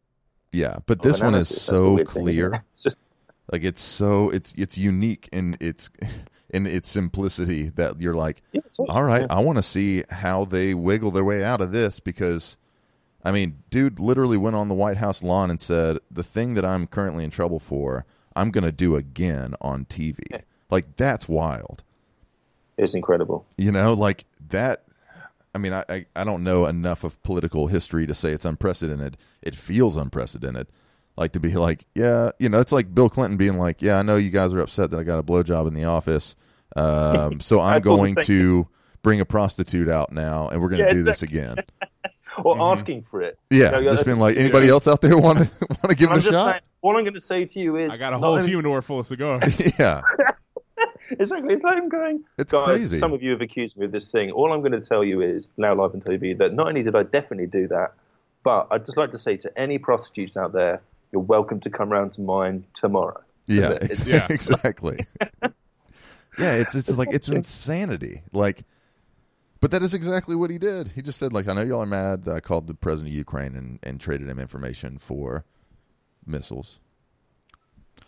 Yeah, 0.52 0.78
but 0.88 0.98
of 1.00 1.04
this 1.04 1.20
one 1.22 1.36
is. 1.36 1.50
That's 1.50 1.62
so 1.62 1.94
weird 1.96 2.10
thing, 2.10 2.24
clear. 2.24 2.54
it? 2.54 2.62
It's 2.72 2.82
just 2.84 3.00
Like 3.52 3.64
it's 3.64 3.82
so 3.82 4.30
it's 4.32 4.54
it's 4.58 4.78
unique 4.78 5.30
and 5.34 5.58
its 5.62 5.90
in 6.54 6.66
its 6.68 6.88
simplicity 6.90 7.70
that 7.70 8.00
you're 8.00 8.14
like, 8.14 8.42
Yeah, 8.54 8.62
all 8.88 9.04
right, 9.04 9.22
yeah. 9.22 9.28
I 9.30 9.40
want 9.42 9.58
to 9.58 9.64
see 9.64 10.04
how 10.10 10.46
they 10.46 10.74
wiggle 10.74 11.12
their 11.12 11.24
way 11.26 11.44
out 11.44 11.60
of 11.62 11.72
this 11.72 12.00
because, 12.00 12.56
I 13.26 13.32
mean, 13.32 13.58
dude 13.70 14.00
literally 14.00 14.38
went 14.38 14.56
on 14.56 14.70
the 14.70 14.76
White 14.76 14.98
House 14.98 15.24
lawn 15.24 15.50
and 15.50 15.60
said 15.60 15.98
the 16.12 16.24
thing 16.24 16.54
that 16.54 16.64
I'm 16.64 16.88
currently 16.88 17.24
in 17.24 17.32
trouble 17.32 17.60
for, 17.60 18.06
I'm 18.36 18.52
gonna 18.52 18.72
do 18.72 18.96
again 18.96 19.56
on 19.62 19.86
TV. 19.86 20.20
Like 20.70 20.96
that's 20.96 21.28
wild. 21.28 21.84
it's 22.78 22.94
incredible. 22.96 23.46
You 23.58 23.72
know, 23.72 23.94
like 23.94 24.26
that. 24.50 24.84
I 25.56 25.60
mean, 25.60 25.72
I, 25.74 25.84
I 25.88 26.06
I 26.16 26.24
don't 26.24 26.44
know 26.44 26.66
enough 26.66 27.04
of 27.04 27.22
political 27.22 27.68
history 27.68 28.08
to 28.08 28.14
say 28.16 28.32
it's 28.32 28.46
unprecedented. 28.46 29.18
It 29.44 29.56
feels 29.56 29.96
unprecedented. 29.98 30.68
Like 31.16 31.34
to 31.34 31.40
be 31.40 31.52
like, 31.52 31.86
yeah, 31.94 32.32
you 32.40 32.50
know, 32.50 32.60
it's 32.60 32.72
like 32.72 32.94
Bill 32.94 33.10
Clinton 33.10 33.38
being 33.38 33.58
like, 33.58 33.82
yeah, 33.82 34.00
I 34.00 34.02
know 34.02 34.16
you 34.16 34.32
guys 34.32 34.54
are 34.54 34.60
upset 34.60 34.90
that 34.92 35.00
I 35.00 35.04
got 35.04 35.20
a 35.20 35.24
blowjob 35.24 35.68
in 35.68 35.74
the 35.76 35.84
office, 35.86 36.36
um, 36.76 37.40
so 37.40 37.60
I 37.62 37.76
I'm 37.76 37.82
going 37.82 38.16
same 38.16 38.24
to 38.24 38.68
bring 39.04 39.20
a 39.20 39.26
prostitute 39.26 39.90
out 39.90 40.12
now, 40.12 40.48
and 40.50 40.62
we're 40.62 40.70
going 40.70 40.82
to 40.82 40.88
Yeah, 40.88 40.94
do 40.94 41.04
this 41.04 41.22
again. 41.22 41.58
or 42.44 42.60
asking 42.74 43.04
for 43.12 43.22
it. 43.22 43.38
Yeah, 43.52 43.58
You 43.58 43.62
know, 43.64 43.72
just 43.84 43.84
that's- 43.84 44.04
been 44.06 44.20
like, 44.20 44.38
anybody 44.38 44.70
else 44.70 44.88
out 44.88 45.02
there 45.02 45.16
want 45.18 45.38
to 45.40 45.50
want 45.70 45.90
to 45.90 45.96
give 45.96 46.10
it 46.10 46.14
I'm 46.14 46.20
a 46.20 46.22
shot? 46.24 46.50
saying, 46.52 46.62
all 46.82 46.98
I'm 46.98 47.04
going 47.04 47.14
to 47.14 47.22
say 47.22 47.46
to 47.46 47.60
you 47.60 47.76
is, 47.78 47.92
I 47.92 47.98
got 47.98 48.14
a 48.14 48.18
whole 48.18 48.38
only- 48.38 48.48
humidor 48.48 48.82
full 48.82 49.00
of 49.02 49.06
cigars. 49.14 49.62
yeah, 49.80 50.02
Exactly. 51.12 51.54
It's 51.54 51.64
like 51.64 51.78
I'm 51.78 51.90
going. 51.90 52.24
It's 52.38 52.54
guys, 52.54 52.64
crazy. 52.66 52.98
Some 53.00 53.14
of 53.14 53.22
you 53.22 53.32
have 53.32 53.42
accused 53.42 53.78
me 53.78 53.86
of 53.86 53.92
this 53.92 54.10
thing. 54.12 54.32
All 54.32 54.52
I'm 54.54 54.62
going 54.62 54.72
to 54.72 54.82
tell 54.82 55.04
you 55.04 55.22
is 55.22 55.52
now 55.58 55.76
live 55.76 55.94
on 55.94 56.02
TV 56.02 56.38
that 56.38 56.54
not 56.54 56.68
only 56.70 56.82
did 56.82 56.96
I 56.96 57.04
definitely 57.04 57.48
do 57.48 57.68
that, 57.68 57.94
but 58.44 58.68
I'd 58.72 58.86
just 58.86 58.98
like 58.98 59.12
to 59.12 59.20
say 59.20 59.38
to 59.38 59.60
any 59.60 59.78
prostitutes 59.78 60.38
out 60.38 60.54
there, 60.54 60.82
you're 61.14 61.22
welcome 61.22 61.60
to 61.62 61.70
come 61.70 61.90
round 61.90 62.12
to 62.14 62.22
mine 62.22 62.66
tomorrow. 62.74 63.22
yeah, 63.48 63.72
It's- 63.72 64.02
ex- 64.02 64.06
Yeah. 64.08 64.28
exactly. 64.30 64.98
yeah, 65.42 66.56
it's 66.56 66.76
it's 66.76 66.98
like 66.98 67.14
it's 67.14 67.30
insanity. 67.30 68.24
Like, 68.34 68.64
but 69.60 69.72
that 69.72 69.84
is 69.84 69.94
exactly 69.94 70.36
what 70.36 70.50
he 70.50 70.58
did. 70.58 70.90
He 70.90 71.02
just 71.02 71.20
said 71.20 71.32
like, 71.32 71.48
I 71.48 71.54
know 71.54 71.62
y'all 71.62 71.82
are 71.84 71.86
mad 71.86 72.26
that 72.26 72.36
I 72.36 72.40
called 72.40 72.68
the 72.68 72.74
president 72.74 73.12
of 73.14 73.18
Ukraine 73.18 73.56
and 73.56 73.80
and 73.84 74.02
traded 74.02 74.28
him 74.28 74.40
information 74.40 74.98
for 74.98 75.46
missiles. 76.26 76.80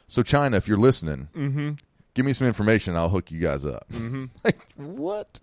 So 0.08 0.24
China, 0.24 0.58
if 0.58 0.68
you're 0.68 0.78
listening, 0.78 1.30
mm-hmm. 1.36 1.72
give 2.14 2.26
me 2.26 2.34
some 2.34 2.47
information. 2.47 2.95
I'll 2.95 3.10
hook 3.10 3.32
you 3.32 3.39
guys 3.39 3.66
up. 3.66 3.88
Mm-hmm. 3.91 4.26
like 4.43 4.60
what? 4.76 5.39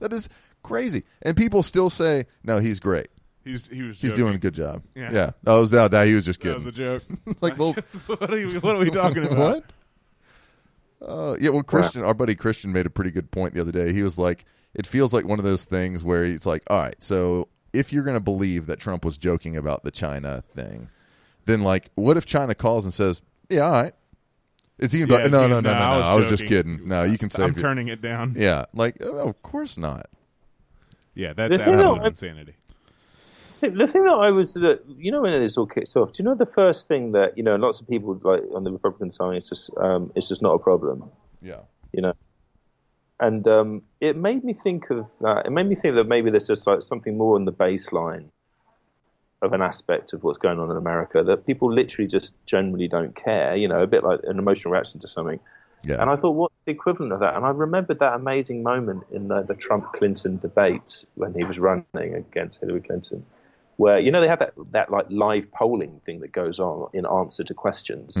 That 0.00 0.12
is 0.12 0.28
crazy. 0.62 1.02
And 1.22 1.36
people 1.36 1.62
still 1.62 1.90
say, 1.90 2.26
no, 2.42 2.58
he's 2.58 2.80
great. 2.80 3.08
He's 3.44 3.66
he 3.68 3.82
was 3.82 3.98
He's 3.98 4.10
joking. 4.10 4.24
doing 4.24 4.34
a 4.34 4.38
good 4.38 4.54
job. 4.54 4.82
Yeah. 4.94 5.10
Yeah. 5.12 5.30
That 5.44 5.54
was 5.58 5.70
that, 5.70 5.90
that 5.92 6.06
he 6.06 6.14
was 6.14 6.24
just 6.26 6.40
kidding. 6.40 6.58
That 6.58 6.66
was 6.66 6.74
a 6.74 6.76
joke. 6.76 7.02
like, 7.40 7.58
well, 7.58 7.74
what, 8.06 8.30
are 8.30 8.38
you, 8.38 8.60
what 8.60 8.76
are 8.76 8.78
we 8.78 8.90
talking 8.90 9.24
about? 9.26 9.38
what? 9.38 9.72
Uh, 11.08 11.36
yeah, 11.40 11.48
well, 11.50 11.62
Christian, 11.62 12.02
our 12.04 12.12
buddy 12.14 12.34
Christian 12.34 12.72
made 12.72 12.84
a 12.86 12.90
pretty 12.90 13.10
good 13.10 13.30
point 13.30 13.54
the 13.54 13.60
other 13.62 13.72
day. 13.72 13.92
He 13.92 14.02
was 14.02 14.18
like, 14.18 14.44
it 14.74 14.86
feels 14.86 15.14
like 15.14 15.24
one 15.24 15.38
of 15.38 15.44
those 15.44 15.64
things 15.64 16.04
where 16.04 16.24
he's 16.24 16.44
like, 16.44 16.62
all 16.68 16.78
right, 16.78 17.02
so 17.02 17.48
if 17.72 17.92
you're 17.92 18.04
going 18.04 18.16
to 18.16 18.22
believe 18.22 18.66
that 18.66 18.78
Trump 18.78 19.04
was 19.04 19.16
joking 19.16 19.56
about 19.56 19.82
the 19.82 19.90
China 19.90 20.42
thing, 20.54 20.90
then 21.46 21.62
like, 21.62 21.90
what 21.94 22.18
if 22.18 22.26
China 22.26 22.54
calls 22.54 22.84
and 22.84 22.92
says, 22.92 23.22
yeah, 23.48 23.60
all 23.62 23.72
right? 23.72 23.94
Is 24.78 24.92
he? 24.92 25.00
Yeah, 25.00 25.06
no, 25.06 25.16
is 25.16 25.32
no, 25.32 25.42
he- 25.42 25.48
no, 25.48 25.60
no, 25.60 25.60
no, 25.60 25.72
no, 25.72 25.78
I 25.78 25.96
was 25.96 26.04
I 26.06 26.14
was 26.16 26.28
just 26.28 26.46
kidding. 26.46 26.86
No, 26.88 27.04
you 27.04 27.18
can 27.18 27.28
say. 27.30 27.44
I'm 27.44 27.54
turning 27.54 27.88
it 27.88 28.00
down. 28.00 28.34
Yeah, 28.38 28.64
like, 28.72 28.96
oh, 29.02 29.18
of 29.28 29.42
course 29.42 29.76
not. 29.78 30.06
Yeah, 31.14 31.32
that's 31.34 31.50
The 31.52 31.58
thing 31.64 31.74
absolute 31.74 31.98
that- 31.98 32.06
insanity. 32.06 32.54
The 33.60 33.86
thing 33.86 34.04
that 34.04 34.14
I 34.14 34.30
was, 34.30 34.54
that, 34.54 34.82
you 34.98 35.12
know, 35.12 35.22
when 35.22 35.32
this 35.40 35.56
all 35.56 35.66
kicks 35.66 35.94
off, 35.96 36.12
do 36.12 36.22
you 36.22 36.28
know 36.28 36.34
the 36.34 36.46
first 36.46 36.88
thing 36.88 37.12
that 37.12 37.36
you 37.36 37.44
know, 37.44 37.56
lots 37.56 37.80
of 37.80 37.88
people 37.88 38.18
like 38.22 38.42
on 38.54 38.64
the 38.64 38.72
Republican 38.72 39.10
side, 39.10 39.36
it's 39.36 39.48
just, 39.48 39.70
um, 39.76 40.10
it's 40.14 40.28
just 40.28 40.42
not 40.42 40.54
a 40.54 40.58
problem. 40.58 41.10
Yeah. 41.42 41.60
you 41.92 42.02
know. 42.02 42.14
And 43.18 43.46
um, 43.48 43.82
it 44.00 44.16
made 44.16 44.44
me 44.44 44.54
think 44.54 44.90
of 44.90 45.06
that. 45.20 45.46
It 45.46 45.50
made 45.50 45.66
me 45.66 45.74
think 45.74 45.94
that 45.96 46.04
maybe 46.04 46.30
there's 46.30 46.46
just 46.46 46.66
like 46.66 46.82
something 46.82 47.18
more 47.18 47.34
on 47.34 47.44
the 47.44 47.52
baseline 47.52 48.26
of 49.42 49.52
an 49.52 49.62
aspect 49.62 50.12
of 50.12 50.22
what's 50.22 50.38
going 50.38 50.58
on 50.58 50.70
in 50.70 50.76
America 50.76 51.22
that 51.22 51.46
people 51.46 51.72
literally 51.72 52.08
just 52.08 52.34
generally 52.46 52.88
don't 52.88 53.14
care. 53.14 53.56
You 53.56 53.68
know, 53.68 53.82
a 53.82 53.86
bit 53.86 54.04
like 54.04 54.20
an 54.24 54.38
emotional 54.38 54.72
reaction 54.72 55.00
to 55.00 55.08
something. 55.08 55.38
Yeah. 55.82 56.00
And 56.00 56.10
I 56.10 56.16
thought, 56.16 56.32
what's 56.32 56.62
the 56.64 56.72
equivalent 56.72 57.12
of 57.12 57.20
that? 57.20 57.36
And 57.36 57.44
I 57.44 57.50
remembered 57.50 57.98
that 58.00 58.14
amazing 58.14 58.62
moment 58.62 59.04
in 59.12 59.28
the, 59.28 59.42
the 59.42 59.54
Trump 59.54 59.92
Clinton 59.92 60.38
debates 60.38 61.06
when 61.14 61.32
he 61.32 61.44
was 61.44 61.58
running 61.58 61.84
against 61.94 62.60
Hillary 62.60 62.82
Clinton, 62.82 63.24
where 63.80 63.98
you 63.98 64.10
know 64.12 64.20
they 64.20 64.28
have 64.28 64.40
that 64.44 64.52
that 64.72 64.90
like 64.96 65.06
live 65.08 65.46
polling 65.52 66.00
thing 66.04 66.20
that 66.20 66.32
goes 66.32 66.58
on 66.60 66.90
in 66.92 67.06
answer 67.06 67.42
to 67.50 67.54
questions. 67.54 68.16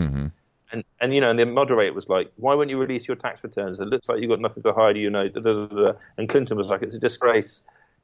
And, 0.72 0.84
and 1.00 1.12
you 1.14 1.20
know, 1.20 1.30
and 1.30 1.38
the 1.38 1.44
moderator 1.46 1.92
was 1.92 2.08
like, 2.08 2.30
"Why 2.36 2.54
won't 2.54 2.70
you 2.70 2.78
release 2.78 3.08
your 3.08 3.16
tax 3.16 3.42
returns? 3.42 3.80
It 3.80 3.88
looks 3.92 4.08
like 4.08 4.20
you've 4.20 4.30
got 4.30 4.40
nothing 4.40 4.62
to 4.62 4.72
hide." 4.72 4.96
You 4.96 5.10
know, 5.10 5.26
da, 5.28 5.40
da, 5.40 5.52
da, 5.66 5.66
da. 5.84 5.92
and 6.16 6.28
Clinton 6.28 6.56
was 6.56 6.68
like, 6.68 6.80
"It's 6.82 6.94
a 6.94 6.98
disgrace. 7.08 7.62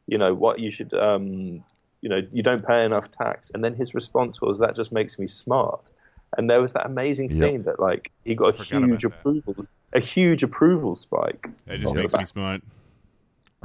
You 0.08 0.18
know 0.18 0.34
what? 0.34 0.58
You 0.58 0.70
should, 0.72 0.92
um, 0.94 1.62
you 2.02 2.08
know, 2.12 2.20
you 2.32 2.42
don't 2.42 2.66
pay 2.66 2.84
enough 2.84 3.06
tax." 3.12 3.50
And 3.54 3.62
then 3.64 3.74
his 3.76 3.94
response 3.94 4.40
was, 4.40 4.58
"That 4.58 4.74
just 4.74 4.90
makes 4.90 5.16
me 5.16 5.28
smart." 5.28 5.80
And 6.36 6.50
there 6.50 6.60
was 6.60 6.72
that 6.72 6.84
amazing 6.86 7.30
Yep. 7.30 7.38
thing 7.44 7.62
that 7.68 7.78
like 7.88 8.10
he 8.24 8.34
got 8.34 8.48
a 8.48 8.52
forgot 8.64 8.78
about 8.78 8.88
huge 8.88 9.02
that. 9.02 9.12
approval, 9.14 9.54
a 9.92 10.00
huge 10.00 10.42
approval 10.42 10.94
spike. 10.96 11.48
It 11.68 11.78
just 11.78 11.94
makes 11.94 12.14
me 12.14 12.24
smart. 12.24 12.62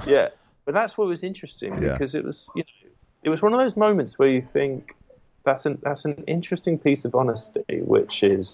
Yeah, 0.05 0.27
but 0.65 0.73
that's 0.75 0.95
what 0.97 1.07
was 1.07 1.23
interesting 1.23 1.73
Yeah. 1.81 1.93
because 1.93 2.13
it 2.13 2.23
was, 2.23 2.47
you 2.55 2.63
know, 2.63 2.80
it 3.23 3.29
was 3.29 3.41
one 3.41 3.53
of 3.53 3.59
those 3.59 3.75
moments 3.75 4.17
where 4.17 4.29
you 4.29 4.41
think 4.41 4.95
that's 5.43 5.65
an 5.65 5.79
that's 5.81 6.05
an 6.05 6.23
interesting 6.27 6.77
piece 6.77 7.05
of 7.05 7.15
honesty, 7.15 7.81
which 7.81 8.23
is 8.23 8.53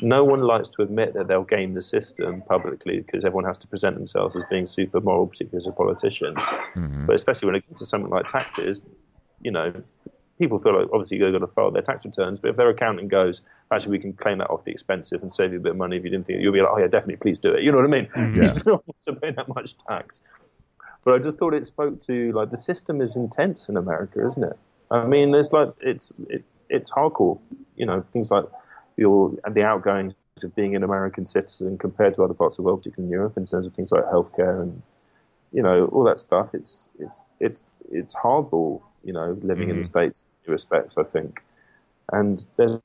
no 0.00 0.24
one 0.24 0.42
likes 0.42 0.68
to 0.68 0.82
admit 0.82 1.14
that 1.14 1.28
they'll 1.28 1.44
game 1.44 1.74
the 1.74 1.82
system 1.82 2.42
publicly 2.42 3.00
because 3.00 3.24
everyone 3.24 3.44
has 3.44 3.58
to 3.58 3.66
present 3.66 3.96
themselves 3.96 4.36
as 4.36 4.44
being 4.50 4.66
super 4.66 5.00
moral, 5.00 5.26
particularly 5.26 5.62
as 5.62 5.66
a 5.66 5.72
politician. 5.72 6.34
Mm-hmm. 6.34 7.06
But 7.06 7.16
especially 7.16 7.46
when 7.46 7.54
it 7.56 7.66
comes 7.66 7.78
to 7.80 7.86
something 7.86 8.10
like 8.10 8.28
taxes, 8.28 8.82
you 9.40 9.50
know, 9.50 9.72
people 10.38 10.58
feel 10.58 10.78
like 10.78 10.88
obviously 10.92 11.18
they're 11.18 11.30
going 11.30 11.40
to 11.40 11.48
file 11.48 11.70
their 11.70 11.82
tax 11.82 12.04
returns, 12.04 12.38
but 12.38 12.50
if 12.50 12.56
their 12.56 12.68
accountant 12.68 13.08
goes, 13.08 13.42
actually, 13.72 13.92
we 13.92 13.98
can 13.98 14.12
claim 14.12 14.38
that 14.38 14.50
off 14.50 14.64
the 14.64 14.70
expensive 14.70 15.22
and 15.22 15.32
save 15.32 15.52
you 15.52 15.58
a 15.58 15.60
bit 15.60 15.72
of 15.72 15.78
money 15.78 15.96
if 15.96 16.04
you 16.04 16.10
didn't 16.10 16.26
think 16.26 16.38
it, 16.38 16.42
you'll 16.42 16.52
be 16.52 16.60
like, 16.60 16.70
oh 16.72 16.78
yeah, 16.78 16.86
definitely, 16.86 17.16
please 17.16 17.38
do 17.38 17.52
it. 17.52 17.62
You 17.62 17.72
know 17.72 17.78
what 17.78 17.86
I 17.86 17.88
mean? 17.88 18.06
Mm-hmm. 18.06 18.40
Yeah. 18.40 18.52
no 18.66 18.74
one 18.74 18.82
wants 18.86 19.04
to 19.06 19.12
pay 19.14 19.30
that 19.32 19.48
much 19.48 19.76
tax. 19.78 20.20
But 21.08 21.14
I 21.14 21.18
just 21.20 21.38
thought 21.38 21.54
it 21.54 21.64
spoke 21.64 22.00
to 22.00 22.32
like 22.32 22.50
the 22.50 22.58
system 22.58 23.00
is 23.00 23.16
intense 23.16 23.70
in 23.70 23.78
America, 23.78 24.26
isn't 24.26 24.44
it? 24.44 24.58
I 24.90 25.06
mean, 25.06 25.30
there's 25.30 25.54
like 25.54 25.70
it's 25.80 26.12
it, 26.28 26.44
it's 26.68 26.90
hardcore. 26.90 27.38
You 27.76 27.86
know, 27.86 28.04
things 28.12 28.30
like 28.30 28.44
your 28.98 29.32
the 29.50 29.62
outgoings 29.62 30.12
of 30.42 30.54
being 30.54 30.76
an 30.76 30.82
American 30.82 31.24
citizen 31.24 31.78
compared 31.78 32.12
to 32.12 32.24
other 32.24 32.34
parts 32.34 32.58
of 32.58 32.62
the 32.62 32.66
world, 32.66 32.80
particularly 32.80 33.08
in 33.08 33.10
Europe, 33.10 33.38
in 33.38 33.46
terms 33.46 33.64
of 33.64 33.72
things 33.72 33.90
like 33.90 34.04
healthcare 34.04 34.60
and 34.60 34.82
you 35.50 35.62
know 35.62 35.86
all 35.86 36.04
that 36.04 36.18
stuff. 36.18 36.50
It's 36.52 36.90
it's 36.98 37.22
it's 37.40 37.64
it's 37.90 38.14
hardball. 38.14 38.82
You 39.02 39.14
know, 39.14 39.38
living 39.40 39.70
in 39.70 39.76
the 39.76 39.82
mm-hmm. 39.84 39.86
states 39.86 40.22
in 40.44 40.52
respects, 40.52 40.98
I 40.98 41.04
think. 41.04 41.42
And 42.12 42.44
there's 42.58 42.82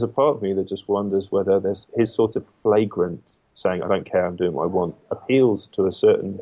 a 0.00 0.08
part 0.08 0.36
of 0.36 0.40
me 0.40 0.54
that 0.54 0.66
just 0.66 0.88
wonders 0.88 1.30
whether 1.30 1.60
there's 1.60 1.88
his 1.94 2.14
sort 2.14 2.36
of 2.36 2.46
flagrant 2.62 3.36
saying, 3.54 3.82
"I 3.82 3.88
don't 3.88 4.10
care, 4.10 4.24
I'm 4.24 4.36
doing 4.36 4.54
what 4.54 4.62
I 4.62 4.68
want," 4.68 4.94
appeals 5.10 5.68
to 5.76 5.84
a 5.84 5.92
certain 5.92 6.40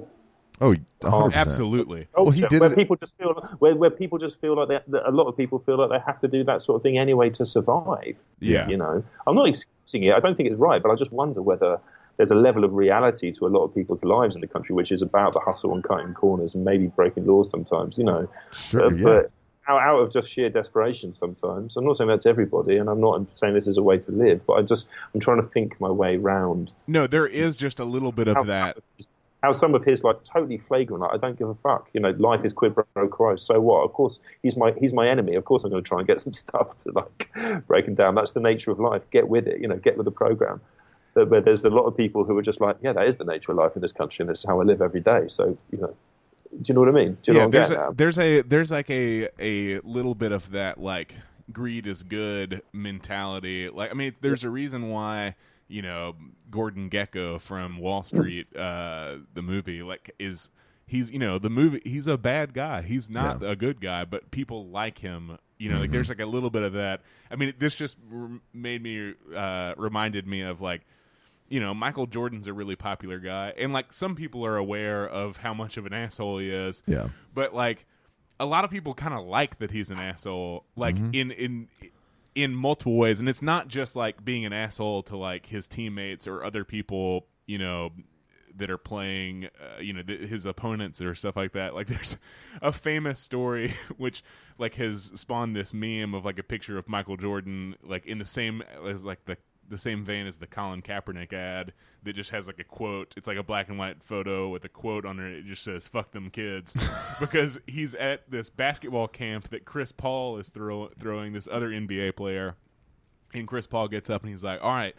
Oh, 0.61 0.75
100%. 1.01 1.35
Absolutely. 1.35 2.07
Oh, 2.15 2.25
well, 2.25 2.31
he 2.33 2.43
did 2.43 2.61
where 2.61 2.71
it- 2.73 2.77
people 2.77 2.97
just 2.97 3.17
feel 3.19 3.35
where, 3.59 3.75
where 3.75 3.91
people 3.91 4.19
just 4.19 4.41
feel 4.41 4.55
like 4.57 4.69
they, 4.69 4.81
that 4.89 5.09
a 5.09 5.11
lot 5.11 5.27
of 5.27 5.37
people 5.37 5.59
feel 5.61 5.79
like 5.79 5.91
they 5.91 5.99
have 6.07 6.21
to 6.21 6.29
do 6.29 6.45
that 6.45 6.63
sort 6.63 6.77
of 6.77 6.83
thing 6.83 6.97
anyway 6.99 7.29
to 7.31 7.45
survive. 7.45 8.15
Yeah. 8.41 8.69
you 8.69 8.77
know, 8.77 9.03
I'm 9.27 9.35
not 9.35 9.49
excusing 9.49 10.05
it. 10.05 10.15
I 10.15 10.21
don't 10.21 10.37
think 10.37 10.49
it's 10.51 10.59
right, 10.59 10.83
but 10.83 10.91
I 10.91 10.95
just 10.95 11.13
wonder 11.13 11.43
whether 11.43 11.81
there's 12.17 12.31
a 12.31 12.37
level 12.37 12.63
of 12.63 12.73
reality 12.73 13.33
to 13.33 13.47
a 13.47 13.49
lot 13.49 13.65
of 13.65 13.75
people's 13.75 14.05
lives 14.05 14.37
in 14.37 14.41
the 14.41 14.47
country, 14.47 14.75
which 14.75 14.93
is 14.93 15.03
about 15.03 15.33
the 15.33 15.41
hustle 15.41 15.75
and 15.75 15.83
cutting 15.83 16.15
corners 16.15 16.55
and 16.55 16.65
maybe 16.65 16.87
breaking 16.87 17.27
laws 17.27 17.51
sometimes. 17.51 17.99
You 17.99 18.05
know, 18.05 18.29
Sure, 18.53 18.89
but, 18.89 18.99
yeah. 18.99 19.05
but 19.05 19.31
out, 19.67 19.81
out 19.83 19.99
of 19.99 20.13
just 20.13 20.31
sheer 20.31 20.49
desperation 20.51 21.13
sometimes. 21.13 21.77
I'm 21.77 21.85
not 21.85 21.97
saying 21.97 22.09
that's 22.09 22.27
everybody, 22.27 22.77
and 22.77 22.89
I'm 22.89 23.01
not 23.01 23.25
saying 23.37 23.55
this 23.55 23.67
is 23.67 23.77
a 23.79 23.83
way 23.83 23.99
to 23.99 24.13
live, 24.13 24.47
but 24.47 24.53
I 24.55 24.63
just 24.63 24.87
I'm 25.13 25.21
trying 25.21 25.41
to 25.43 25.49
think 25.49 25.81
my 25.81 25.91
way 25.91 26.17
round 26.17 26.73
No, 26.87 27.09
there 27.09 27.27
is 27.27 27.57
just 27.57 27.81
a 27.81 27.85
little 27.85 28.13
bit 28.13 28.29
of 28.29 28.37
how, 28.37 28.45
that. 28.45 28.79
How 29.45 29.53
some 29.53 29.75
of 29.75 29.85
his 29.85 30.03
like 30.03 30.25
totally 30.25 30.57
flagrant, 30.57 31.03
like 31.03 31.13
I 31.13 31.19
don't 31.19 31.39
give 31.39 31.51
a 31.51 31.55
fuck. 31.57 31.91
You 31.93 32.01
know, 32.01 32.15
life 32.19 32.47
is 32.47 32.55
quid 32.55 32.75
pro 32.75 33.09
quo. 33.09 33.37
So 33.37 33.61
what? 33.61 33.85
Of 33.85 33.93
course, 33.93 34.19
he's 34.43 34.57
my 34.57 34.73
he's 34.81 34.95
my 34.95 35.07
enemy. 35.07 35.35
Of 35.35 35.45
course, 35.45 35.65
I'm 35.65 35.71
going 35.71 35.85
to 35.85 35.87
try 35.87 35.99
and 35.99 36.07
get 36.07 36.19
some 36.25 36.33
stuff 36.33 36.79
to 36.79 36.93
like 36.93 37.67
break 37.67 37.85
him 37.85 37.95
down. 37.95 38.15
That's 38.15 38.33
the 38.33 38.41
nature 38.41 38.71
of 38.71 38.81
life. 38.81 39.03
Get 39.11 39.29
with 39.29 39.47
it. 39.47 39.61
You 39.61 39.69
know, 39.69 39.77
get 39.77 39.99
with 39.99 40.07
the 40.07 40.11
program. 40.11 40.63
But, 41.13 41.29
but 41.29 41.45
there's 41.45 41.63
a 41.63 41.69
lot 41.69 41.85
of 41.85 41.95
people 41.95 42.25
who 42.25 42.39
are 42.39 42.43
just 42.43 42.63
like, 42.63 42.79
yeah, 42.81 42.95
that 42.95 43.07
is 43.07 43.19
the 43.19 43.25
nature 43.25 43.53
of 43.53 43.59
life 43.59 43.73
in 43.77 43.83
this 43.83 43.93
country, 43.93 44.23
and 44.23 44.31
this 44.31 44.39
is 44.39 44.47
how 44.47 44.63
I 44.63 44.65
live 44.65 44.81
every 44.81 45.03
day. 45.03 45.25
So 45.29 45.59
you 45.71 45.79
know, 45.79 45.95
do 46.63 46.63
you 46.65 46.75
know 46.75 46.81
what 46.81 46.89
I 46.89 46.93
mean? 46.93 47.19
Do 47.23 47.33
you 47.33 47.39
know 47.39 47.45
yeah, 47.45 47.49
there's 47.49 47.71
a, 47.71 47.93
there's 47.95 48.19
a 48.19 48.41
there's 48.41 48.71
like 48.71 48.89
a 48.89 49.29
a 49.39 49.81
little 49.81 50.15
bit 50.15 50.33
of 50.33 50.53
that 50.53 50.81
like 50.81 51.17
greed 51.53 51.87
is 51.87 52.03
good 52.03 52.63
mentality. 52.73 53.69
Like 53.69 53.91
I 53.91 53.95
mean, 53.95 54.15
there's 54.23 54.43
a 54.43 54.49
reason 54.49 54.89
why 54.89 55.35
you 55.69 55.83
know 55.83 56.15
Gordon 56.51 56.91
Gekko 56.91 57.41
from 57.41 57.79
Wall 57.79 58.03
Street, 58.03 58.55
uh, 58.57 59.17
the 59.35 59.43
movie, 59.43 59.83
like 59.83 60.15
is 60.19 60.51
he's 60.87 61.11
you 61.11 61.19
know 61.19 61.39
the 61.39 61.51
movie 61.51 61.81
he's 61.85 62.07
a 62.07 62.17
bad 62.17 62.55
guy. 62.55 62.83
He's 62.83 63.11
not 63.11 63.43
a 63.43 63.57
good 63.57 63.81
guy, 63.81 64.05
but 64.05 64.31
people 64.31 64.69
like 64.69 64.99
him. 64.99 65.39
You 65.59 65.71
know, 65.71 65.81
like 65.81 65.91
there's 65.91 66.09
like 66.09 66.21
a 66.21 66.27
little 66.27 66.51
bit 66.51 66.63
of 66.63 66.73
that. 66.75 67.03
I 67.31 67.37
mean, 67.37 67.55
this 67.59 67.75
just 67.75 67.97
r- 68.13 68.41
made 68.53 68.83
me 68.83 69.15
uh, 69.35 69.75
reminded 69.77 70.27
me 70.27 70.43
of 70.43 70.61
like 70.61 70.83
you 71.49 71.61
know, 71.61 71.75
Michael 71.75 72.07
Jordan's 72.07 72.47
a 72.47 72.53
really 72.53 72.77
popular 72.77 73.19
guy, 73.19 73.53
and 73.57 73.73
like 73.73 73.93
some 73.93 74.17
people 74.17 74.45
are 74.45 74.57
aware 74.57 75.07
of 75.07 75.37
how 75.39 75.55
much 75.55 75.77
of 75.77 75.87
an 75.87 75.93
asshole 75.93 76.39
he 76.39 76.51
is. 76.51 76.83
Yeah. 76.87 77.09
But 77.35 77.55
like 77.55 77.87
a 78.41 78.47
lot 78.47 78.65
of 78.65 78.71
people 78.71 78.95
kind 78.95 79.15
of 79.15 79.25
like 79.25 79.59
that 79.59 79.71
he's 79.71 79.91
an 79.91 79.99
asshole, 79.99 80.65
like 80.77 80.97
in 80.97 81.31
in 81.31 81.69
in 82.35 82.55
multiple 82.55 82.97
ways, 82.97 83.21
and 83.21 83.29
it's 83.29 83.43
not 83.43 83.69
just 83.69 83.95
like 83.97 84.25
being 84.25 84.45
an 84.45 84.53
asshole 84.53 85.03
to 85.05 85.17
like 85.17 85.47
his 85.47 85.67
teammates 85.67 86.27
or 86.27 86.43
other 86.43 86.65
people, 86.65 87.27
you 87.47 87.59
know, 87.59 87.93
that 88.57 88.71
are 88.71 88.79
playing, 88.79 89.47
uh, 89.61 89.81
you 89.81 89.93
know, 89.93 90.03
th- 90.03 90.29
his 90.29 90.47
opponents 90.47 91.01
or 91.01 91.15
stuff 91.15 91.37
like 91.37 91.53
that. 91.53 91.75
Like 91.75 91.87
there's 91.89 92.17
a 92.63 92.73
famous 92.73 93.21
story 93.21 93.75
which 93.97 94.23
like 94.59 94.75
has 94.75 95.13
spawned 95.15 95.57
this 95.57 95.73
meme 95.73 96.15
of 96.15 96.25
like 96.25 96.39
a 96.39 96.45
picture 96.45 96.79
of 96.79 96.89
Michael 96.89 97.17
Jordan 97.17 97.77
like 97.83 98.07
in 98.07 98.19
the 98.19 98.25
same 98.25 98.63
as 98.87 99.05
like 99.05 99.25
the 99.25 99.37
the 99.69 99.79
same 99.79 100.05
vein 100.05 100.27
as 100.27 100.37
the 100.37 100.47
Colin 100.47 100.83
Kaepernick 100.83 101.33
ad 101.33 101.73
that 102.03 102.15
just 102.15 102.31
has 102.31 102.47
like 102.47 102.59
a 102.59 102.65
quote. 102.65 103.15
It's 103.17 103.27
like 103.27 103.37
a 103.37 103.43
black 103.43 103.69
and 103.69 103.79
white 103.79 104.03
photo 104.03 104.49
with 104.49 104.65
a 104.65 104.69
quote 104.69 105.05
on 105.05 105.19
it. 105.19 105.39
It 105.39 105.47
just 105.47 105.65
says 105.65 105.89
"fuck 105.89 106.13
them 106.13 106.31
kids," 106.31 106.75
because 107.21 107.59
he's 107.67 107.95
at 107.95 108.31
this 108.31 108.51
basketball 108.51 109.09
camp 109.09 109.49
that 109.51 109.65
Chris 109.65 109.93
Paul 109.93 110.39
is 110.39 110.49
throw- 110.49 110.91
throwing 110.99 111.33
this 111.33 111.49
other 111.51 111.71
NBA 111.71 112.17
player, 112.17 112.57
and 113.33 113.47
Chris 113.47 113.67
Paul 113.67 113.89
gets 113.89 114.11
up 114.11 114.23
and 114.23 114.31
he's 114.31 114.45
like, 114.45 114.63
"All 114.63 114.73
right." 114.73 114.95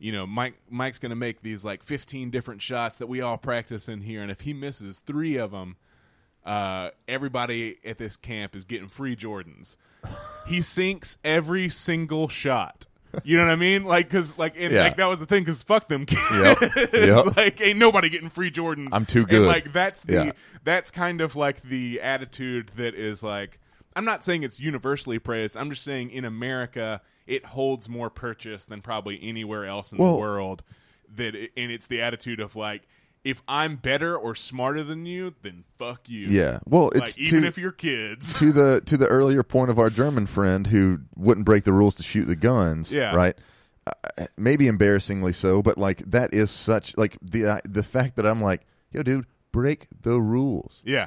You 0.00 0.12
know, 0.12 0.28
Mike. 0.28 0.54
Mike's 0.70 1.00
going 1.00 1.10
to 1.10 1.16
make 1.16 1.42
these 1.42 1.64
like 1.64 1.82
fifteen 1.82 2.30
different 2.30 2.62
shots 2.62 2.98
that 2.98 3.08
we 3.08 3.20
all 3.20 3.36
practice 3.36 3.88
in 3.88 4.02
here, 4.02 4.22
and 4.22 4.30
if 4.30 4.42
he 4.42 4.52
misses 4.54 5.00
three 5.00 5.36
of 5.36 5.50
them, 5.50 5.76
uh, 6.44 6.90
everybody 7.06 7.76
at 7.84 7.98
this 7.98 8.16
camp 8.16 8.56
is 8.56 8.64
getting 8.64 8.88
free 8.88 9.14
Jordans. 9.16 9.76
he 10.48 10.62
sinks 10.62 11.18
every 11.24 11.68
single 11.68 12.28
shot. 12.28 12.86
You 13.24 13.36
know 13.38 13.44
what 13.44 13.52
I 13.52 13.56
mean? 13.56 13.84
Like, 13.84 14.08
because 14.08 14.36
like, 14.38 14.54
and, 14.58 14.72
Yeah. 14.72 14.82
like 14.82 14.96
that 14.96 15.06
was 15.06 15.20
the 15.20 15.26
thing. 15.26 15.42
Because 15.44 15.62
fuck 15.62 15.88
them 15.88 16.04
kids. 16.06 16.20
Yep. 16.30 16.58
Yep. 16.92 17.36
like, 17.36 17.60
ain't 17.60 17.78
nobody 17.78 18.08
getting 18.08 18.28
free 18.28 18.50
Jordans. 18.50 18.88
I'm 18.92 19.06
too 19.06 19.20
And, 19.20 19.28
good. 19.28 19.46
like, 19.46 19.72
that's 19.72 20.02
the 20.02 20.12
Yeah. 20.26 20.32
that's 20.64 20.90
kind 20.90 21.20
of 21.20 21.34
like 21.36 21.62
the 21.62 22.00
attitude 22.00 22.70
that 22.76 22.94
is 22.94 23.22
like. 23.22 23.58
I'm 23.96 24.04
not 24.04 24.22
saying 24.22 24.42
it's 24.44 24.60
universally 24.60 25.18
praised. 25.18 25.56
I'm 25.56 25.70
just 25.70 25.82
saying 25.82 26.10
in 26.10 26.24
America 26.24 27.00
it 27.26 27.44
holds 27.44 27.88
more 27.88 28.10
purchase 28.10 28.64
than 28.66 28.80
probably 28.80 29.18
anywhere 29.22 29.64
else 29.66 29.92
in 29.92 29.98
Well- 29.98 30.12
the 30.14 30.18
world. 30.20 30.62
That 31.16 31.34
it, 31.34 31.52
and 31.56 31.72
it's 31.72 31.86
the 31.86 32.02
attitude 32.02 32.38
of 32.40 32.54
like, 32.54 32.82
if 33.24 33.42
I'm 33.48 33.76
better 33.76 34.16
or 34.16 34.34
smarter 34.34 34.82
than 34.84 35.04
you, 35.06 35.34
then 35.42 35.64
fuck 35.78 36.08
you. 36.08 36.26
Yeah. 36.28 36.60
Well, 36.66 36.90
Like 36.94 37.08
it's 37.08 37.18
even 37.18 37.42
to, 37.42 37.48
if 37.48 37.58
you're 37.58 37.72
kids. 37.72 38.32
to 38.34 38.52
the 38.52 38.80
to 38.86 38.96
the 38.96 39.06
earlier 39.06 39.42
point 39.42 39.70
of 39.70 39.78
our 39.78 39.90
German 39.90 40.26
friend 40.26 40.66
who 40.66 41.00
wouldn't 41.16 41.44
break 41.46 41.64
the 41.64 41.72
rules 41.72 41.96
to 41.96 42.02
shoot 42.02 42.24
the 42.24 42.36
guns. 42.36 42.92
Yeah. 42.92 43.14
Right. 43.14 43.34
Uh, 43.86 44.24
maybe 44.36 44.66
embarrassingly 44.66 45.32
so, 45.32 45.62
but 45.62 45.78
like 45.78 45.98
that 46.10 46.32
is 46.34 46.50
such 46.50 46.96
like 46.96 47.16
the 47.22 47.46
uh, 47.46 47.60
the 47.64 47.82
fact 47.82 48.16
that 48.16 48.26
I'm 48.26 48.40
like, 48.42 48.66
yo, 48.92 49.02
dude, 49.02 49.26
break 49.52 49.86
the 50.02 50.20
rules. 50.20 50.82
yeah. 50.84 51.06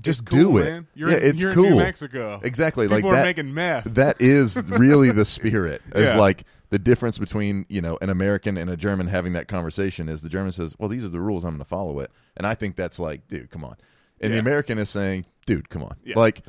Just 0.00 0.24
cool, 0.24 0.38
do 0.52 0.58
it. 0.58 0.70
man. 0.70 0.86
You're 0.94 1.10
yeah, 1.10 1.16
in- 1.18 1.22
it's 1.24 1.42
you're 1.42 1.50
in 1.50 1.54
cool. 1.54 1.70
New 1.70 1.76
Mexico. 1.76 2.40
Exactly. 2.42 2.86
People 2.88 2.96
like 2.96 3.04
are 3.04 3.16
that. 3.16 3.26
making 3.26 3.52
meth. 3.52 3.84
That 3.94 4.16
is 4.22 4.56
really 4.70 5.10
the 5.10 5.24
spirit. 5.26 5.82
Is 5.94 6.10
Yeah. 6.12 6.16
like 6.18 6.44
the 6.72 6.78
difference 6.78 7.18
between 7.18 7.66
you 7.68 7.82
know 7.82 7.98
an 8.00 8.08
American 8.08 8.56
and 8.56 8.68
a 8.70 8.76
German 8.78 9.06
having 9.06 9.34
that 9.34 9.46
conversation 9.46 10.08
is 10.08 10.22
the 10.22 10.30
German 10.30 10.52
says, 10.52 10.74
"Well, 10.78 10.88
these 10.88 11.04
are 11.04 11.10
the 11.10 11.20
rules. 11.20 11.44
I'm 11.44 11.50
going 11.50 11.58
to 11.58 11.64
follow 11.66 12.00
it," 12.00 12.10
and 12.36 12.46
I 12.46 12.54
think 12.54 12.76
that's 12.76 12.98
like, 12.98 13.28
dude, 13.28 13.50
come 13.50 13.62
on. 13.64 13.76
And 14.22 14.32
the 14.32 14.38
American 14.38 14.78
is 14.78 14.88
saying, 14.88 15.26
"Dude, 15.46 15.68
come 15.68 15.82
on, 15.82 15.96
Yeah. 16.02 16.14
like 16.18 16.42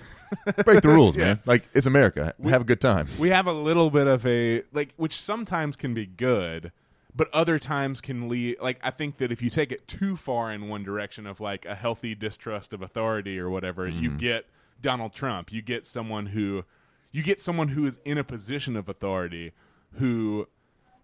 break 0.63 0.81
the 0.81 0.87
rules, 0.89 1.15
Yeah. 1.17 1.23
man. 1.25 1.39
Like 1.45 1.67
it's 1.73 1.85
America. 1.87 2.33
We, 2.37 2.51
have 2.51 2.61
a 2.61 2.65
good 2.65 2.79
time." 2.79 3.07
we 3.19 3.29
have 3.31 3.47
a 3.47 3.51
little 3.53 3.89
bit 3.91 4.07
of 4.07 4.25
a 4.25 4.63
like 4.71 4.93
which 4.95 5.19
sometimes 5.19 5.75
can 5.75 5.93
be 5.93 6.05
good 6.05 6.71
but 7.15 7.29
other 7.33 7.59
times 7.59 7.99
can 8.01 8.27
lead 8.29 8.55
like 8.61 8.79
i 8.81 8.89
think 8.89 9.17
that 9.17 9.31
if 9.31 9.39
you 9.41 9.49
take 9.49 9.71
it 9.71 9.87
too 9.87 10.15
far 10.17 10.51
in 10.51 10.67
one 10.67 10.81
direction 10.83 11.27
of 11.27 11.39
like 11.39 11.63
a 11.65 11.75
healthy 11.75 12.15
distrust 12.15 12.73
of 12.73 12.81
authority 12.81 13.37
or 13.37 13.49
whatever 13.51 13.87
you 13.87 14.09
Mm-hmm. 14.09 14.17
get 14.17 14.45
donald 14.81 15.13
trump 15.13 15.51
you 15.51 15.61
get 15.61 15.85
someone 15.85 16.25
who 16.27 16.63
you 17.11 17.21
get 17.21 17.39
someone 17.39 17.67
who 17.69 17.85
is 17.85 17.99
in 18.03 18.17
a 18.17 18.23
position 18.23 18.75
of 18.75 18.89
authority 18.89 19.51
who 19.95 20.47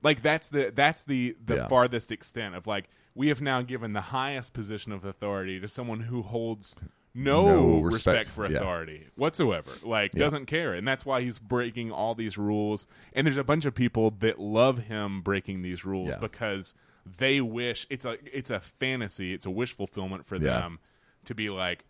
like 0.04 0.22
that's 0.22 0.50
the 0.50 0.72
that's 0.74 1.04
the 1.04 1.36
the 1.46 1.56
Yeah. 1.58 1.68
farthest 1.68 2.12
extent 2.12 2.56
of 2.56 2.68
like 2.68 2.90
we 3.16 3.28
have 3.30 3.42
now 3.42 3.62
given 3.62 3.94
the 3.94 4.02
highest 4.02 4.54
position 4.54 4.92
of 4.92 5.04
authority 5.06 5.60
to 5.60 5.68
someone 5.68 6.02
who 6.02 6.22
holds 6.22 6.76
no, 7.16 7.46
No 7.46 7.80
respect, 7.82 8.20
respect, 8.20 8.30
for 8.30 8.48
yeah. 8.48 8.60
authority 8.60 9.08
whatsoever 9.16 9.72
like 9.84 10.12
doesn't 10.12 10.46
care 10.46 10.74
and 10.74 10.88
that's 10.88 11.06
why 11.06 11.22
he's 11.22 11.40
breaking 11.40 11.92
all 11.92 12.14
these 12.16 12.38
rules 12.38 12.86
and 13.14 13.26
there's 13.26 13.36
a 13.38 13.44
bunch 13.44 13.66
of 13.66 13.74
people 13.74 14.12
that 14.20 14.40
love 14.40 14.78
him 14.78 15.22
breaking 15.22 15.62
these 15.64 15.84
rules 15.84 16.10
Yeah. 16.10 16.18
because 16.20 16.76
they 17.18 17.42
wish 17.42 17.88
it's 17.90 18.06
a 18.06 18.18
it's 18.32 18.52
a 18.52 18.60
fantasy 18.60 19.34
it's 19.34 19.46
a 19.46 19.50
wish 19.52 19.74
fulfillment 19.74 20.26
for 20.26 20.36
Yeah. 20.36 20.60
them 20.60 20.80
to 21.26 21.34
be 21.36 21.50
like 21.50 21.84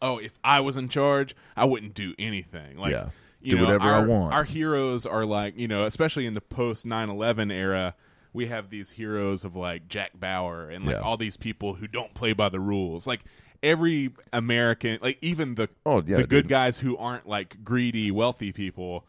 oh 0.00 0.18
if 0.18 0.32
i 0.44 0.60
was 0.60 0.76
in 0.76 0.88
charge 0.88 1.34
i 1.56 1.64
wouldn't 1.64 1.94
do 1.94 2.14
anything 2.18 2.78
like 2.78 2.92
Yeah. 2.92 3.08
You 3.40 3.52
Do 3.52 3.56
know, 3.58 3.64
whatever 3.64 3.84
I 3.84 4.00
want. 4.00 4.34
our 4.34 4.44
heroes 4.44 5.06
are 5.06 5.24
like 5.24 5.56
you 5.58 5.68
know 5.68 5.84
especially 5.84 6.26
in 6.26 6.34
the 6.34 6.40
post 6.40 6.86
9-11 6.86 7.52
era 7.52 7.94
we 8.32 8.46
have 8.46 8.68
these 8.70 8.90
heroes 8.90 9.44
of 9.44 9.54
like 9.56 9.88
jack 9.88 10.18
bauer 10.18 10.68
and 10.68 10.84
like 10.84 10.96
Yeah. 10.96 11.00
all 11.02 11.16
these 11.16 11.36
people 11.36 11.74
who 11.74 11.86
don't 11.86 12.12
play 12.14 12.32
by 12.32 12.48
the 12.48 12.60
rules 12.60 13.06
like 13.06 13.20
every 13.62 14.10
american 14.32 14.98
like 15.02 15.18
even 15.22 15.54
the 15.56 15.68
Oh, 15.86 15.96
yeah, 16.06 16.18
the 16.18 16.22
good 16.26 16.42
dude. 16.42 16.48
guys 16.48 16.78
who 16.78 16.96
aren't 16.96 17.28
like 17.28 17.64
greedy 17.64 18.10
wealthy 18.10 18.52
people 18.52 19.04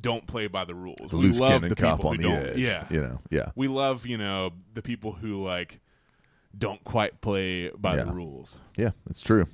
don't 0.00 0.26
play 0.26 0.46
by 0.46 0.64
the 0.64 0.74
rules 0.74 1.10
The 1.10 1.16
we 1.16 1.22
loose 1.24 1.38
love 1.40 1.50
cannon 1.50 1.68
the 1.68 1.74
cop 1.76 1.98
people 1.98 2.10
on 2.10 2.16
who 2.16 2.22
the 2.22 2.28
don't 2.28 2.46
edge. 2.46 2.56
yeah 2.58 2.86
You 2.90 3.00
know. 3.02 3.18
Yeah. 3.30 3.50
we 3.54 3.68
love 3.68 4.06
you 4.06 4.16
know 4.18 4.52
the 4.74 4.82
people 4.82 5.12
who 5.12 5.42
like 5.44 5.80
don't 6.56 6.82
quite 6.84 7.20
play 7.20 7.68
by 7.70 7.96
the 7.96 8.06
rules 8.12 8.58
Yeah. 8.76 8.90
It's 9.08 9.20
true. 9.20 9.46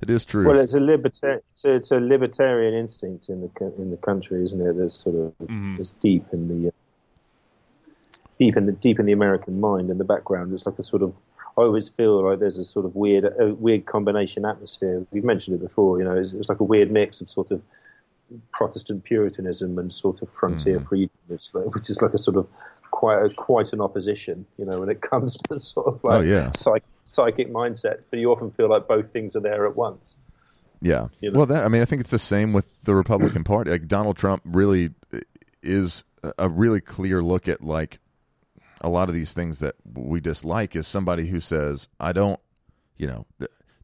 It 0.00 0.10
is 0.10 0.24
true. 0.24 0.46
Well, 0.46 0.60
it's 0.60 0.74
a 0.74 0.78
liberta- 0.78 1.40
it's 1.50 1.64
it's 1.64 1.90
a 1.90 1.98
libertarian 1.98 2.74
instinct 2.74 3.28
in 3.28 3.40
the 3.40 3.72
in 3.78 3.90
the 3.90 3.96
country, 3.96 4.42
isn't 4.44 4.60
it? 4.60 4.76
That's 4.76 4.94
sort 4.94 5.16
of 5.16 5.34
it's 5.80 5.90
deep 5.92 6.24
in 6.32 6.48
the 6.48 6.68
uh, 6.68 6.70
deep 8.36 8.56
in 8.56 8.66
the 8.66 8.72
deep 8.72 9.00
in 9.00 9.06
the 9.06 9.12
American 9.12 9.60
mind 9.60 9.90
in 9.90 9.98
the 9.98 10.04
background. 10.04 10.52
It's 10.52 10.66
like 10.66 10.78
a 10.78 10.84
sort 10.84 11.02
of 11.02 11.14
I 11.56 11.62
always 11.62 11.88
feel 11.88 12.22
like 12.22 12.38
there's 12.38 12.60
a 12.60 12.64
sort 12.64 12.86
of 12.86 12.94
weird 12.94 13.24
a 13.24 13.54
weird 13.54 13.86
combination 13.86 14.44
atmosphere. 14.44 15.04
We've 15.10 15.24
mentioned 15.24 15.56
it 15.56 15.62
before. 15.66 15.98
You 15.98 16.04
know, 16.04 16.16
it's, 16.16 16.32
it's 16.32 16.48
like 16.48 16.60
a 16.60 16.64
weird 16.64 16.92
mix 16.92 17.20
of 17.20 17.28
sort 17.28 17.50
of 17.50 17.60
Protestant 18.52 19.04
Puritanism 19.04 19.78
and 19.78 19.92
sort 19.92 20.22
of 20.22 20.28
frontier 20.30 20.78
freedom, 20.80 21.16
it's 21.30 21.52
like, 21.54 21.74
which 21.74 21.88
is 21.90 22.02
like 22.02 22.12
a 22.14 22.18
sort 22.18 22.36
of 22.36 22.46
quite 22.98 23.24
a, 23.24 23.28
quite 23.34 23.72
an 23.72 23.80
opposition. 23.80 24.44
You 24.58 24.64
know, 24.66 24.80
when 24.80 24.88
it 24.88 25.00
comes 25.10 25.36
to 25.48 25.58
sort 25.58 25.86
of 25.86 26.02
like 26.02 26.18
Oh, 26.18 26.20
yeah. 26.20 26.50
psych, 26.56 26.82
psychic 27.04 27.48
mindsets, 27.50 28.04
but 28.10 28.18
you 28.18 28.30
often 28.32 28.50
feel 28.50 28.68
like 28.68 28.88
both 28.88 29.12
things 29.12 29.36
are 29.36 29.40
there 29.40 29.66
at 29.66 29.76
once. 29.76 30.16
Yeah. 30.82 31.08
You 31.20 31.30
know? 31.30 31.38
Well, 31.38 31.46
that 31.46 31.64
I 31.64 31.68
mean, 31.68 31.80
I 31.82 31.84
think 31.84 32.00
it's 32.00 32.10
the 32.10 32.18
same 32.18 32.52
with 32.52 32.66
the 32.82 32.94
Republican 32.96 33.44
Party. 33.52 33.70
Like 33.70 33.86
Donald 33.86 34.16
Trump 34.16 34.42
really 34.44 34.90
is 35.62 36.04
a- 36.24 36.32
a 36.38 36.48
really 36.48 36.80
clear 36.80 37.22
look 37.22 37.46
at 37.48 37.62
like 37.62 38.00
a 38.80 38.88
lot 38.88 39.08
of 39.08 39.14
these 39.14 39.32
things 39.32 39.58
that 39.60 39.74
we 39.94 40.20
dislike. 40.20 40.74
Is 40.76 40.86
somebody 40.86 41.26
who 41.28 41.40
says, 41.40 41.88
"I 41.98 42.12
don't," 42.12 42.38
you 42.96 43.06
know, 43.08 43.26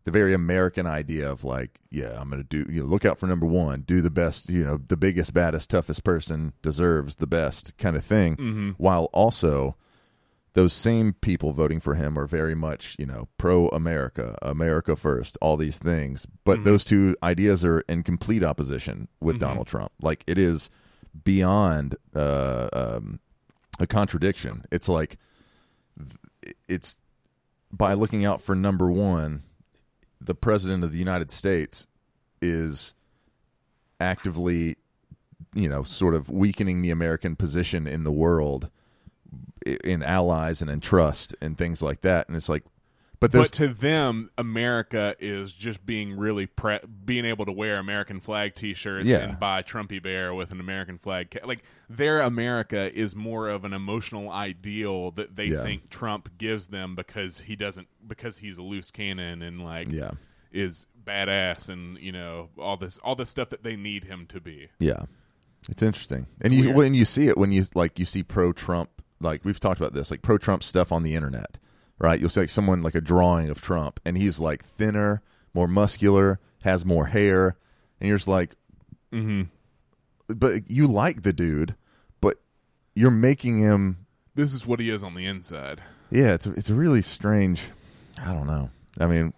the, 0.05 0.11
very 0.11 0.35
American 0.35 0.87
idea 0.87 1.31
of 1.31 1.45
like, 1.45 1.79
"Yeah, 1.91 2.19
I'm 2.21 2.31
going 2.31 2.43
to 2.43 2.49
do." 2.49 2.71
You 2.73 2.83
know, 2.83 2.87
look 2.87 3.05
out 3.05 3.19
for 3.19 3.27
number 3.27 3.47
one. 3.47 3.83
Do 3.83 4.01
the 4.01 4.11
best. 4.11 4.49
You 4.51 4.65
know, 4.65 4.79
the 4.79 4.97
biggest, 4.97 5.35
baddest, 5.35 5.71
toughest 5.71 6.05
person 6.05 6.53
deserves 6.63 7.17
the 7.17 7.27
best 7.27 7.77
kind 7.79 7.97
of 7.97 8.05
thing. 8.05 8.37
While 8.79 9.09
also 9.13 9.77
those 10.55 10.73
same 10.73 11.13
people 11.15 11.53
voting 11.53 11.81
for 11.81 11.95
him 11.95 12.17
are 12.17 12.27
very 12.27 12.55
much, 12.55 12.95
you 12.99 13.07
know, 13.07 13.29
pro 13.39 13.67
America, 13.69 14.39
America 14.41 14.95
first, 14.95 15.37
all 15.41 15.57
these 15.57 15.79
things. 15.79 16.27
But 16.45 16.63
those 16.65 16.85
two 16.85 17.17
ideas 17.25 17.65
are 17.65 17.81
in 17.89 18.05
complete 18.05 18.45
opposition 18.45 19.09
with 19.21 19.41
Donald 19.41 19.67
Trump. 19.67 19.91
Like 20.01 20.23
it 20.29 20.39
is 20.39 20.71
beyond 21.25 21.97
uh, 22.15 22.69
um, 22.73 23.19
a 23.81 23.87
contradiction. 23.87 24.65
It's 24.71 24.89
like 24.89 25.19
it's 26.69 26.99
by 27.73 27.95
looking 27.95 28.25
out 28.25 28.41
for 28.41 28.55
number 28.55 28.91
one, 28.91 29.43
the 30.25 30.35
president 30.35 30.85
of 30.85 30.93
the 30.93 30.99
United 30.99 31.31
States 31.31 31.87
is 32.41 32.95
actively, 34.01 34.77
you 35.55 35.69
know, 35.69 35.83
sort 35.83 36.15
of 36.15 36.29
weakening 36.29 36.83
the 36.83 36.91
American 36.91 37.37
position 37.37 37.87
in 37.87 38.05
the 38.05 38.13
world 38.13 38.71
in 39.65 40.03
allies 40.03 40.61
and 40.61 40.71
in 40.71 40.81
trust 40.81 41.35
and 41.41 41.57
things 41.57 41.83
like 41.83 42.01
that. 42.03 42.29
And 42.29 42.37
it's 42.37 42.49
like, 42.49 42.65
but 43.33 43.43
but 43.43 43.53
to 43.53 43.69
them, 43.69 44.29
America 44.39 45.15
is 45.19 45.53
just 45.53 45.85
being 45.85 46.17
really 46.17 46.47
pre- 46.47 46.81
being 47.05 47.25
able 47.25 47.45
to 47.47 47.53
wear 47.53 47.75
American 47.75 48.21
flag 48.21 48.55
T-shirts 48.55 49.07
Yeah. 49.07 49.19
and 49.19 49.39
buy 49.41 49.63
Trumpy 49.63 50.03
Bear 50.03 50.35
with 50.35 50.51
an 50.53 50.61
American 50.61 50.99
flag. 50.99 51.31
Ca- 51.31 51.47
like 51.47 51.63
their 51.89 52.21
America 52.21 52.93
is 52.97 53.15
more 53.17 53.49
of 53.49 53.65
an 53.65 53.73
emotional 53.73 54.31
ideal 54.31 55.11
that 55.13 55.37
they 55.37 55.47
Yeah. 55.47 55.63
think 55.63 55.91
Trump 55.91 56.37
gives 56.39 56.69
them 56.69 56.95
because 56.95 57.41
he 57.41 57.57
doesn't 57.57 57.89
because 58.07 58.39
he's 58.39 58.59
a 58.59 58.63
loose 58.63 58.91
cannon 58.91 59.43
and 59.43 59.63
like 59.65 59.89
Yeah. 59.91 60.13
is 60.53 60.87
badass 61.05 61.69
and 61.69 61.99
you 61.99 62.13
know 62.13 62.49
all 62.59 62.77
this 62.77 62.99
all 62.99 63.15
this 63.15 63.29
stuff 63.31 63.51
that 63.51 63.63
they 63.63 63.77
need 63.77 64.05
him 64.05 64.27
to 64.27 64.41
be. 64.41 64.69
Yeah, 64.79 65.05
it's 65.69 65.83
interesting, 65.83 66.27
and 66.41 66.55
you 66.55 66.65
weird. 66.67 66.77
when 66.77 66.95
you 66.95 67.05
see 67.05 67.29
it 67.29 67.37
when 67.37 67.53
you 67.53 67.65
like 67.75 67.99
you 67.99 68.05
see 68.05 68.23
pro 68.23 68.53
Trump, 68.53 68.89
like 69.21 69.45
we've 69.45 69.61
talked 69.61 69.79
about 69.81 69.93
this, 69.93 70.11
like 70.11 70.23
pro 70.23 70.39
Trump 70.39 70.63
stuff 70.63 70.91
on 70.93 71.03
the 71.03 71.15
internet, 71.15 71.59
right? 72.05 72.21
You'll 72.21 72.29
see 72.31 72.41
like 72.41 72.51
someone 72.51 72.83
like 72.83 72.95
a 72.95 73.01
drawing 73.01 73.51
of 73.51 73.61
Trump, 73.61 73.99
and 74.05 74.17
he's 74.17 74.39
like 74.39 74.65
thinner, 74.65 75.23
more 75.55 75.67
muscular, 75.69 76.39
has 76.63 76.85
more 76.85 77.07
hair, 77.07 77.57
and 78.01 78.09
you're 78.09 78.19
just 78.19 78.29
like, 78.29 78.55
Mm-hmm. 79.13 79.43
but 80.29 80.69
you 80.71 80.87
like 80.89 81.23
the 81.23 81.33
dude, 81.33 81.77
but 82.21 82.37
you're 82.97 83.11
making 83.13 83.61
him 83.61 83.99
this 84.35 84.53
is 84.53 84.67
what 84.67 84.81
he 84.81 84.91
is 84.91 85.05
on 85.05 85.15
the 85.15 85.25
inside. 85.27 85.81
Yeah, 86.11 86.35
it's 86.35 86.47
a, 86.47 86.51
it's 86.53 86.69
a 86.71 86.75
really 86.75 87.01
strange. 87.03 87.63
I 88.25 88.33
don't 88.33 88.47
know. 88.49 88.71
I 88.99 89.07
mean, 89.07 89.33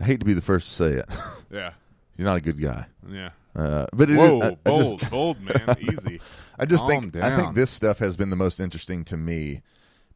I 0.00 0.04
hate 0.04 0.20
to 0.20 0.26
be 0.26 0.32
the 0.32 0.40
first 0.42 0.68
to 0.68 0.74
say 0.74 0.92
it. 1.00 1.06
Yeah, 1.50 1.72
He's 2.16 2.24
not 2.24 2.38
a 2.38 2.40
good 2.40 2.58
guy. 2.60 2.86
yeah. 3.10 3.30
Uh, 3.54 3.84
but 3.92 4.08
it 4.08 4.14
is. 4.14 4.18
Whoa, 4.18 4.40
I, 4.40 4.46
I 4.48 4.54
bold, 4.64 4.98
just, 5.00 5.10
bold 5.10 5.36
man, 5.42 5.76
easy. 5.92 6.18
I 6.58 6.64
just 6.64 6.86
Calm 6.86 7.10
think 7.10 7.22
I 7.22 7.36
think 7.36 7.54
this 7.54 7.70
stuff 7.70 7.98
has 7.98 8.16
been 8.16 8.30
the 8.30 8.36
most 8.36 8.58
interesting 8.58 9.04
to 9.04 9.18
me 9.18 9.60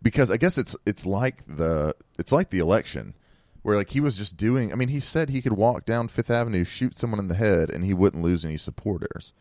because 0.02 0.30
I 0.30 0.36
guess 0.36 0.58
it's 0.58 0.76
it's 0.86 1.06
like 1.06 1.44
the 1.46 1.94
it's 2.18 2.32
like 2.32 2.50
the 2.50 2.58
election 2.58 3.14
where 3.62 3.76
like 3.76 3.90
he 3.90 4.00
was 4.00 4.16
just 4.16 4.36
doing. 4.36 4.72
I 4.72 4.76
mean, 4.76 4.88
he 4.88 5.00
said 5.00 5.28
he 5.28 5.42
could 5.42 5.54
walk 5.54 5.86
down 5.86 6.06
Fifth 6.08 6.30
Avenue, 6.30 6.64
shoot 6.64 6.94
someone 6.94 7.18
in 7.18 7.28
the 7.28 7.34
head, 7.34 7.68
and 7.70 7.84
he 7.84 7.94
wouldn't 7.94 8.22
lose 8.22 8.44
any 8.44 8.56
supporters. 8.56 9.32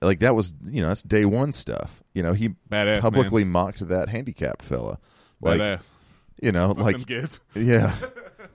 Like 0.00 0.20
that 0.20 0.34
was 0.34 0.54
you 0.64 0.80
know 0.80 0.88
that's 0.88 1.02
day 1.02 1.24
one 1.24 1.52
stuff. 1.52 2.02
You 2.14 2.22
know 2.22 2.32
he 2.32 2.50
Badass, 2.70 3.00
publicly 3.00 3.44
mocked 3.44 3.86
that 3.86 4.08
handicapped 4.08 4.62
fella. 4.62 4.98
Like 5.40 5.60
Badass. 5.60 5.90
you 6.40 6.50
know 6.50 6.68
Fuck 6.68 6.78
like 6.78 7.06
kids. 7.06 7.40
yeah, 7.54 7.94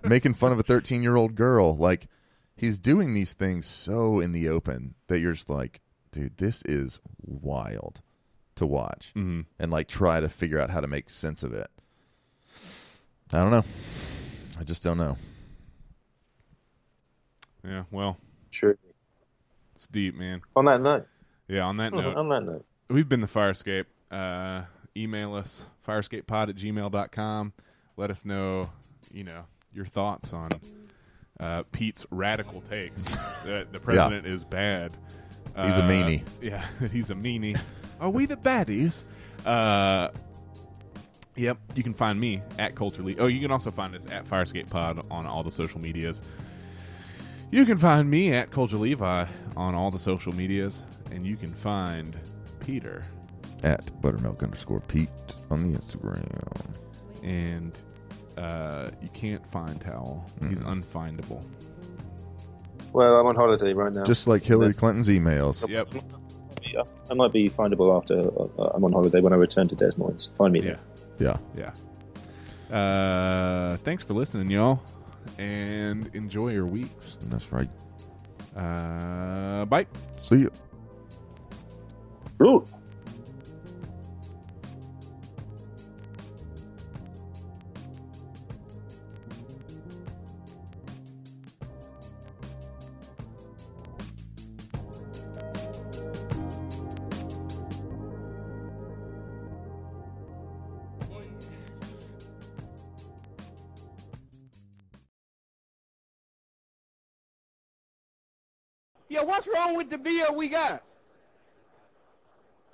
making 0.03 0.33
fun 0.33 0.51
of 0.51 0.59
a 0.59 0.63
13 0.63 1.03
year 1.03 1.15
old 1.15 1.35
girl. 1.35 1.75
Like, 1.75 2.07
he's 2.55 2.79
doing 2.79 3.13
these 3.13 3.33
things 3.33 3.65
so 3.65 4.19
in 4.19 4.31
the 4.31 4.49
open 4.49 4.95
that 5.07 5.19
you're 5.19 5.33
just 5.33 5.49
like, 5.49 5.79
dude, 6.11 6.37
this 6.37 6.63
is 6.63 6.99
wild 7.21 8.01
to 8.57 8.65
watch 8.65 9.11
Mhm. 9.15 9.45
and 9.59 9.71
like 9.71 9.87
try 9.87 10.19
to 10.19 10.29
figure 10.29 10.59
out 10.59 10.69
how 10.69 10.81
to 10.81 10.87
make 10.87 11.09
sense 11.09 11.43
of 11.43 11.53
it. 11.53 11.67
I 13.33 13.39
don't 13.41 13.51
know. 13.51 13.63
I 14.59 14.63
just 14.63 14.83
don't 14.83 14.97
know. 14.97 15.17
Yeah, 17.63 17.83
well, 17.91 18.17
True. 18.51 18.77
it's 19.75 19.87
deep, 19.87 20.15
man. 20.15 20.41
On 20.55 20.65
that 20.65 20.81
note, 20.81 21.07
Yeah, 21.47 21.63
on 21.65 21.77
that 21.77 21.93
note, 21.93 22.15
on 22.15 22.29
that 22.29 22.43
note, 22.43 22.65
we've 22.89 23.07
been 23.09 23.21
the 23.21 23.27
Firescape. 23.27 23.85
Uh, 24.09 24.63
email 24.95 25.33
us, 25.35 25.65
firescapepod 25.85 26.49
at 26.49 26.55
gmail.com. 26.55 27.53
Let 27.97 28.09
us 28.11 28.23
know, 28.25 28.69
you 29.13 29.23
know, 29.23 29.45
your 29.73 29.85
thoughts 29.85 30.33
on 30.33 30.51
uh, 31.39 31.63
Pete's 31.71 32.05
radical 32.09 32.61
takes 32.61 33.03
that 33.45 33.71
the 33.73 33.79
president 33.79 34.25
is 34.25 34.43
bad. 34.43 34.91
He's 35.49 35.77
a 35.77 35.83
Uh, 35.83 35.89
meanie. 35.89 36.23
Yeah, 36.41 36.65
he's 36.91 37.09
a 37.09 37.15
meanie. 37.15 37.59
Are 37.99 38.09
we 38.09 38.25
the 38.25 38.37
baddies? 38.37 39.03
Uh, 39.45 40.09
yep, 41.35 41.57
you 41.75 41.83
can 41.83 41.93
find 41.93 42.19
me 42.19 42.41
at 42.59 42.75
Culturally. 42.75 43.17
Oh, 43.19 43.27
you 43.27 43.39
can 43.39 43.51
also 43.51 43.71
find 43.71 43.95
us 43.95 44.05
at 44.11 44.25
Firescape 44.25 44.69
Pod 44.69 45.05
on 45.09 45.25
all 45.25 45.43
the 45.43 45.51
social 45.51 45.79
medias. 45.81 46.21
You 47.51 47.65
can 47.65 47.77
find 47.77 48.09
me 48.09 48.33
at 48.33 48.51
Culture 48.51 48.75
Levi 48.77 49.25
on 49.55 49.73
all 49.75 49.89
the 49.89 49.99
social 49.99 50.33
medias, 50.35 50.83
and 51.11 51.25
you 51.25 51.37
can 51.37 51.49
find 51.53 52.15
Peter 52.59 53.01
At 53.63 54.01
buttermilk 54.01 54.43
underscore 54.43 54.81
Pete 54.81 55.09
on 55.49 55.63
the 55.71 55.79
Instagram. 55.79 56.25
and 57.23 57.79
uh, 58.37 58.89
you 59.01 59.09
can't 59.13 59.45
find 59.49 59.79
Hywel. 59.81 60.21
He's 60.49 60.61
unfindable. 60.61 61.41
well, 62.93 63.15
I'm 63.19 63.25
on 63.25 63.35
holiday 63.35 63.73
right 63.73 63.91
now. 63.93 64.03
Just 64.03 64.27
like 64.27 64.43
Hillary 64.43 64.73
Clinton's 64.73 65.07
emails. 65.09 65.67
Yep. 65.67 65.87
I 67.09 67.13
might 67.13 67.31
be 67.33 67.49
findable 67.49 67.95
after 67.97 68.19
uh, 68.61 68.71
I'm 68.73 68.83
on 68.83 68.91
holiday 68.91 69.21
when 69.21 69.33
I 69.33 69.37
return 69.37 69.67
to 69.69 69.75
Des 69.75 69.91
Moines. 69.97 70.29
Find 70.37 70.51
me 70.53 70.59
Yeah. 70.61 70.75
there. 71.19 71.37
Yeah. 71.55 71.71
Yeah. 72.71 72.75
Uh, 72.75 73.77
thanks 73.77 74.03
for 74.03 74.13
listening, 74.13 74.51
y'all, 74.51 74.81
and 75.37 76.09
enjoy 76.13 76.49
your 76.49 76.65
weeks. 76.65 77.17
That's 77.29 77.51
right. 77.51 77.69
Uh, 78.55 79.65
bye. 79.65 79.85
See 80.21 80.39
you. 80.39 80.51
Ooh. 82.43 82.63
Yeah, 109.09 109.23
what's 109.23 109.47
wrong 109.47 109.77
with 109.77 109.89
the 109.89 109.97
beer 109.97 110.31
we 110.31 110.49
got? 110.49 110.83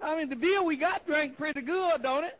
I 0.02 0.18
mean, 0.18 0.30
the 0.30 0.36
beer 0.36 0.62
we 0.62 0.76
got 0.76 1.06
drank 1.06 1.38
pretty 1.38 1.62
good, 1.62 2.02
don't 2.02 2.24
it? 2.24 2.40